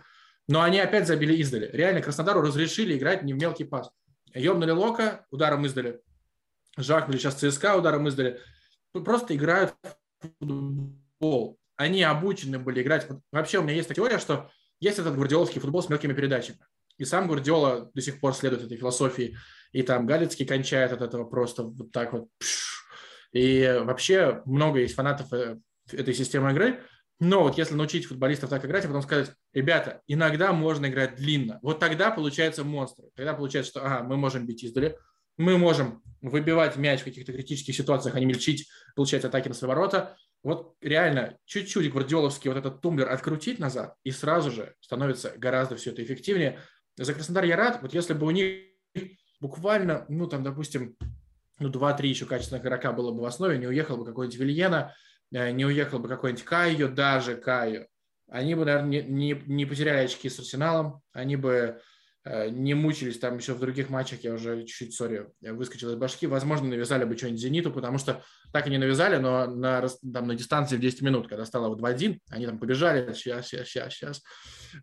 Но 0.49 0.63
они 0.63 0.79
опять 0.81 1.07
забили 1.07 1.35
издали. 1.37 1.71
Реально 1.73 2.03
Краснодару 2.03 2.43
разрешили 2.43 2.99
играть 2.99 3.23
не 3.23 3.33
в 3.33 3.37
мелкий 3.37 3.65
пас. 3.65 3.91
Ёбнули 4.35 4.73
Лока, 4.73 5.25
ударом 5.31 5.65
издали. 5.65 6.01
Жахнули 6.77 7.19
сейчас 7.19 7.35
ЦСКА, 7.35 7.77
ударом 7.77 8.09
издали. 8.09 8.41
Просто 8.93 9.35
играют 9.35 9.75
в 10.21 10.29
футбол 10.39 11.61
они 11.81 12.03
обучены 12.03 12.59
были 12.59 12.83
играть. 12.83 13.09
Вообще 13.33 13.59
у 13.59 13.63
меня 13.63 13.73
есть 13.73 13.89
теория, 13.95 14.19
что 14.19 14.51
есть 14.81 14.99
этот 14.99 15.15
гвардиоловский 15.15 15.63
футбол 15.63 15.83
с 15.83 15.89
мелкими 15.89 16.13
передачами. 16.13 16.59
И 16.99 17.07
сам 17.07 17.27
Гвардиола 17.27 17.91
до 17.95 18.03
сих 18.03 18.21
пор 18.21 18.35
следует 18.35 18.65
этой 18.65 18.77
философии. 18.77 19.35
И 19.73 19.83
там 19.83 20.05
Галицкий 20.05 20.45
кончает 20.45 20.93
от 20.93 21.01
этого 21.01 21.25
просто 21.25 21.63
вот 21.63 21.91
так 21.91 22.13
вот. 22.13 22.29
И 23.33 23.81
вообще 23.83 24.43
много 24.45 24.81
есть 24.81 24.95
фанатов 24.95 25.33
э, 25.33 25.59
этой 25.91 26.13
системы 26.13 26.51
игры. 26.51 26.83
Но 27.19 27.45
вот 27.45 27.57
если 27.57 27.75
научить 27.75 28.05
футболистов 28.05 28.51
так 28.51 28.63
играть, 28.67 28.85
а 28.85 28.89
потом 28.89 29.01
сказать, 29.01 29.33
ребята, 29.55 30.03
иногда 30.07 30.53
можно 30.53 30.85
играть 30.85 31.17
длинно. 31.17 31.61
Вот 31.63 31.79
тогда 31.79 32.11
получается 32.11 32.63
монстр. 32.63 33.05
Тогда 33.15 33.33
получается, 33.33 33.71
что 33.71 33.87
ага, 33.87 34.03
мы 34.03 34.19
можем 34.19 34.45
бить 34.45 34.65
издали, 34.65 34.99
мы 35.39 35.57
можем 35.57 36.03
выбивать 36.21 36.77
мяч 36.77 37.01
в 37.01 37.05
каких-то 37.05 37.33
критических 37.33 37.75
ситуациях, 37.75 38.15
а 38.15 38.21
не 38.21 38.27
мельчить, 38.27 38.69
получать 38.95 39.25
атаки 39.25 39.49
на 39.49 39.55
свои 39.55 39.69
ворота. 39.69 40.17
Вот 40.43 40.75
реально 40.81 41.37
чуть-чуть 41.45 41.91
гвардиоловский 41.91 42.51
вот 42.51 42.59
этот 42.59 42.81
тумблер 42.81 43.11
открутить 43.11 43.59
назад, 43.59 43.95
и 44.05 44.11
сразу 44.11 44.51
же 44.51 44.75
становится 44.81 45.33
гораздо 45.37 45.77
все 45.77 45.91
это 45.91 46.03
эффективнее. 46.03 46.59
За 46.97 47.15
Краснодар 47.15 47.45
я 47.45 47.57
рад, 47.57 47.81
вот 47.83 47.95
если 47.95 48.15
бы 48.15 48.27
у 48.27 48.31
них 48.31 48.65
буквально, 49.41 50.07
ну 50.09 50.27
там, 50.27 50.43
допустим, 50.43 50.97
ну 51.59 51.71
2-3 51.71 52.07
еще 52.07 52.27
качественных 52.27 52.65
игрока 52.65 52.93
было 52.93 53.13
бы 53.13 53.21
в 53.21 53.25
основе, 53.25 53.59
не 53.59 53.67
уехал 53.67 53.97
бы 53.97 54.05
какой-нибудь 54.05 54.39
Вильена, 54.39 54.95
э, 55.33 55.51
не 55.51 55.65
уехал 55.65 55.99
бы 55.99 56.09
какой-нибудь 56.09 56.45
Кайо, 56.45 56.89
даже 56.89 57.37
Кайо, 57.37 57.87
они 58.31 58.55
бы, 58.55 58.65
наверное, 58.65 59.03
не, 59.03 59.03
не, 59.03 59.43
не 59.47 59.67
потеряли 59.67 60.05
очки 60.05 60.29
с 60.29 60.39
Арсеналом, 60.39 61.03
они 61.13 61.37
бы 61.37 61.81
не 62.25 62.75
мучились 62.75 63.19
там 63.19 63.39
еще 63.39 63.55
в 63.55 63.61
других 63.61 63.89
матчах, 63.89 64.21
я 64.21 64.35
уже 64.35 64.65
чуть-чуть, 64.65 64.95
сори, 64.95 65.27
выскочил 65.41 65.91
из 65.91 65.95
башки, 65.95 66.27
возможно, 66.27 66.69
навязали 66.69 67.05
бы 67.05 67.17
что-нибудь 67.17 67.41
«Зениту», 67.41 67.73
потому 67.73 67.97
что 67.97 68.23
так 68.53 68.67
и 68.67 68.71
не 68.71 68.77
навязали, 68.77 69.17
но 69.17 69.47
на, 69.47 69.87
там, 70.13 70.27
на 70.27 70.35
дистанции 70.35 70.77
в 70.77 70.81
10 70.81 71.01
минут, 71.01 71.29
когда 71.29 71.47
стало 71.47 71.69
вот 71.69 71.81
2-1, 71.81 72.19
они 72.29 72.47
там 72.47 72.59
побежали, 72.59 73.13
сейчас, 73.15 73.49
сейчас, 73.49 73.69
сейчас, 73.69 73.95
сейчас, 73.95 74.23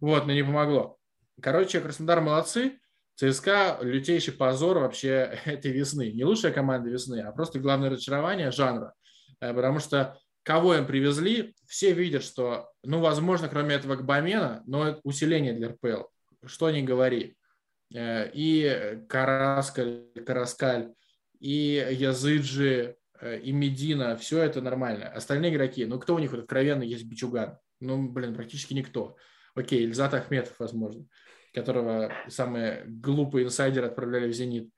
вот, 0.01 0.25
но 0.25 0.33
не 0.33 0.43
помогло. 0.43 0.97
Короче, 1.39 1.79
Краснодар 1.79 2.21
молодцы, 2.21 2.79
ЦСКА– 3.15 3.77
лютейший 3.81 4.33
позор 4.33 4.79
вообще 4.79 5.39
этой 5.45 5.71
весны. 5.71 6.11
Не 6.11 6.23
лучшая 6.23 6.51
команда 6.51 6.89
весны, 6.89 7.21
а 7.21 7.31
просто 7.31 7.59
главное 7.59 7.91
разочарование 7.91 8.51
жанра, 8.51 8.93
э, 9.41 9.53
потому 9.53 9.77
что 9.79 10.17
кого 10.41 10.73
им 10.73 10.87
привезли, 10.87 11.53
все 11.67 11.93
видят, 11.93 12.23
что, 12.23 12.71
ну, 12.83 12.99
возможно, 12.99 13.47
кроме 13.47 13.75
этого 13.75 13.95
Гбамена, 13.95 14.63
но 14.65 14.87
это 14.87 15.01
усиление 15.03 15.53
для 15.53 15.69
РПЛ– 15.69 16.05
что 16.47 16.69
ни 16.71 16.81
говори. 16.81 17.37
Э, 17.93 18.29
и 18.33 19.03
Караскаль, 19.07 20.07
Караскаль, 20.25 20.93
и 21.39 21.85
Языджи, 21.91 22.97
э, 23.19 23.39
и 23.39 23.51
Медина, 23.51 24.15
все 24.17 24.41
это 24.41 24.61
нормально. 24.61 25.07
Остальные 25.09 25.53
игроки, 25.53 25.85
ну 25.85 25.99
кто 25.99 26.15
у 26.15 26.19
них 26.19 26.31
вот 26.31 26.41
откровенно 26.41 26.83
есть 26.83 27.05
Бичуган? 27.05 27.57
Ну, 27.79 28.09
блин, 28.09 28.33
практически 28.33 28.73
никто. 28.73 29.15
Окей, 29.55 29.85
Ильзат 29.85 30.13
Ахметов, 30.13 30.55
возможно, 30.59 31.05
которого 31.53 32.11
самые 32.27 32.83
глупые 32.87 33.45
инсайдеры 33.45 33.87
отправляли 33.87 34.31
в 34.31 34.33
«Зенит». 34.33 34.71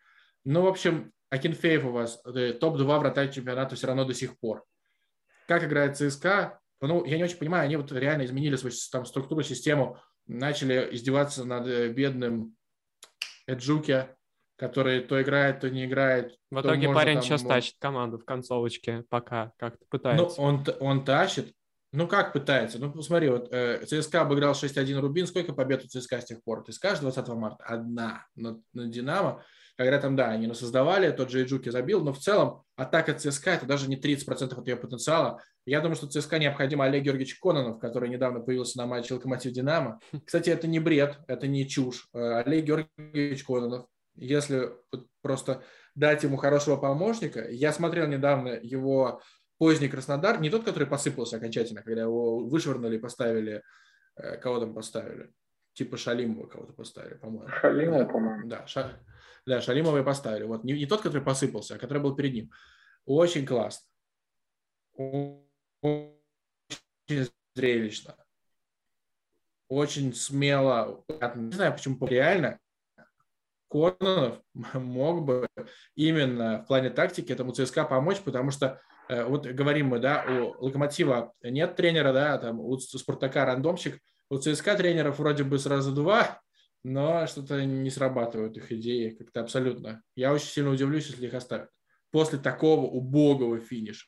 Ну, 0.45 0.61
в 0.61 0.67
общем, 0.67 1.11
Акинфеев 1.29 1.85
у 1.85 1.91
вас 1.91 2.21
э, 2.25 2.53
топ-2 2.53 2.99
вратарь 2.99 3.31
чемпионата 3.31 3.75
все 3.75 3.87
равно 3.87 4.05
до 4.05 4.13
сих 4.13 4.37
пор. 4.39 4.65
Как 5.47 5.63
играет 5.63 5.97
ЦСКА? 5.97 6.59
Ну, 6.81 7.03
я 7.05 7.17
не 7.17 7.23
очень 7.23 7.37
понимаю, 7.37 7.65
они 7.65 7.75
вот 7.75 7.91
реально 7.91 8.23
изменили 8.23 8.55
свою 8.55 8.73
там, 8.91 9.05
структуру, 9.05 9.43
систему 9.43 9.97
начали 10.29 10.87
издеваться 10.91 11.43
над 11.43 11.67
э, 11.67 11.89
бедным 11.89 12.55
Эджуке, 13.47 14.15
который 14.55 15.01
то 15.01 15.21
играет, 15.21 15.61
то 15.61 15.69
не 15.69 15.85
играет. 15.85 16.37
В 16.51 16.61
итоге 16.61 16.93
парень 16.93 17.15
там, 17.15 17.23
сейчас 17.23 17.41
тащит 17.41 17.75
команду 17.79 18.19
в 18.19 18.25
концовочке, 18.25 19.03
пока 19.09 19.51
как-то 19.57 19.79
ну, 19.81 19.87
пытается. 19.89 20.41
Ну, 20.41 20.47
он, 20.47 20.65
он 20.79 21.03
тащит. 21.03 21.53
Ну, 21.91 22.07
как 22.07 22.33
пытается? 22.33 22.77
Ну, 22.77 22.91
посмотри, 22.91 23.29
вот 23.29 23.51
э, 23.51 23.83
ЦСКА 23.85 24.21
обыграл 24.21 24.53
6-1 24.53 24.99
Рубин. 24.99 25.25
Сколько 25.25 25.53
побед 25.53 25.83
у 25.83 25.87
ЦСКА 25.87 26.21
с 26.21 26.25
тех 26.25 26.43
пор? 26.43 26.63
Ты 26.63 26.71
скажешь 26.71 26.99
20 26.99 27.27
марта? 27.29 27.63
Одна 27.63 28.27
на, 28.35 28.59
на 28.73 28.87
Динамо 28.87 29.43
когда 29.79 29.97
там, 29.97 30.17
да, 30.17 30.27
они 30.31 30.53
создавали, 30.53 31.09
тот 31.09 31.29
же 31.29 31.41
Иджуки 31.41 31.69
забил, 31.69 32.03
но 32.03 32.11
в 32.11 32.19
целом 32.19 32.63
атака 32.75 33.13
ЦСКА– 33.13 33.51
это 33.51 33.65
даже 33.65 33.89
не 33.89 33.95
30% 33.95 34.53
от 34.53 34.67
ее 34.67 34.75
потенциала. 34.75 35.41
Я 35.65 35.79
думаю, 35.79 35.95
что 35.95 36.09
ЦСКА 36.09 36.37
необходимо 36.37 36.83
Олег 36.83 37.03
Георгиевич 37.03 37.39
Кононов, 37.39 37.79
который 37.79 38.09
недавно 38.09 38.41
появился 38.41 38.77
на 38.77 38.87
матче 38.87 39.13
Локомотив 39.13 39.53
Динамо. 39.53 40.01
Кстати, 40.25 40.49
это 40.49 40.67
не 40.67 40.79
бред, 40.79 41.19
это 41.27 41.47
не 41.47 41.65
чушь. 41.65 42.09
Э, 42.13 42.41
Олег 42.41 42.65
Георгиевич 42.65 43.45
Кононов, 43.45 43.85
если 44.15 44.69
просто 45.21 45.63
дать 45.95 46.23
ему 46.23 46.35
хорошего 46.35 46.75
помощника, 46.75 47.49
я 47.49 47.71
смотрел 47.71 48.05
недавно 48.07 48.59
его 48.61 49.21
поздний 49.59 49.87
Краснодар, 49.87 50.41
не 50.41 50.49
тот, 50.49 50.65
который 50.65 50.89
посыпался 50.89 51.37
окончательно, 51.37 51.83
когда 51.83 52.01
его 52.01 52.39
вышвырнули 52.39 52.97
и 52.97 52.99
поставили, 52.99 53.63
э, 54.17 54.35
кого 54.39 54.59
там 54.59 54.73
поставили, 54.73 55.29
типа 55.71 55.95
Шалимова 55.95 56.47
кого-то 56.47 56.73
поставили, 56.73 57.13
по-моему. 57.13 57.47
Шалимова, 57.61 58.03
по-моему. 58.03 58.49
Да, 58.49 58.67
Ша... 58.67 58.99
Да, 59.49 59.61
Шалимова 59.61 59.97
и 59.97 60.03
поставили. 60.03 60.43
Вот 60.43 60.63
не, 60.63 60.73
не 60.73 60.85
тот, 60.85 61.01
который 61.01 61.23
посыпался, 61.23 61.73
а 61.73 61.79
который 61.79 62.03
был 62.03 62.15
перед 62.15 62.33
ним. 62.35 62.51
Очень 63.07 63.47
классно. 63.47 63.87
Очень 64.95 66.11
зрелищно. 67.55 68.15
Очень 69.67 70.13
смело. 70.13 71.03
Не 71.33 71.51
знаю, 71.51 71.73
почему 71.73 72.05
реально 72.05 72.59
Кононов 73.71 74.39
мог 74.53 75.25
бы 75.25 75.47
именно 75.95 76.61
в 76.61 76.67
плане 76.67 76.91
тактики 76.91 77.31
этому 77.31 77.51
ЦСКА 77.51 77.85
помочь, 77.85 78.19
потому 78.19 78.51
что 78.51 78.79
э, 79.07 79.23
вот 79.23 79.47
говорим 79.47 79.87
мы, 79.87 79.97
да, 79.97 80.25
у 80.27 80.63
Локомотива 80.63 81.33
нет 81.41 81.75
тренера, 81.75 82.13
да, 82.13 82.37
там 82.37 82.59
у 82.59 82.77
Спартака 82.77 83.45
рандомщик, 83.45 83.99
у 84.29 84.37
ЦСКА 84.37 84.75
тренеров 84.75 85.17
вроде 85.17 85.43
бы 85.43 85.57
сразу 85.57 85.91
два, 85.91 86.39
но 86.83 87.27
что-то 87.27 87.63
не 87.65 87.89
срабатывают 87.89 88.57
их 88.57 88.71
идеи 88.71 89.09
как-то 89.09 89.41
абсолютно. 89.41 90.01
Я 90.15 90.33
очень 90.33 90.47
сильно 90.47 90.71
удивлюсь, 90.71 91.07
если 91.07 91.27
их 91.27 91.33
оставят. 91.33 91.69
После 92.11 92.39
такого 92.39 92.85
убогого 92.85 93.59
финиша. 93.59 94.07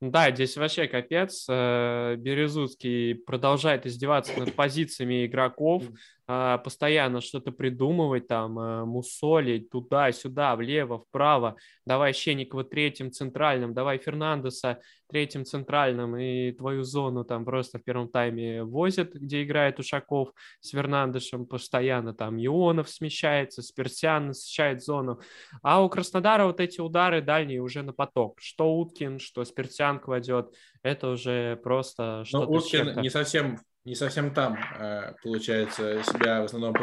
Да, 0.00 0.30
здесь 0.30 0.56
вообще 0.56 0.86
капец. 0.86 1.46
Э, 1.48 2.16
Березутский 2.16 3.14
продолжает 3.14 3.86
издеваться 3.86 4.38
над 4.38 4.54
позициями 4.54 5.24
игроков, 5.26 5.84
постоянно 6.26 7.20
что-то 7.20 7.52
придумывать, 7.52 8.26
там, 8.26 8.58
э, 8.58 8.84
мусолить 8.84 9.70
туда-сюда, 9.70 10.56
влево, 10.56 10.98
вправо. 10.98 11.56
Давай 11.84 12.12
Щенникова 12.12 12.64
третьим 12.64 13.12
центральным, 13.12 13.74
давай 13.74 13.98
Фернандеса 13.98 14.80
третьим 15.08 15.44
центральным, 15.44 16.16
и 16.16 16.50
твою 16.50 16.82
зону 16.82 17.24
там 17.24 17.44
просто 17.44 17.78
в 17.78 17.84
первом 17.84 18.08
тайме 18.08 18.64
возят, 18.64 19.14
где 19.14 19.44
играет 19.44 19.78
Ушаков 19.78 20.32
с 20.60 20.70
Фернандешем 20.70 21.46
постоянно, 21.46 22.12
там 22.12 22.36
Ионов 22.44 22.88
смещается, 22.88 23.62
Сперсян 23.62 24.28
насыщает 24.28 24.82
зону. 24.82 25.20
А 25.62 25.82
у 25.82 25.88
Краснодара 25.88 26.46
вот 26.46 26.58
эти 26.58 26.80
удары 26.80 27.22
дальние 27.22 27.62
уже 27.62 27.82
на 27.82 27.92
поток. 27.92 28.40
Что 28.40 28.74
Уткин, 28.74 29.20
что 29.20 29.44
Сперсян 29.44 30.00
кладет, 30.00 30.52
это 30.82 31.10
уже 31.10 31.56
просто 31.62 32.24
что-то... 32.24 32.46
Но 32.46 32.52
Уткин 32.58 33.00
не 33.00 33.10
совсем 33.10 33.60
не 33.86 33.94
совсем 33.94 34.34
там, 34.34 34.58
э, 34.78 35.14
получается, 35.22 36.02
себя 36.02 36.42
в 36.42 36.46
основном 36.46 36.74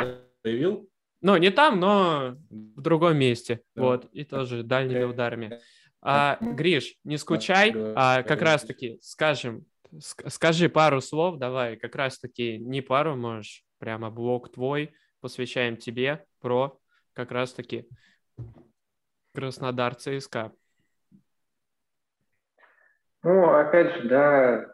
проявил. 0.41 0.89
Ну, 1.21 1.35
не 1.35 1.51
там, 1.51 1.79
но 1.79 2.37
в 2.49 2.81
другом 2.81 3.17
месте. 3.17 3.61
Да. 3.75 3.81
Вот, 3.83 4.05
и 4.13 4.23
тоже 4.23 4.63
дальними 4.63 5.03
ударами. 5.03 5.59
А, 6.01 6.37
Гриш, 6.41 6.95
не 7.03 7.17
скучай, 7.17 7.73
а 7.95 8.23
как 8.23 8.41
раз-таки, 8.41 8.99
скажем, 9.01 9.65
скажи 9.99 10.69
пару 10.69 11.01
слов, 11.01 11.37
давай, 11.37 11.75
как 11.75 11.95
раз-таки 11.95 12.57
не 12.57 12.81
пару 12.81 13.15
можешь, 13.15 13.63
прямо 13.79 14.09
блок 14.09 14.51
твой, 14.51 14.93
посвящаем 15.19 15.77
тебе 15.77 16.25
про 16.39 16.79
как 17.13 17.31
раз-таки 17.31 17.87
Краснодар 19.33 19.95
ЦСКА. 19.95 20.51
Ну, 23.23 23.49
опять 23.49 23.95
же, 23.95 24.09
да, 24.09 24.73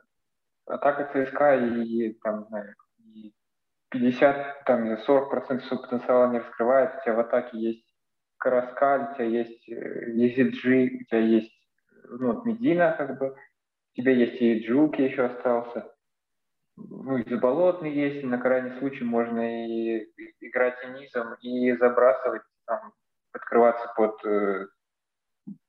атака 0.70 1.09
ЦСКА 1.11 1.55
и, 1.57 2.13
там, 2.24 2.45
знаю, 2.47 2.76
и 2.99 3.34
50, 3.89 4.63
там, 4.65 4.97
40 4.97 5.30
процентов 5.30 5.67
своего 5.67 5.84
потенциала 5.84 6.32
не 6.32 6.39
раскрывает. 6.39 6.95
У 6.95 7.03
тебя 7.03 7.15
в 7.15 7.20
атаке 7.20 7.57
есть 7.57 7.86
Караскаль, 8.38 9.11
у 9.11 9.15
тебя 9.15 9.26
есть 9.26 9.67
Езиджи, 9.67 10.99
у 11.01 11.03
тебя 11.05 11.20
есть 11.20 11.53
ну, 12.09 12.41
Медина, 12.45 12.95
как 12.97 13.17
бы, 13.20 13.32
у 13.32 14.01
тебя 14.01 14.11
есть 14.11 14.41
и 14.41 14.65
Джуки 14.65 15.01
еще 15.01 15.26
остался 15.26 15.91
ну, 16.88 17.17
и 17.17 17.30
заболотный 17.30 17.93
есть, 17.93 18.24
на 18.24 18.38
крайний 18.38 18.78
случай 18.80 19.03
можно 19.03 19.67
и 19.67 20.07
играть 20.39 20.76
и 20.84 20.99
низом, 20.99 21.34
и 21.41 21.72
забрасывать, 21.74 22.43
там, 22.65 22.93
открываться 23.34 23.91
под 23.95 24.24
э, 24.26 24.67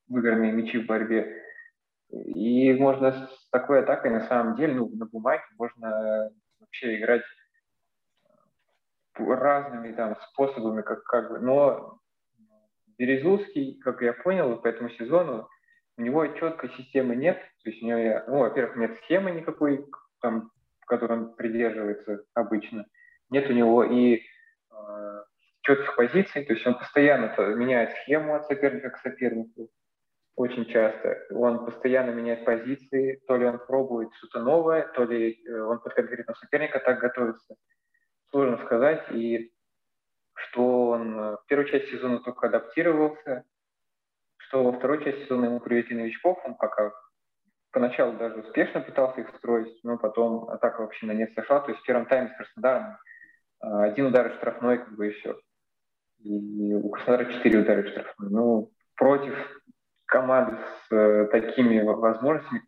выигранные 0.08 0.52
мячи 0.52 0.78
в 0.78 0.86
борьбе. 0.86 1.42
И 2.12 2.72
можно 2.74 3.12
с 3.12 3.48
такой 3.50 3.80
атакой 3.80 4.10
на 4.10 4.26
самом 4.26 4.56
деле, 4.56 4.74
ну, 4.74 4.90
на 4.94 5.06
бумаге 5.06 5.44
можно 5.58 6.30
вообще 6.58 6.98
играть 6.98 7.22
разными 9.16 9.92
там 9.92 10.16
способами, 10.30 10.82
как, 10.82 11.04
как 11.04 11.30
бы, 11.30 11.38
но 11.40 11.98
Березутский, 12.98 13.78
как 13.80 14.02
я 14.02 14.12
понял, 14.12 14.56
по 14.58 14.68
этому 14.68 14.90
сезону 14.90 15.48
у 15.96 16.02
него 16.02 16.26
четкой 16.26 16.70
системы 16.70 17.16
нет, 17.16 17.38
то 17.62 17.70
есть 17.70 17.82
у 17.82 17.86
него, 17.86 18.22
ну, 18.28 18.38
во-первых, 18.38 18.76
нет 18.76 18.96
схемы 18.98 19.30
никакой, 19.30 19.86
там 20.20 20.50
которой 20.90 21.18
он 21.18 21.34
придерживается 21.34 22.24
обычно. 22.34 22.84
Нет 23.30 23.48
у 23.48 23.52
него 23.52 23.84
и 23.84 24.16
э, 24.16 25.22
четких 25.62 25.94
позиций, 25.96 26.44
то 26.44 26.52
есть 26.52 26.66
он 26.66 26.76
постоянно 26.76 27.32
меняет 27.54 27.92
схему 27.92 28.34
от 28.34 28.46
соперника 28.46 28.90
к 28.90 28.98
сопернику, 28.98 29.70
очень 30.40 30.64
часто. 30.66 31.18
Он 31.30 31.66
постоянно 31.66 32.12
меняет 32.12 32.46
позиции, 32.46 33.20
то 33.26 33.36
ли 33.36 33.44
он 33.44 33.58
пробует 33.58 34.08
что-то 34.14 34.42
новое, 34.42 34.88
то 34.94 35.04
ли 35.04 35.38
э, 35.44 35.60
он 35.60 35.80
под 35.80 35.92
конкретного 35.92 36.36
соперника 36.38 36.80
так 36.80 36.98
готовится. 36.98 37.56
Сложно 38.30 38.56
сказать. 38.64 39.04
И 39.10 39.52
что 40.32 40.88
он 40.88 41.18
э, 41.18 41.36
в 41.36 41.46
первой 41.46 41.68
части 41.68 41.90
сезона 41.90 42.20
только 42.20 42.46
адаптировался, 42.46 43.44
что 44.38 44.64
во 44.64 44.72
второй 44.72 45.04
части 45.04 45.24
сезона 45.24 45.44
ему 45.44 45.60
привезли 45.60 45.94
новичков, 45.94 46.38
он 46.46 46.54
пока 46.54 46.90
поначалу 47.70 48.16
даже 48.16 48.40
успешно 48.40 48.80
пытался 48.80 49.20
их 49.20 49.28
строить, 49.36 49.78
но 49.84 49.98
потом 49.98 50.48
атака 50.48 50.80
вообще 50.80 51.04
на 51.04 51.12
нет 51.12 51.34
сошла. 51.34 51.60
То 51.60 51.70
есть 51.70 51.82
в 51.82 51.86
первом 51.86 52.06
тайме 52.06 52.30
с 52.30 52.36
Краснодаром 52.36 52.96
а, 53.60 53.84
один 53.84 54.06
удар 54.06 54.32
штрафной, 54.38 54.78
как 54.78 54.96
бы 54.96 55.08
и 55.08 55.12
все. 55.12 55.38
И 56.20 56.74
у 56.74 56.88
Краснодара 56.88 57.30
четыре 57.30 57.60
удара 57.60 57.86
штрафной. 57.86 58.30
Ну, 58.30 58.70
против 58.96 59.34
команды 60.10 60.58
с 60.58 60.92
э, 60.94 61.26
такими 61.30 61.80
возможностями, 61.80 62.62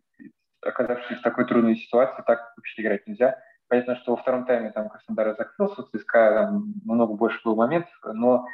оказавшись 0.61 1.19
в 1.19 1.21
такой 1.21 1.45
трудной 1.45 1.75
ситуации, 1.75 2.23
так 2.25 2.53
вообще 2.57 2.81
играть 2.81 3.05
нельзя. 3.05 3.37
Понятно, 3.67 3.95
что 3.97 4.11
во 4.11 4.17
втором 4.17 4.45
тайме 4.45 4.71
там 4.71 4.89
Краснодар 4.89 5.35
закрылся, 5.37 5.83
ЦСКА 5.83 6.33
там 6.33 6.73
много 6.85 7.13
больше 7.13 7.39
было 7.43 7.55
моментов, 7.55 7.93
но 8.03 8.45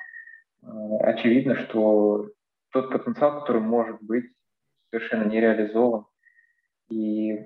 э, 0.64 0.68
очевидно, 1.04 1.56
что 1.56 2.30
тот 2.72 2.92
потенциал, 2.92 3.40
который 3.40 3.62
может 3.62 4.02
быть, 4.02 4.26
совершенно 4.90 5.24
не 5.24 5.40
реализован. 5.40 6.06
И 6.90 7.44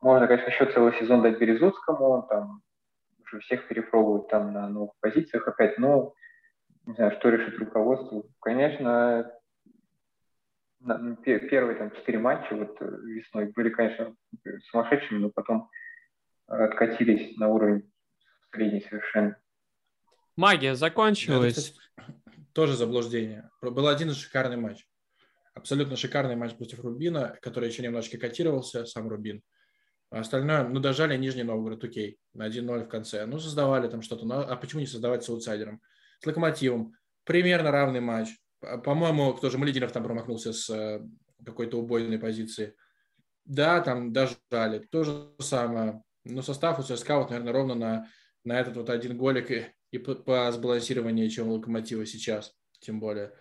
можно, 0.00 0.26
конечно, 0.26 0.48
еще 0.48 0.66
целый 0.72 0.94
сезон 0.94 1.22
дать 1.22 1.38
Березутскому, 1.38 2.04
он 2.08 2.26
там 2.26 2.62
уже 3.24 3.40
всех 3.40 3.68
перепробует 3.68 4.28
там 4.28 4.52
на 4.52 4.68
новых 4.68 4.92
позициях 5.00 5.46
опять, 5.46 5.78
но 5.78 6.14
не 6.86 6.94
знаю, 6.94 7.12
что 7.12 7.28
решит 7.28 7.58
руководство. 7.58 8.22
Конечно, 8.40 9.30
первые 10.82 11.76
там 11.76 11.90
четыре 11.92 12.18
матча 12.18 12.54
вот 12.54 12.78
весной 12.80 13.46
были, 13.52 13.70
конечно, 13.70 14.14
сумасшедшими, 14.70 15.18
но 15.18 15.30
потом 15.30 15.70
откатились 16.46 17.36
на 17.36 17.48
уровень 17.48 17.90
средний 18.52 18.80
совершенно. 18.80 19.36
Магия 20.36 20.74
закончилась. 20.74 21.74
Это, 21.96 22.12
тоже 22.52 22.74
заблуждение. 22.74 23.50
Был 23.60 23.88
один 23.88 24.12
шикарный 24.12 24.56
матч. 24.56 24.86
Абсолютно 25.54 25.96
шикарный 25.96 26.36
матч 26.36 26.54
против 26.54 26.80
Рубина, 26.80 27.36
который 27.40 27.68
еще 27.68 27.82
немножечко 27.82 28.18
котировался, 28.18 28.84
сам 28.86 29.08
Рубин. 29.08 29.42
А 30.10 30.20
остальное, 30.20 30.64
ну, 30.68 30.78
дожали 30.80 31.16
Нижний 31.16 31.42
Новгород, 31.42 31.82
окей, 31.82 32.18
на 32.32 32.48
1-0 32.48 32.84
в 32.84 32.88
конце. 32.88 33.26
Ну, 33.26 33.38
создавали 33.38 33.88
там 33.88 34.02
что-то. 34.02 34.24
Ну, 34.24 34.34
а 34.34 34.56
почему 34.56 34.80
не 34.80 34.86
создавать 34.86 35.24
с 35.24 35.28
аутсайдером? 35.28 35.80
С 36.20 36.26
Локомотивом. 36.26 36.94
Примерно 37.24 37.70
равный 37.70 38.00
матч. 38.00 38.28
По-моему, 38.84 39.34
кто 39.34 39.50
же, 39.50 39.58
Малидинов 39.58 39.92
там 39.92 40.02
промахнулся 40.02 40.52
с 40.52 40.70
э, 40.70 41.00
какой-то 41.44 41.78
убойной 41.78 42.18
позиции. 42.18 42.74
Да, 43.44 43.80
там 43.80 44.12
дожали. 44.12 44.80
То 44.90 45.04
же 45.04 45.32
самое. 45.38 46.02
Но 46.24 46.42
состав 46.42 46.78
у 46.78 46.82
ЦСКА, 46.82 47.18
вот, 47.18 47.30
наверное, 47.30 47.52
ровно 47.52 47.74
на, 47.74 48.08
на 48.44 48.58
этот 48.58 48.76
вот 48.76 48.90
один 48.90 49.16
голик 49.16 49.50
и, 49.50 49.66
и 49.92 49.98
по, 49.98 50.14
по 50.16 50.50
сбалансированию, 50.50 51.30
чем 51.30 51.48
у 51.48 51.54
Локомотива 51.54 52.04
сейчас, 52.04 52.52
тем 52.80 52.98
более. 52.98 53.32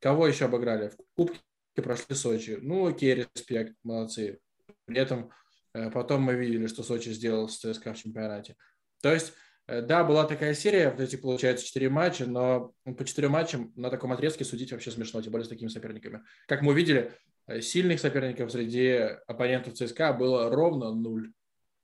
Кого 0.00 0.26
еще 0.26 0.44
обыграли? 0.44 0.90
В 0.90 0.96
Кубке 1.16 1.40
прошли 1.76 2.14
Сочи. 2.14 2.58
Ну, 2.60 2.86
окей, 2.86 3.14
респект, 3.14 3.74
молодцы. 3.82 4.40
При 4.84 4.98
этом 4.98 5.30
э, 5.72 5.90
потом 5.90 6.22
мы 6.22 6.34
видели, 6.34 6.66
что 6.66 6.82
Сочи 6.82 7.08
сделал 7.08 7.48
с 7.48 7.58
ЦСКА 7.58 7.94
в 7.94 7.98
чемпионате. 7.98 8.56
То 9.00 9.12
есть, 9.12 9.32
да, 9.66 10.04
была 10.04 10.24
такая 10.24 10.54
серия, 10.54 10.90
вот 10.90 11.00
эти, 11.00 11.16
получается, 11.16 11.64
четыре 11.66 11.88
матча, 11.88 12.26
но 12.26 12.72
по 12.84 13.04
четырем 13.04 13.32
матчам 13.32 13.72
на 13.76 13.90
таком 13.90 14.12
отрезке 14.12 14.44
судить 14.44 14.72
вообще 14.72 14.90
смешно, 14.90 15.22
тем 15.22 15.32
более 15.32 15.46
с 15.46 15.48
такими 15.48 15.68
соперниками. 15.68 16.22
Как 16.46 16.62
мы 16.62 16.72
увидели, 16.72 17.12
э, 17.46 17.60
сильных 17.60 18.00
соперников 18.00 18.52
среди 18.52 18.92
оппонентов 19.26 19.74
ЦСКА 19.74 20.12
было 20.12 20.50
ровно 20.50 20.92
нуль. 20.92 21.32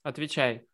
Отвечай. 0.02 0.66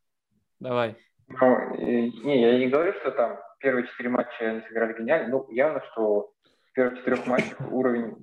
Давай. 0.60 0.96
Ну, 1.28 1.76
не, 1.76 2.40
я 2.40 2.58
не 2.58 2.68
говорю, 2.68 2.92
что 3.00 3.10
там 3.10 3.38
первые 3.60 3.86
четыре 3.86 4.08
матча 4.10 4.30
они 4.40 4.60
сыграли 4.62 4.98
гениально. 4.98 5.28
Ну, 5.28 5.50
явно, 5.50 5.82
что 5.92 6.32
в 6.70 6.72
первых 6.72 6.98
четырех 6.98 7.26
матчах 7.26 7.60
уровень 7.72 8.16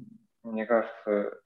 мне 0.43 0.65
кажется, 0.65 1.39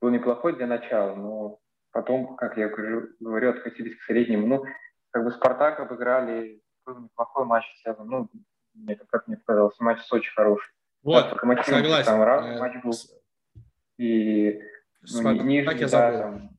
был 0.00 0.10
неплохой 0.10 0.56
для 0.56 0.66
начала, 0.66 1.14
но 1.14 1.58
потом, 1.90 2.36
как 2.36 2.56
я 2.56 2.68
говорю, 2.68 3.08
говорю 3.20 3.50
откатились 3.50 3.96
к 3.96 4.02
среднему. 4.02 4.46
Ну, 4.46 4.64
как 5.10 5.24
бы 5.24 5.30
Спартак 5.32 5.80
обыграли, 5.80 6.60
был 6.84 6.98
неплохой 6.98 7.44
матч 7.44 7.64
в 7.64 7.82
целом. 7.82 8.08
Ну, 8.08 8.28
мне, 8.74 8.96
как 8.96 9.26
мне 9.26 9.36
показалось, 9.36 9.78
матч 9.80 10.00
Сочи 10.02 10.30
хороший. 10.34 10.72
Вот, 11.02 11.30
да, 11.42 11.62
согласен. 11.62 12.04
Там 12.06 12.22
раз 12.22 12.46
э, 12.46 12.58
матч 12.58 12.82
был. 12.82 12.92
И 13.98 14.60
ну, 15.12 15.32
нижний, 15.32 15.84
да, 15.86 16.18
там, 16.18 16.50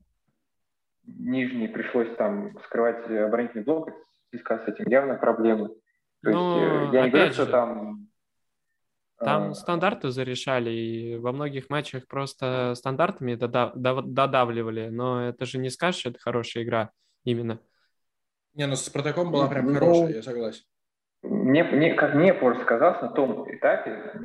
нижний 1.04 1.68
пришлось 1.68 2.14
там 2.16 2.56
скрывать 2.64 3.04
оборонительный 3.06 3.64
блок, 3.64 3.90
ЦСКА 4.34 4.62
с 4.64 4.68
этим 4.68 4.88
явно 4.88 5.14
проблемы. 5.16 5.68
То 6.22 6.30
Но, 6.30 6.58
есть 6.58 6.92
э, 6.92 6.96
я 6.96 7.04
не 7.04 7.10
говорю, 7.10 7.32
что 7.32 7.46
там 7.46 8.06
там 9.18 9.50
а... 9.50 9.54
стандарты 9.54 10.10
зарешали, 10.10 10.70
и 10.70 11.16
во 11.16 11.32
многих 11.32 11.70
матчах 11.70 12.06
просто 12.06 12.74
стандартами 12.76 13.34
додавливали, 13.34 14.88
но 14.88 15.28
это 15.28 15.46
же 15.46 15.58
не 15.58 15.70
скажешь, 15.70 16.00
что 16.00 16.10
это 16.10 16.18
хорошая 16.18 16.64
игра 16.64 16.90
именно. 17.24 17.60
Не, 18.56 18.66
ну 18.66 18.74
с 18.74 18.84
Спартаком 18.86 19.30
была 19.30 19.48
прям 19.48 19.66
ну, 19.66 19.74
хорошая, 19.74 20.14
я 20.14 20.22
согласен. 20.22 20.64
Мне, 21.22 21.62
мне, 21.62 21.94
как 21.94 22.14
мне 22.14 22.32
просто 22.32 22.64
казалось, 22.64 23.02
на 23.02 23.08
том 23.08 23.44
этапе 23.54 24.20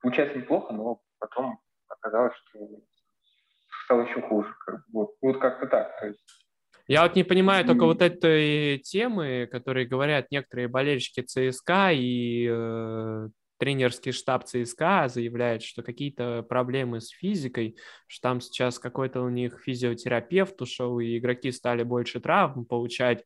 получается 0.00 0.38
неплохо, 0.38 0.72
но 0.72 1.00
потом 1.18 1.58
оказалось, 1.88 2.34
что 2.36 2.60
стало 3.84 4.02
еще 4.02 4.22
хуже. 4.22 4.54
Вот, 4.92 5.14
вот 5.20 5.38
как-то 5.38 5.66
так. 5.66 5.98
То 5.98 6.06
есть 6.06 6.20
я 6.86 7.02
вот 7.02 7.16
не 7.16 7.24
понимаю 7.24 7.66
только 7.66 7.84
вот 7.84 8.00
этой 8.00 8.78
темы, 8.78 9.48
которые 9.50 9.86
говорят 9.86 10.30
некоторые 10.30 10.68
болельщики 10.68 11.20
ЦСКА 11.20 11.90
и 11.92 12.48
э, 12.48 13.28
тренерский 13.58 14.12
штаб 14.12 14.44
ЦСКА 14.44 15.08
заявляет, 15.08 15.62
что 15.62 15.82
какие-то 15.82 16.42
проблемы 16.42 17.00
с 17.00 17.08
физикой, 17.08 17.76
что 18.06 18.22
там 18.22 18.40
сейчас 18.40 18.78
какой-то 18.78 19.22
у 19.22 19.28
них 19.28 19.60
физиотерапевт 19.64 20.60
ушел, 20.62 20.98
и 21.00 21.18
игроки 21.18 21.52
стали 21.52 21.82
больше 21.82 22.20
травм 22.20 22.64
получать, 22.64 23.24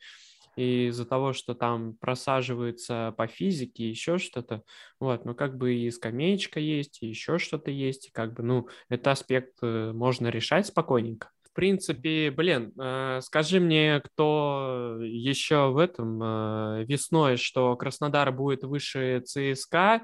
из-за 0.56 1.06
того, 1.06 1.32
что 1.32 1.54
там 1.54 1.94
просаживается 1.94 3.14
по 3.16 3.26
физике, 3.26 3.88
еще 3.88 4.18
что-то, 4.18 4.62
вот, 5.00 5.24
ну, 5.24 5.34
как 5.34 5.56
бы 5.56 5.74
и 5.74 5.90
скамеечка 5.90 6.60
есть, 6.60 7.02
и 7.02 7.06
еще 7.06 7.38
что-то 7.38 7.70
есть, 7.70 8.08
и 8.08 8.12
как 8.12 8.34
бы, 8.34 8.42
ну, 8.42 8.68
этот 8.88 9.08
аспект 9.08 9.56
э, 9.62 9.92
можно 9.92 10.28
решать 10.28 10.66
спокойненько. 10.66 11.30
В 11.42 11.54
принципе, 11.54 12.30
блин, 12.30 12.72
э, 12.78 13.20
скажи 13.22 13.60
мне, 13.60 14.00
кто 14.04 14.98
еще 15.02 15.70
в 15.70 15.78
этом 15.78 16.22
э, 16.22 16.84
весной, 16.84 17.36
что 17.36 17.76
Краснодар 17.76 18.30
будет 18.32 18.64
выше 18.64 19.22
ЦСКА, 19.24 20.02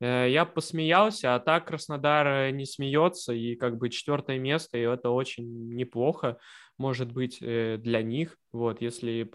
я 0.00 0.44
посмеялся, 0.44 1.34
а 1.34 1.40
так 1.40 1.66
Краснодар 1.68 2.26
э, 2.26 2.50
не 2.50 2.66
смеется, 2.66 3.32
и 3.32 3.54
как 3.54 3.78
бы 3.78 3.90
четвертое 3.90 4.38
место, 4.38 4.76
и 4.76 4.82
это 4.82 5.10
очень 5.10 5.74
неплохо, 5.74 6.38
может 6.78 7.12
быть, 7.12 7.38
э, 7.40 7.78
для 7.78 8.02
них, 8.02 8.36
вот, 8.52 8.80
если 8.80 9.30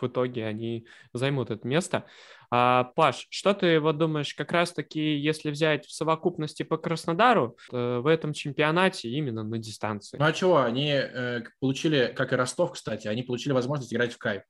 в 0.00 0.06
итоге 0.06 0.46
они 0.46 0.86
займут 1.12 1.50
это 1.50 1.66
место. 1.66 2.06
А, 2.50 2.84
Паш, 2.84 3.26
что 3.30 3.52
ты 3.52 3.80
вот 3.80 3.98
думаешь, 3.98 4.34
как 4.34 4.52
раз-таки, 4.52 5.16
если 5.16 5.50
взять 5.50 5.86
в 5.86 5.92
совокупности 5.92 6.62
по 6.62 6.78
Краснодару, 6.78 7.56
э, 7.70 7.98
в 7.98 8.06
этом 8.06 8.32
чемпионате 8.32 9.08
именно 9.08 9.42
на 9.42 9.58
дистанции? 9.58 10.16
Ну 10.18 10.24
а 10.24 10.32
чего, 10.32 10.62
они 10.62 10.90
э, 10.92 11.42
получили, 11.60 12.12
как 12.16 12.32
и 12.32 12.36
Ростов, 12.36 12.72
кстати, 12.72 13.08
они 13.08 13.22
получили 13.22 13.52
возможность 13.52 13.92
играть 13.92 14.12
в 14.12 14.18
кайф. 14.18 14.42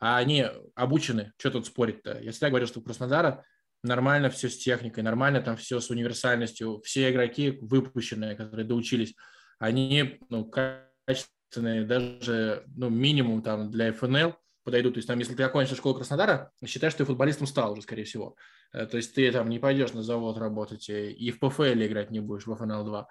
А 0.00 0.16
они 0.16 0.46
обучены, 0.74 1.32
что 1.38 1.50
тут 1.50 1.66
спорить-то? 1.66 2.20
Я 2.20 2.30
всегда 2.30 2.50
говорю, 2.50 2.66
что 2.66 2.80
у 2.80 2.82
Краснодара 2.82 3.44
нормально 3.82 4.30
все 4.30 4.48
с 4.48 4.58
техникой, 4.58 5.02
нормально 5.02 5.40
там 5.40 5.56
все 5.56 5.80
с 5.80 5.90
универсальностью. 5.90 6.80
Все 6.84 7.10
игроки 7.10 7.58
выпущенные, 7.60 8.34
которые 8.34 8.66
доучились, 8.66 9.14
они 9.58 10.18
ну, 10.28 10.44
качественные, 10.44 11.84
даже 11.84 12.64
ну, 12.76 12.88
минимум 12.88 13.42
там 13.42 13.70
для 13.70 13.92
ФНЛ 13.92 14.34
подойдут. 14.64 14.94
То 14.94 14.98
есть 14.98 15.08
там, 15.08 15.18
если 15.18 15.34
ты 15.34 15.42
окончишь 15.42 15.78
школу 15.78 15.94
Краснодара, 15.94 16.50
считай, 16.66 16.90
что 16.90 16.98
ты 16.98 17.04
футболистом 17.06 17.46
стал 17.46 17.72
уже, 17.72 17.82
скорее 17.82 18.04
всего. 18.04 18.36
Э, 18.72 18.86
то 18.86 18.96
есть 18.96 19.14
ты 19.14 19.30
там 19.32 19.48
не 19.48 19.58
пойдешь 19.58 19.92
на 19.92 20.02
завод 20.02 20.38
работать 20.38 20.88
и 20.88 21.30
в 21.30 21.38
ПФЛ 21.38 21.62
играть 21.62 22.10
не 22.10 22.20
будешь, 22.20 22.46
в 22.46 22.52
ФНЛ-2. 22.52 23.06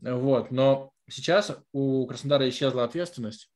Вот. 0.00 0.50
Но 0.50 0.92
сейчас 1.08 1.56
у 1.72 2.06
Краснодара 2.06 2.48
исчезла 2.48 2.84
ответственность 2.84 3.50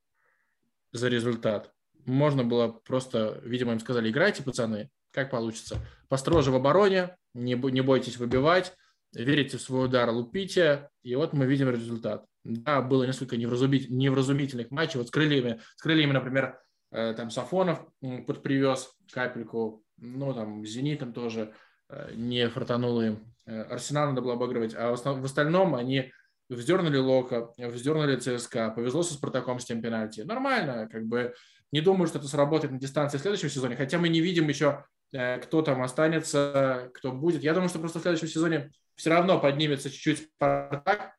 за 0.93 1.09
результат. 1.09 1.73
Можно 2.07 2.45
было 2.45 2.69
просто, 2.69 3.41
видимо, 3.45 3.73
им 3.73 3.81
сказали, 3.81 4.11
играйте, 4.11 4.43
пацаны, 4.43 4.91
как 5.13 5.31
получится. 5.31 5.79
Построже 6.09 6.51
в 6.51 6.57
обороне, 6.57 7.17
не, 7.35 7.55
не 7.55 7.81
бойтесь 7.81 8.17
выбивать, 8.17 8.75
верите 9.15 9.57
в 9.57 9.63
свой 9.63 9.87
удар, 9.87 10.11
лупите, 10.11 10.89
и 11.03 11.15
вот 11.15 11.33
мы 11.33 11.47
видим 11.47 11.71
результат. 11.71 12.25
Да, 12.45 12.81
было 12.81 13.05
несколько 13.05 13.37
невразумительных 13.37 14.71
матчей. 14.71 14.99
Вот 14.99 15.09
с 15.09 15.11
крыльями, 15.11 15.61
с 15.77 15.83
крыльями, 15.83 16.13
например, 16.13 16.59
э, 16.91 17.15
там 17.15 17.31
Сафонов 17.31 17.87
подпривез 18.27 18.91
капельку, 19.13 19.85
ну, 19.99 20.33
там, 20.33 20.65
Зенитом 20.65 21.13
тоже 21.13 21.53
э, 21.89 22.13
не 22.15 22.49
фартануло 22.49 23.03
им. 23.03 23.35
Э, 23.47 23.63
Арсенал 23.63 24.09
надо 24.09 24.23
было 24.23 24.35
обыгрывать, 24.35 24.75
а 24.75 24.95
в 24.95 25.25
остальном 25.25 25.75
они 25.75 26.13
вздернули 26.49 26.97
Лока, 26.97 27.53
вздернули 27.59 28.17
ЦСКА, 28.17 28.71
повезло 28.71 29.03
со 29.03 29.15
Спартаком 29.15 29.61
с 29.61 29.67
тем 29.67 29.83
пенальти. 29.83 30.23
Нормально, 30.23 30.89
как 30.91 31.07
бы 31.07 31.35
не 31.73 31.81
думаю, 31.81 32.09
что 32.09 32.19
это 32.19 32.27
сработает 32.27 32.73
на 32.73 32.81
дистанции 32.81 33.19
в 33.19 33.21
следующем 33.21 33.51
сезоне, 33.51 33.77
хотя 33.77 33.99
мы 33.99 34.09
не 34.09 34.21
видим 34.21 34.49
еще, 34.49 34.85
кто 35.13 35.63
там 35.63 35.83
останется, 35.83 36.91
кто 36.95 37.13
будет. 37.13 37.43
Я 37.43 37.55
думаю, 37.55 37.69
что 37.69 37.79
просто 37.79 37.99
в 37.99 38.03
следующем 38.03 38.29
сезоне 38.29 38.71
все 38.95 39.11
равно 39.11 39.41
поднимется 39.41 39.91
чуть-чуть 39.91 40.31
Спартак, 40.35 41.17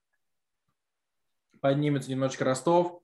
поднимется 1.59 2.09
немножечко 2.09 2.45
Ростов, 2.45 3.01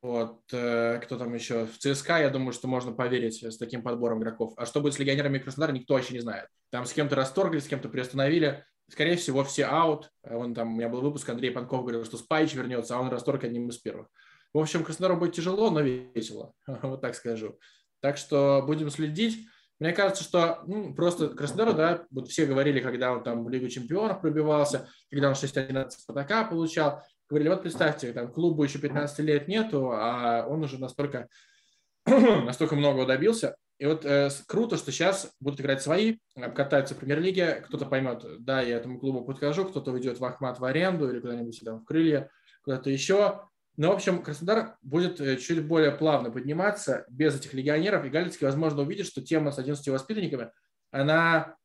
вот, 0.00 0.40
э, 0.52 1.00
кто 1.02 1.18
там 1.18 1.34
еще? 1.34 1.66
В 1.66 1.78
ЦСКА, 1.78 2.20
я 2.20 2.30
думаю, 2.30 2.52
что 2.52 2.68
можно 2.68 2.92
поверить 2.92 3.42
с 3.42 3.58
таким 3.58 3.82
подбором 3.82 4.20
игроков. 4.20 4.54
А 4.56 4.64
что 4.64 4.80
будет 4.80 4.94
с 4.94 4.98
легионерами 4.98 5.38
Краснодара, 5.38 5.72
никто 5.72 5.94
вообще 5.94 6.14
не 6.14 6.20
знает. 6.20 6.48
Там 6.70 6.86
с 6.86 6.92
кем-то 6.92 7.16
расторгли, 7.16 7.58
с 7.58 7.68
кем-то 7.68 7.88
приостановили. 7.88 8.64
Скорее 8.88 9.16
всего, 9.16 9.44
все 9.44 9.66
аут. 9.66 10.10
Он 10.22 10.54
там, 10.54 10.72
у 10.72 10.76
меня 10.76 10.88
был 10.88 11.00
выпуск, 11.00 11.28
Андрей 11.28 11.50
Панков 11.50 11.82
говорил, 11.82 12.04
что 12.04 12.16
Спайч 12.16 12.54
вернется, 12.54 12.96
а 12.96 13.00
он 13.00 13.08
расторг 13.08 13.44
одним 13.44 13.68
из 13.68 13.78
первых. 13.78 14.08
В 14.52 14.58
общем, 14.58 14.84
Краснодару 14.84 15.18
будет 15.18 15.34
тяжело, 15.34 15.70
но 15.70 15.80
весело. 15.80 16.52
вот 16.66 17.00
так 17.00 17.14
скажу. 17.14 17.58
Так 18.00 18.16
что 18.16 18.62
будем 18.66 18.90
следить. 18.90 19.46
Мне 19.82 19.92
кажется, 19.92 20.22
что 20.22 20.60
ну, 20.68 20.94
просто 20.94 21.30
Краснодару, 21.30 21.72
да, 21.72 22.04
вот 22.12 22.28
все 22.28 22.46
говорили, 22.46 22.78
когда 22.78 23.10
он 23.10 23.24
там 23.24 23.44
в 23.44 23.48
Лигу 23.48 23.66
чемпионов 23.68 24.20
пробивался, 24.20 24.88
когда 25.10 25.26
он 25.26 25.34
6-11 25.34 25.90
Спартака 25.90 26.44
получал, 26.44 27.02
говорили, 27.28 27.48
вот 27.48 27.62
представьте, 27.62 28.12
там 28.12 28.32
клубу 28.32 28.62
еще 28.62 28.78
15 28.78 29.18
лет 29.18 29.48
нету, 29.48 29.90
а 29.92 30.46
он 30.48 30.62
уже 30.62 30.78
настолько, 30.78 31.26
настолько 32.06 32.76
многого 32.76 33.06
добился. 33.06 33.56
И 33.78 33.86
вот 33.86 34.04
э, 34.04 34.30
круто, 34.46 34.76
что 34.76 34.92
сейчас 34.92 35.34
будут 35.40 35.60
играть 35.60 35.82
свои, 35.82 36.18
обкатаются 36.36 36.94
в 36.94 36.98
премьер-лиге, 36.98 37.64
кто-то 37.66 37.84
поймет, 37.84 38.24
да, 38.38 38.60
я 38.60 38.76
этому 38.76 39.00
клубу 39.00 39.24
подхожу, 39.24 39.64
кто-то 39.64 39.90
уйдет 39.90 40.20
в 40.20 40.24
Ахмат 40.24 40.60
в 40.60 40.64
аренду 40.64 41.10
или 41.10 41.18
куда-нибудь 41.18 41.60
там 41.64 41.80
в 41.80 41.84
крылья, 41.86 42.30
куда-то 42.62 42.88
еще. 42.88 43.48
Но, 43.76 43.90
в 43.90 43.94
общем, 43.94 44.22
Краснодар 44.22 44.76
будет 44.82 45.20
э, 45.20 45.36
чуть 45.38 45.64
более 45.66 45.92
плавно 45.92 46.30
подниматься 46.30 47.06
без 47.08 47.34
этих 47.36 47.54
легионеров, 47.54 48.04
и 48.04 48.10
Галицкий, 48.10 48.46
возможно, 48.46 48.82
увидит, 48.82 49.06
что 49.06 49.22
тема 49.22 49.50
с 49.50 49.58
11 49.58 49.88
воспитанниками, 49.88 50.50
она 50.90 51.56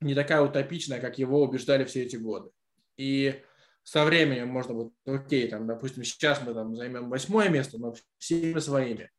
не 0.00 0.14
такая 0.14 0.42
утопичная, 0.42 1.00
как 1.00 1.18
его 1.18 1.42
убеждали 1.42 1.84
все 1.84 2.02
эти 2.02 2.16
годы. 2.16 2.50
И 2.96 3.42
со 3.82 4.04
временем 4.04 4.48
можно 4.48 4.74
будет, 4.74 4.92
окей, 5.04 5.48
там, 5.48 5.66
допустим, 5.66 6.04
сейчас 6.04 6.40
мы 6.42 6.54
там 6.54 6.76
займем 6.76 7.10
восьмое 7.10 7.48
место, 7.48 7.78
но 7.78 7.94
всеми 8.18 8.58
своими, 8.60 9.10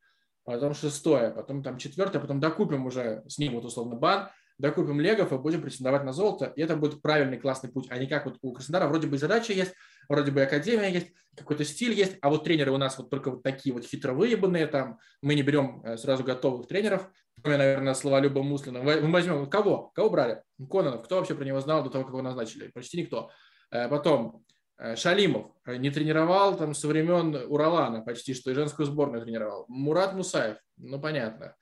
потом 0.44 0.74
шестое, 0.74 1.30
потом 1.30 1.62
там 1.62 1.76
четвертое, 1.76 2.20
потом 2.20 2.40
докупим 2.40 2.86
уже, 2.86 3.22
с 3.28 3.38
ним 3.38 3.54
вот 3.54 3.64
условно 3.64 3.96
бан, 3.96 4.30
докупим 4.58 5.00
легов 5.00 5.32
и 5.32 5.38
будем 5.38 5.62
претендовать 5.62 6.04
на 6.04 6.12
золото, 6.12 6.52
и 6.56 6.62
это 6.62 6.76
будет 6.76 7.02
правильный 7.02 7.38
классный 7.38 7.70
путь, 7.70 7.86
а 7.90 7.98
не 7.98 8.06
как 8.06 8.26
вот 8.26 8.38
у 8.42 8.52
Краснодара 8.52 8.88
вроде 8.88 9.06
бы 9.06 9.18
задача 9.18 9.52
есть, 9.52 9.74
вроде 10.08 10.30
бы 10.30 10.42
академия 10.42 10.90
есть, 10.92 11.12
какой-то 11.36 11.64
стиль 11.64 11.92
есть, 11.92 12.16
а 12.20 12.30
вот 12.30 12.44
тренеры 12.44 12.70
у 12.72 12.76
нас 12.76 12.98
вот 12.98 13.10
только 13.10 13.30
вот 13.30 13.42
такие 13.42 13.74
вот 13.74 13.84
хитро 13.84 14.12
выебанные, 14.12 14.66
там, 14.66 14.98
мы 15.22 15.34
не 15.34 15.42
берем 15.42 15.82
э, 15.84 15.96
сразу 15.96 16.24
готовых 16.24 16.68
тренеров, 16.68 17.10
кроме, 17.42 17.58
наверное, 17.58 17.94
Словолюба 17.94 18.42
Муслина. 18.42 18.82
Мы 18.82 19.10
возьмем, 19.10 19.48
кого? 19.48 19.90
Кого 19.94 20.10
брали? 20.10 20.42
Кононов. 20.70 21.02
Кто 21.02 21.16
вообще 21.16 21.34
про 21.34 21.44
него 21.44 21.60
знал 21.60 21.82
до 21.82 21.90
того, 21.90 22.04
как 22.04 22.12
его 22.12 22.22
назначили? 22.22 22.68
Почти 22.68 22.98
никто. 22.98 23.30
Э, 23.70 23.88
потом 23.88 24.44
Э, 24.82 24.96
Шалимов 24.96 25.46
не 25.66 25.90
тренировал 25.90 26.56
там 26.56 26.74
со 26.74 26.88
времен 26.88 27.34
Уралана 27.48 28.02
почти, 28.02 28.34
что 28.34 28.50
и 28.50 28.54
женскую 28.54 28.86
сборную 28.86 29.22
тренировал. 29.22 29.64
Мурат 29.68 30.14
Мусаев, 30.14 30.58
ну 30.76 31.00
понятно. 31.00 31.54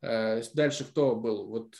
Дальше 0.00 0.84
кто 0.84 1.16
был? 1.16 1.48
Вот 1.48 1.74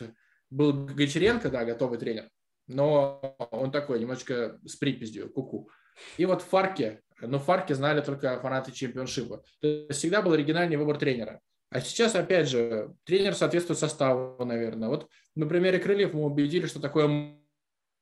был 0.50 0.72
Гончаренко, 0.86 1.50
да, 1.50 1.64
готовый 1.64 1.98
тренер, 1.98 2.28
но 2.66 3.36
он 3.50 3.70
такой 3.70 4.00
немножечко 4.00 4.58
с 4.64 4.76
припиздью, 4.76 5.30
куку. 5.30 5.70
И 6.16 6.26
вот 6.26 6.42
Фарке, 6.42 7.00
ну 7.20 7.38
Фарке 7.38 7.74
знали 7.74 8.00
только 8.00 8.38
фанаты 8.40 8.72
чемпионшипа. 8.72 9.42
То 9.60 9.68
есть 9.68 9.98
всегда 9.98 10.22
был 10.22 10.32
оригинальный 10.32 10.76
выбор 10.76 10.98
тренера. 10.98 11.40
А 11.70 11.80
сейчас, 11.80 12.14
опять 12.14 12.48
же, 12.48 12.94
тренер 13.04 13.34
соответствует 13.34 13.78
составу, 13.78 14.42
наверное. 14.44 14.88
Вот 14.88 15.08
на 15.34 15.46
примере 15.46 15.78
Крыльев 15.78 16.14
мы 16.14 16.24
убедили, 16.24 16.66
что 16.66 16.80
такое 16.80 17.36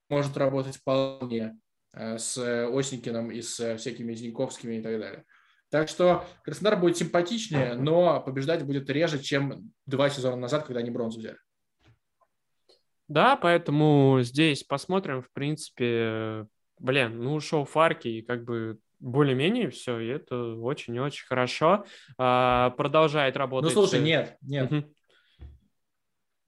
может 0.09 0.37
работать 0.37 0.77
вполне. 0.77 1.57
Э, 1.97 2.19
с 2.19 2.37
Осенькиным 2.39 3.31
и 3.31 3.41
с 3.41 3.77
всякими 3.79 4.13
Зиньковскими 4.13 4.75
и 4.77 4.83
так 4.83 5.01
далее. 5.01 5.25
Так 5.71 5.89
что 5.89 6.25
Краснодар 6.45 6.79
будет 6.79 6.99
симпатичнее, 6.99 7.75
но 7.75 8.21
побеждать 8.21 8.65
будет 8.65 8.89
реже, 8.91 9.19
чем 9.19 9.73
два 9.87 10.11
сезона 10.11 10.37
назад, 10.37 10.65
когда 10.65 10.81
они 10.81 10.91
бронзу 10.91 11.21
взяли. 11.21 11.39
Да, 13.09 13.37
поэтому 13.37 14.19
здесь 14.23 14.65
посмотрим, 14.65 15.23
в 15.23 15.31
принципе, 15.33 16.47
блин, 16.79 17.23
ну, 17.23 17.39
шоу 17.41 17.65
Фарки, 17.65 18.09
и 18.09 18.23
как 18.23 18.45
бы 18.45 18.79
более-менее 18.99 19.71
все, 19.71 19.99
и 19.99 20.09
это 20.09 20.55
очень 20.55 20.99
очень 20.99 21.27
хорошо. 21.27 21.85
А, 22.19 22.71
продолжает 22.71 23.37
работать. 23.37 23.75
Ну, 23.75 23.83
слушай, 23.83 24.03
нет, 24.03 24.37
нет. 24.41 24.73
Угу. 24.73 24.85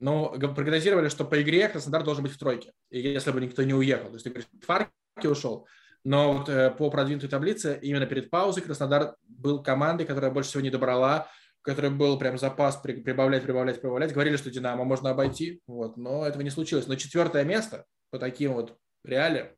Ну, 0.01 0.31
прогнозировали, 0.55 1.09
что 1.09 1.25
по 1.25 1.41
игре 1.43 1.69
Краснодар 1.69 2.05
должен 2.05 2.23
быть 2.23 2.33
в 2.33 2.39
тройке, 2.39 2.73
если 2.91 3.31
бы 3.33 3.41
никто 3.41 3.63
не 3.65 3.75
уехал. 3.75 4.09
То 4.09 4.15
есть 4.15 4.25
ты 4.25 4.31
говоришь, 4.31 4.49
Фарки 4.65 5.27
ушел. 5.27 5.67
Но 6.05 6.33
вот 6.33 6.49
э, 6.49 6.71
по 6.71 6.91
продвинутой 6.91 7.29
таблице 7.29 7.79
именно 7.83 8.07
перед 8.07 8.31
паузой 8.31 8.63
Краснодар 8.63 9.17
был 9.27 9.63
командой, 9.63 10.07
которая 10.07 10.31
больше 10.31 10.51
всего 10.51 10.63
не 10.63 10.71
добрала, 10.71 11.29
который 11.69 11.91
был 11.91 12.19
прям 12.19 12.39
запас 12.39 12.79
прибавлять, 12.79 13.43
прибавлять, 13.43 13.79
прибавлять. 13.79 14.15
Говорили, 14.15 14.39
что 14.39 14.51
Динамо 14.51 14.85
можно 14.85 15.11
обойти, 15.11 15.61
вот, 15.67 15.99
но 15.99 16.27
этого 16.27 16.41
не 16.41 16.49
случилось. 16.49 16.87
Но 16.87 16.95
четвертое 16.95 17.45
место 17.45 17.85
по 18.11 18.19
таким 18.19 18.55
вот 18.55 18.79
реалиям. 19.05 19.49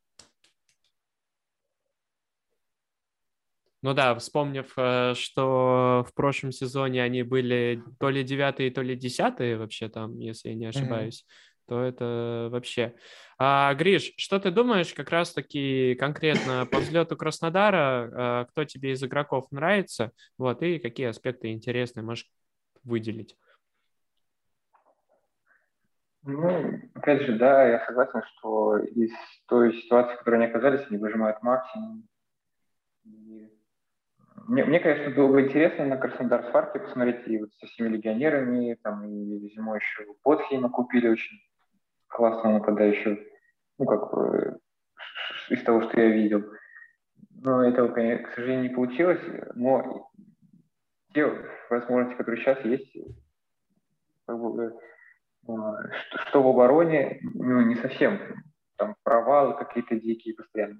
Ну 3.81 3.93
да, 3.93 4.13
вспомнив, 4.15 4.71
э, 4.75 5.13
что 5.15 6.05
в 6.05 6.13
прошлом 6.13 6.51
сезоне 6.51 7.01
они 7.01 7.23
были 7.23 7.81
то 7.97 8.09
ли 8.09 8.25
девятые, 8.25 8.71
то 8.71 8.81
ли 8.81 8.97
десятые 8.97 9.57
вообще 9.57 9.87
там, 9.87 10.19
если 10.19 10.49
я 10.49 10.55
не 10.55 10.65
ошибаюсь. 10.65 11.21
Mm-hmm 11.21 11.50
то 11.71 11.81
это 11.81 12.49
вообще. 12.51 12.95
А, 13.37 13.73
Гриш, 13.75 14.11
что 14.17 14.41
ты 14.41 14.51
думаешь 14.51 14.93
как 14.93 15.09
раз-таки 15.09 15.95
конкретно 15.95 16.67
по 16.69 16.79
взлету 16.79 17.15
Краснодара? 17.15 18.11
А, 18.13 18.45
кто 18.47 18.65
тебе 18.65 18.91
из 18.91 19.01
игроков 19.01 19.45
нравится? 19.51 20.11
Вот, 20.37 20.61
и 20.63 20.79
какие 20.79 21.07
аспекты 21.07 21.53
интересные 21.53 22.03
можешь 22.03 22.29
выделить? 22.83 23.37
Ну, 26.23 26.81
опять 26.93 27.21
же, 27.21 27.37
да, 27.37 27.65
я 27.65 27.85
согласен, 27.85 28.21
что 28.37 28.77
из 28.79 29.13
той 29.47 29.73
ситуации, 29.81 30.15
в 30.15 30.17
которой 30.17 30.35
они 30.35 30.47
оказались, 30.47 30.85
они 30.89 30.97
выжимают 30.97 31.41
максимум. 31.41 32.05
Мне, 33.05 34.65
мне, 34.65 34.81
конечно, 34.81 35.09
было 35.15 35.31
бы 35.31 35.43
интересно 35.43 35.85
на 35.85 35.95
Краснодар 35.95 36.43
Спарке 36.49 36.79
посмотреть 36.79 37.25
и 37.27 37.37
вот 37.37 37.53
со 37.61 37.67
всеми 37.67 37.95
легионерами, 37.95 38.77
там 38.83 39.05
и 39.05 39.49
зимой 39.55 39.79
еще 39.79 40.05
Ботхейма 40.21 40.69
купили 40.69 41.07
очень 41.07 41.39
классного 42.11 42.59
нападающего, 42.59 43.17
ну, 43.77 43.85
как 43.85 44.59
из 45.49 45.63
того, 45.63 45.81
что 45.83 45.99
я 45.99 46.09
видел. 46.09 46.43
Но 47.43 47.63
этого, 47.63 47.87
к 47.89 48.31
сожалению, 48.35 48.69
не 48.69 48.75
получилось. 48.75 49.21
Но 49.55 50.09
те 51.13 51.27
возможности, 51.69 52.17
которые 52.17 52.41
сейчас 52.41 52.63
есть, 52.63 52.95
как 54.27 54.39
бы, 54.39 54.77
что, 55.43 56.17
что 56.27 56.43
в 56.43 56.47
обороне, 56.47 57.19
ну, 57.33 57.61
не 57.61 57.75
совсем 57.75 58.19
там 58.77 58.95
провалы 59.03 59.55
какие-то 59.57 59.95
дикие 59.95 60.35
постоянно 60.35 60.79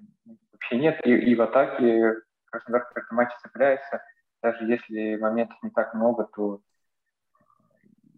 вообще 0.52 0.78
нет. 0.78 1.00
И, 1.04 1.10
и 1.12 1.34
в 1.34 1.42
атаке 1.42 2.14
Краснодар 2.46 2.84
в 2.84 2.96
этом 2.96 3.16
матче 3.16 3.36
цепляется. 3.42 4.02
Даже 4.42 4.64
если 4.64 5.16
моментов 5.16 5.56
не 5.62 5.70
так 5.70 5.94
много, 5.94 6.28
то 6.34 6.60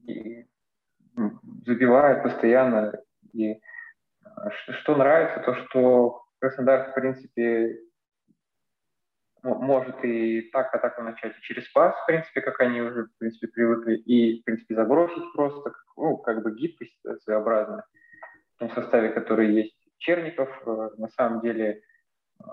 и 0.07 0.47
забивает 1.67 2.23
постоянно. 2.23 2.99
И 3.35 3.61
что, 4.63 4.73
что 4.73 4.97
нравится, 4.97 5.41
то 5.41 5.55
что 5.55 6.25
Краснодар, 6.41 6.91
в 6.91 6.95
принципе, 6.95 7.79
может 9.43 10.03
и 10.05 10.43
так 10.53 10.75
атаку 10.75 11.03
начать, 11.03 11.37
и 11.37 11.43
через 11.43 11.69
пас, 11.71 11.95
в 12.03 12.07
принципе, 12.07 12.41
как 12.41 12.61
они 12.61 12.81
уже, 12.81 13.05
в 13.05 13.19
принципе, 13.19 13.49
привыкли, 13.49 13.97
и, 13.97 14.41
в 14.41 14.45
принципе, 14.45 14.75
забросить 14.75 15.33
просто, 15.35 15.73
ну, 15.97 16.17
как 16.19 16.43
бы 16.43 16.55
гибкость 16.55 16.99
своеобразная 17.23 17.85
в 18.55 18.59
том 18.59 18.71
составе, 18.71 19.11
который 19.11 19.53
есть. 19.53 19.77
Черников, 19.99 20.49
э, 20.67 20.91
на 20.99 21.09
самом 21.09 21.41
деле, 21.41 21.81
э, 22.41 22.45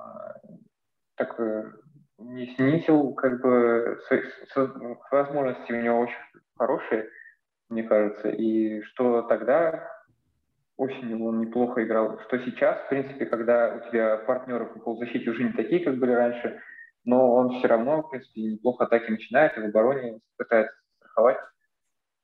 так 1.16 1.40
э, 1.40 1.72
не 2.18 2.56
снизил, 2.56 3.14
как 3.14 3.42
бы, 3.42 4.00
возможности 5.12 5.72
у 5.72 5.82
него 5.82 6.00
очень 6.00 6.16
хорошие, 6.58 7.10
мне 7.70 7.84
кажется, 7.84 8.30
и 8.30 8.82
что 8.84 9.24
тогда 9.24 9.88
осенью 10.82 11.24
он 11.24 11.42
неплохо 11.42 11.84
играл, 11.84 12.20
что 12.28 12.40
сейчас, 12.40 12.80
в 12.86 12.90
принципе, 12.90 13.26
когда 13.26 13.76
у 13.76 13.90
тебя 13.90 14.18
партнеры 14.18 14.66
по 14.66 14.80
полузащите 14.80 15.30
уже 15.30 15.44
не 15.44 15.54
такие, 15.54 15.84
как 15.84 15.98
были 15.98 16.12
раньше, 16.12 16.60
но 17.06 17.34
он 17.34 17.60
все 17.60 17.68
равно, 17.68 18.02
в 18.02 18.10
принципе, 18.10 18.42
неплохо 18.42 18.86
атаки 18.86 19.12
начинает, 19.12 19.56
и 19.58 19.62
в 19.62 19.66
обороне 19.66 20.20
пытается 20.38 20.76
страховать. 20.98 21.38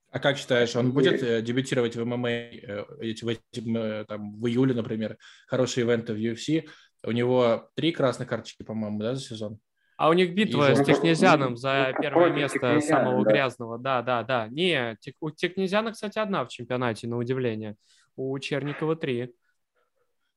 А 0.09 0.19
как 0.19 0.37
считаешь, 0.37 0.75
он 0.75 0.91
будет 0.91 1.21
э, 1.21 1.41
дебютировать 1.41 1.95
в 1.95 2.03
ММА 2.03 2.29
э, 2.29 2.85
в, 2.85 2.99
эти, 3.27 3.77
э, 3.77 4.05
там, 4.05 4.33
в 4.33 4.47
июле, 4.47 4.73
например, 4.73 5.17
хорошие 5.47 5.85
ивенты 5.85 6.13
в 6.13 6.17
UFC? 6.17 6.67
У 7.03 7.11
него 7.11 7.69
три 7.75 7.91
красных 7.91 8.27
карточки, 8.27 8.63
по-моему, 8.63 8.99
да, 8.99 9.13
за 9.13 9.21
сезон? 9.21 9.59
А 9.97 10.09
у 10.09 10.13
них 10.13 10.33
битва 10.33 10.71
и 10.71 10.75
с 10.75 10.83
Технезяном 10.83 11.57
за 11.57 11.93
первое 11.99 12.31
место 12.31 12.79
самого 12.81 13.23
да. 13.23 13.31
грязного. 13.31 13.77
Да, 13.77 14.01
да, 14.01 14.23
да. 14.23 14.47
Не, 14.47 14.97
у 15.19 15.31
Технезяна, 15.31 15.91
кстати, 15.91 16.17
одна 16.19 16.45
в 16.45 16.49
чемпионате, 16.49 17.07
на 17.07 17.17
удивление. 17.17 17.75
У 18.17 18.37
Черникова 18.39 18.95
три. 18.95 19.35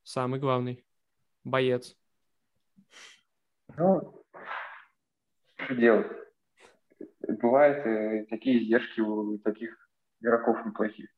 Самый 0.02 0.38
главный 0.38 0.84
боец. 1.44 1.96
Ну, 3.78 4.22
что 5.56 5.74
делать? 5.74 6.06
Бывают 7.26 7.86
э, 7.86 8.26
такие 8.28 8.62
издержки 8.62 9.00
у 9.00 9.38
таких 9.38 9.88
игроков 10.20 10.58
неплохих. 10.66 11.08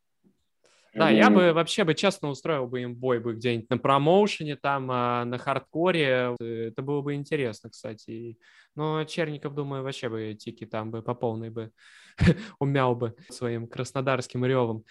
Да, 0.94 1.10
я 1.10 1.30
бы 1.30 1.52
вообще 1.52 1.82
бы 1.82 1.94
честно 1.94 2.28
устроил 2.28 2.68
бы 2.68 2.82
им 2.82 2.94
бой 2.94 3.18
бы 3.18 3.34
где-нибудь 3.34 3.70
на 3.70 3.78
промоушене, 3.78 4.56
там, 4.56 4.88
а, 4.90 5.24
на 5.24 5.38
хардкоре. 5.38 6.36
Это 6.38 6.82
было 6.82 7.00
бы 7.00 7.14
интересно, 7.14 7.70
кстати. 7.70 8.38
Но 8.76 9.02
Черников, 9.04 9.54
думаю, 9.54 9.82
вообще 9.82 10.08
бы 10.08 10.34
тики 10.34 10.66
там 10.66 10.90
бы 10.90 11.02
по 11.02 11.14
полной 11.14 11.50
бы 11.50 11.72
умял 12.60 12.94
бы 12.94 13.16
своим 13.30 13.66
краснодарским 13.66 14.44
ревом. 14.44 14.84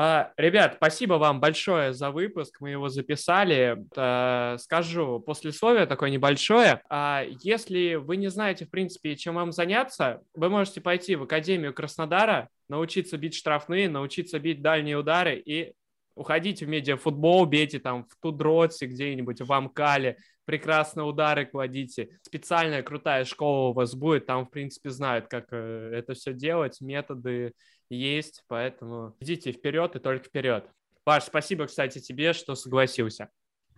А, 0.00 0.30
ребят, 0.36 0.74
спасибо 0.76 1.14
вам 1.14 1.40
большое 1.40 1.92
за 1.92 2.12
выпуск, 2.12 2.58
мы 2.60 2.70
его 2.70 2.88
записали. 2.88 3.84
А, 3.96 4.56
скажу 4.58 5.18
послесловие 5.18 5.86
такое 5.86 6.10
небольшое. 6.10 6.80
А, 6.88 7.24
если 7.42 7.96
вы 7.96 8.16
не 8.16 8.28
знаете, 8.28 8.64
в 8.64 8.70
принципе, 8.70 9.16
чем 9.16 9.34
вам 9.34 9.50
заняться, 9.50 10.22
вы 10.34 10.50
можете 10.50 10.80
пойти 10.80 11.16
в 11.16 11.24
Академию 11.24 11.74
Краснодара, 11.74 12.48
научиться 12.68 13.16
бить 13.18 13.34
штрафные, 13.34 13.88
научиться 13.88 14.38
бить 14.38 14.62
дальние 14.62 14.96
удары 14.96 15.36
и 15.36 15.72
уходите 16.14 16.64
в 16.64 16.68
медиафутбол, 16.68 17.46
бейте 17.46 17.80
там 17.80 18.04
в 18.04 18.16
Тудроте 18.22 18.86
где-нибудь, 18.86 19.40
в 19.40 19.52
Амкале, 19.52 20.18
прекрасно 20.44 21.06
удары 21.06 21.44
кладите. 21.44 22.20
Специальная 22.22 22.84
крутая 22.84 23.24
школа 23.24 23.70
у 23.70 23.72
вас 23.72 23.96
будет, 23.96 24.26
там, 24.26 24.46
в 24.46 24.50
принципе, 24.50 24.90
знают, 24.90 25.26
как 25.26 25.46
э, 25.50 25.90
это 25.92 26.14
все 26.14 26.32
делать, 26.32 26.80
методы 26.80 27.52
есть, 27.90 28.44
поэтому 28.48 29.16
идите 29.20 29.52
вперед 29.52 29.96
и 29.96 29.98
только 29.98 30.24
вперед. 30.26 30.68
Паш, 31.04 31.24
спасибо, 31.24 31.66
кстати, 31.66 32.00
тебе, 32.00 32.32
что 32.32 32.54
согласился. 32.54 33.30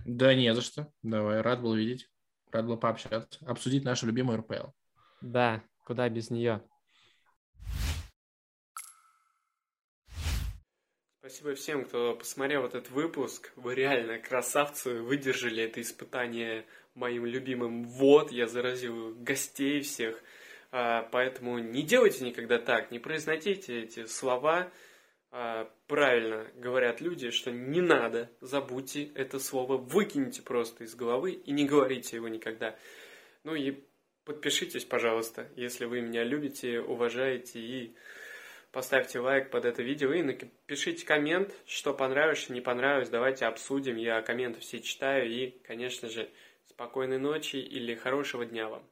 Да 0.05 0.35
не 0.35 0.55
за 0.55 0.63
что. 0.63 0.93
Давай, 1.03 1.41
рад 1.41 1.63
был 1.63 1.75
видеть. 1.75 2.09
Рад 2.51 2.67
был 2.67 2.77
пообщаться, 2.77 3.39
обсудить 3.47 3.85
нашу 3.85 4.07
любимую 4.07 4.39
РПЛ. 4.39 4.71
Да, 5.21 5.63
куда 5.85 6.09
без 6.09 6.31
нее. 6.31 6.63
Спасибо 11.21 11.55
всем, 11.55 11.85
кто 11.85 12.17
посмотрел 12.17 12.65
этот 12.65 12.91
выпуск. 12.91 13.53
Вы 13.55 13.77
реально 13.77 14.19
красавцы, 14.19 15.01
выдержали 15.01 15.63
это 15.63 15.81
испытание 15.81 16.67
моим 16.95 17.25
любимым. 17.25 17.85
Вот, 17.85 18.33
я 18.33 18.49
заразил 18.49 19.15
гостей 19.15 19.83
всех. 19.83 20.21
А, 20.73 21.09
поэтому 21.11 21.59
не 21.59 21.83
делайте 21.83 22.25
никогда 22.25 22.59
так, 22.59 22.91
не 22.91 22.99
произносите 22.99 23.83
эти 23.83 24.07
слова. 24.07 24.71
А, 25.33 25.71
правильно 25.87 26.47
говорят 26.57 27.01
люди, 27.01 27.31
что 27.31 27.51
не 27.51 27.81
надо, 27.81 28.31
забудьте 28.41 29.11
это 29.15 29.39
слово, 29.39 29.77
выкиньте 29.77 30.43
просто 30.43 30.85
из 30.85 30.95
головы 30.95 31.33
и 31.33 31.53
не 31.53 31.67
говорите 31.67 32.17
его 32.17 32.29
никогда. 32.29 32.77
Ну 33.45 33.55
и 33.55 33.85
подпишитесь, 34.25 34.85
пожалуйста, 34.85 35.49
если 35.57 35.85
вы 35.85 36.01
меня 36.01 36.25
любите, 36.25 36.81
уважаете 36.81 37.61
и 37.61 37.97
поставьте 38.73 39.21
лайк 39.21 39.51
под 39.51 39.65
это 39.65 39.83
видео 39.83 40.13
и 40.13 40.23
напишите 40.23 41.07
коммент, 41.07 41.53
что 41.67 41.95
понравилось, 41.95 42.49
не 42.49 42.61
понравилось, 42.61 43.09
давайте 43.09 43.47
обсудим, 43.47 43.97
я 43.97 44.23
комменты 44.23 44.61
все 44.61 44.81
читаю 44.81 45.29
и, 45.31 45.51
конечно 45.65 46.09
же, 46.09 46.29
спокойной 46.69 47.19
ночи 47.19 47.57
или 47.57 47.95
хорошего 47.95 48.45
дня 48.47 48.69
вам. 48.69 48.90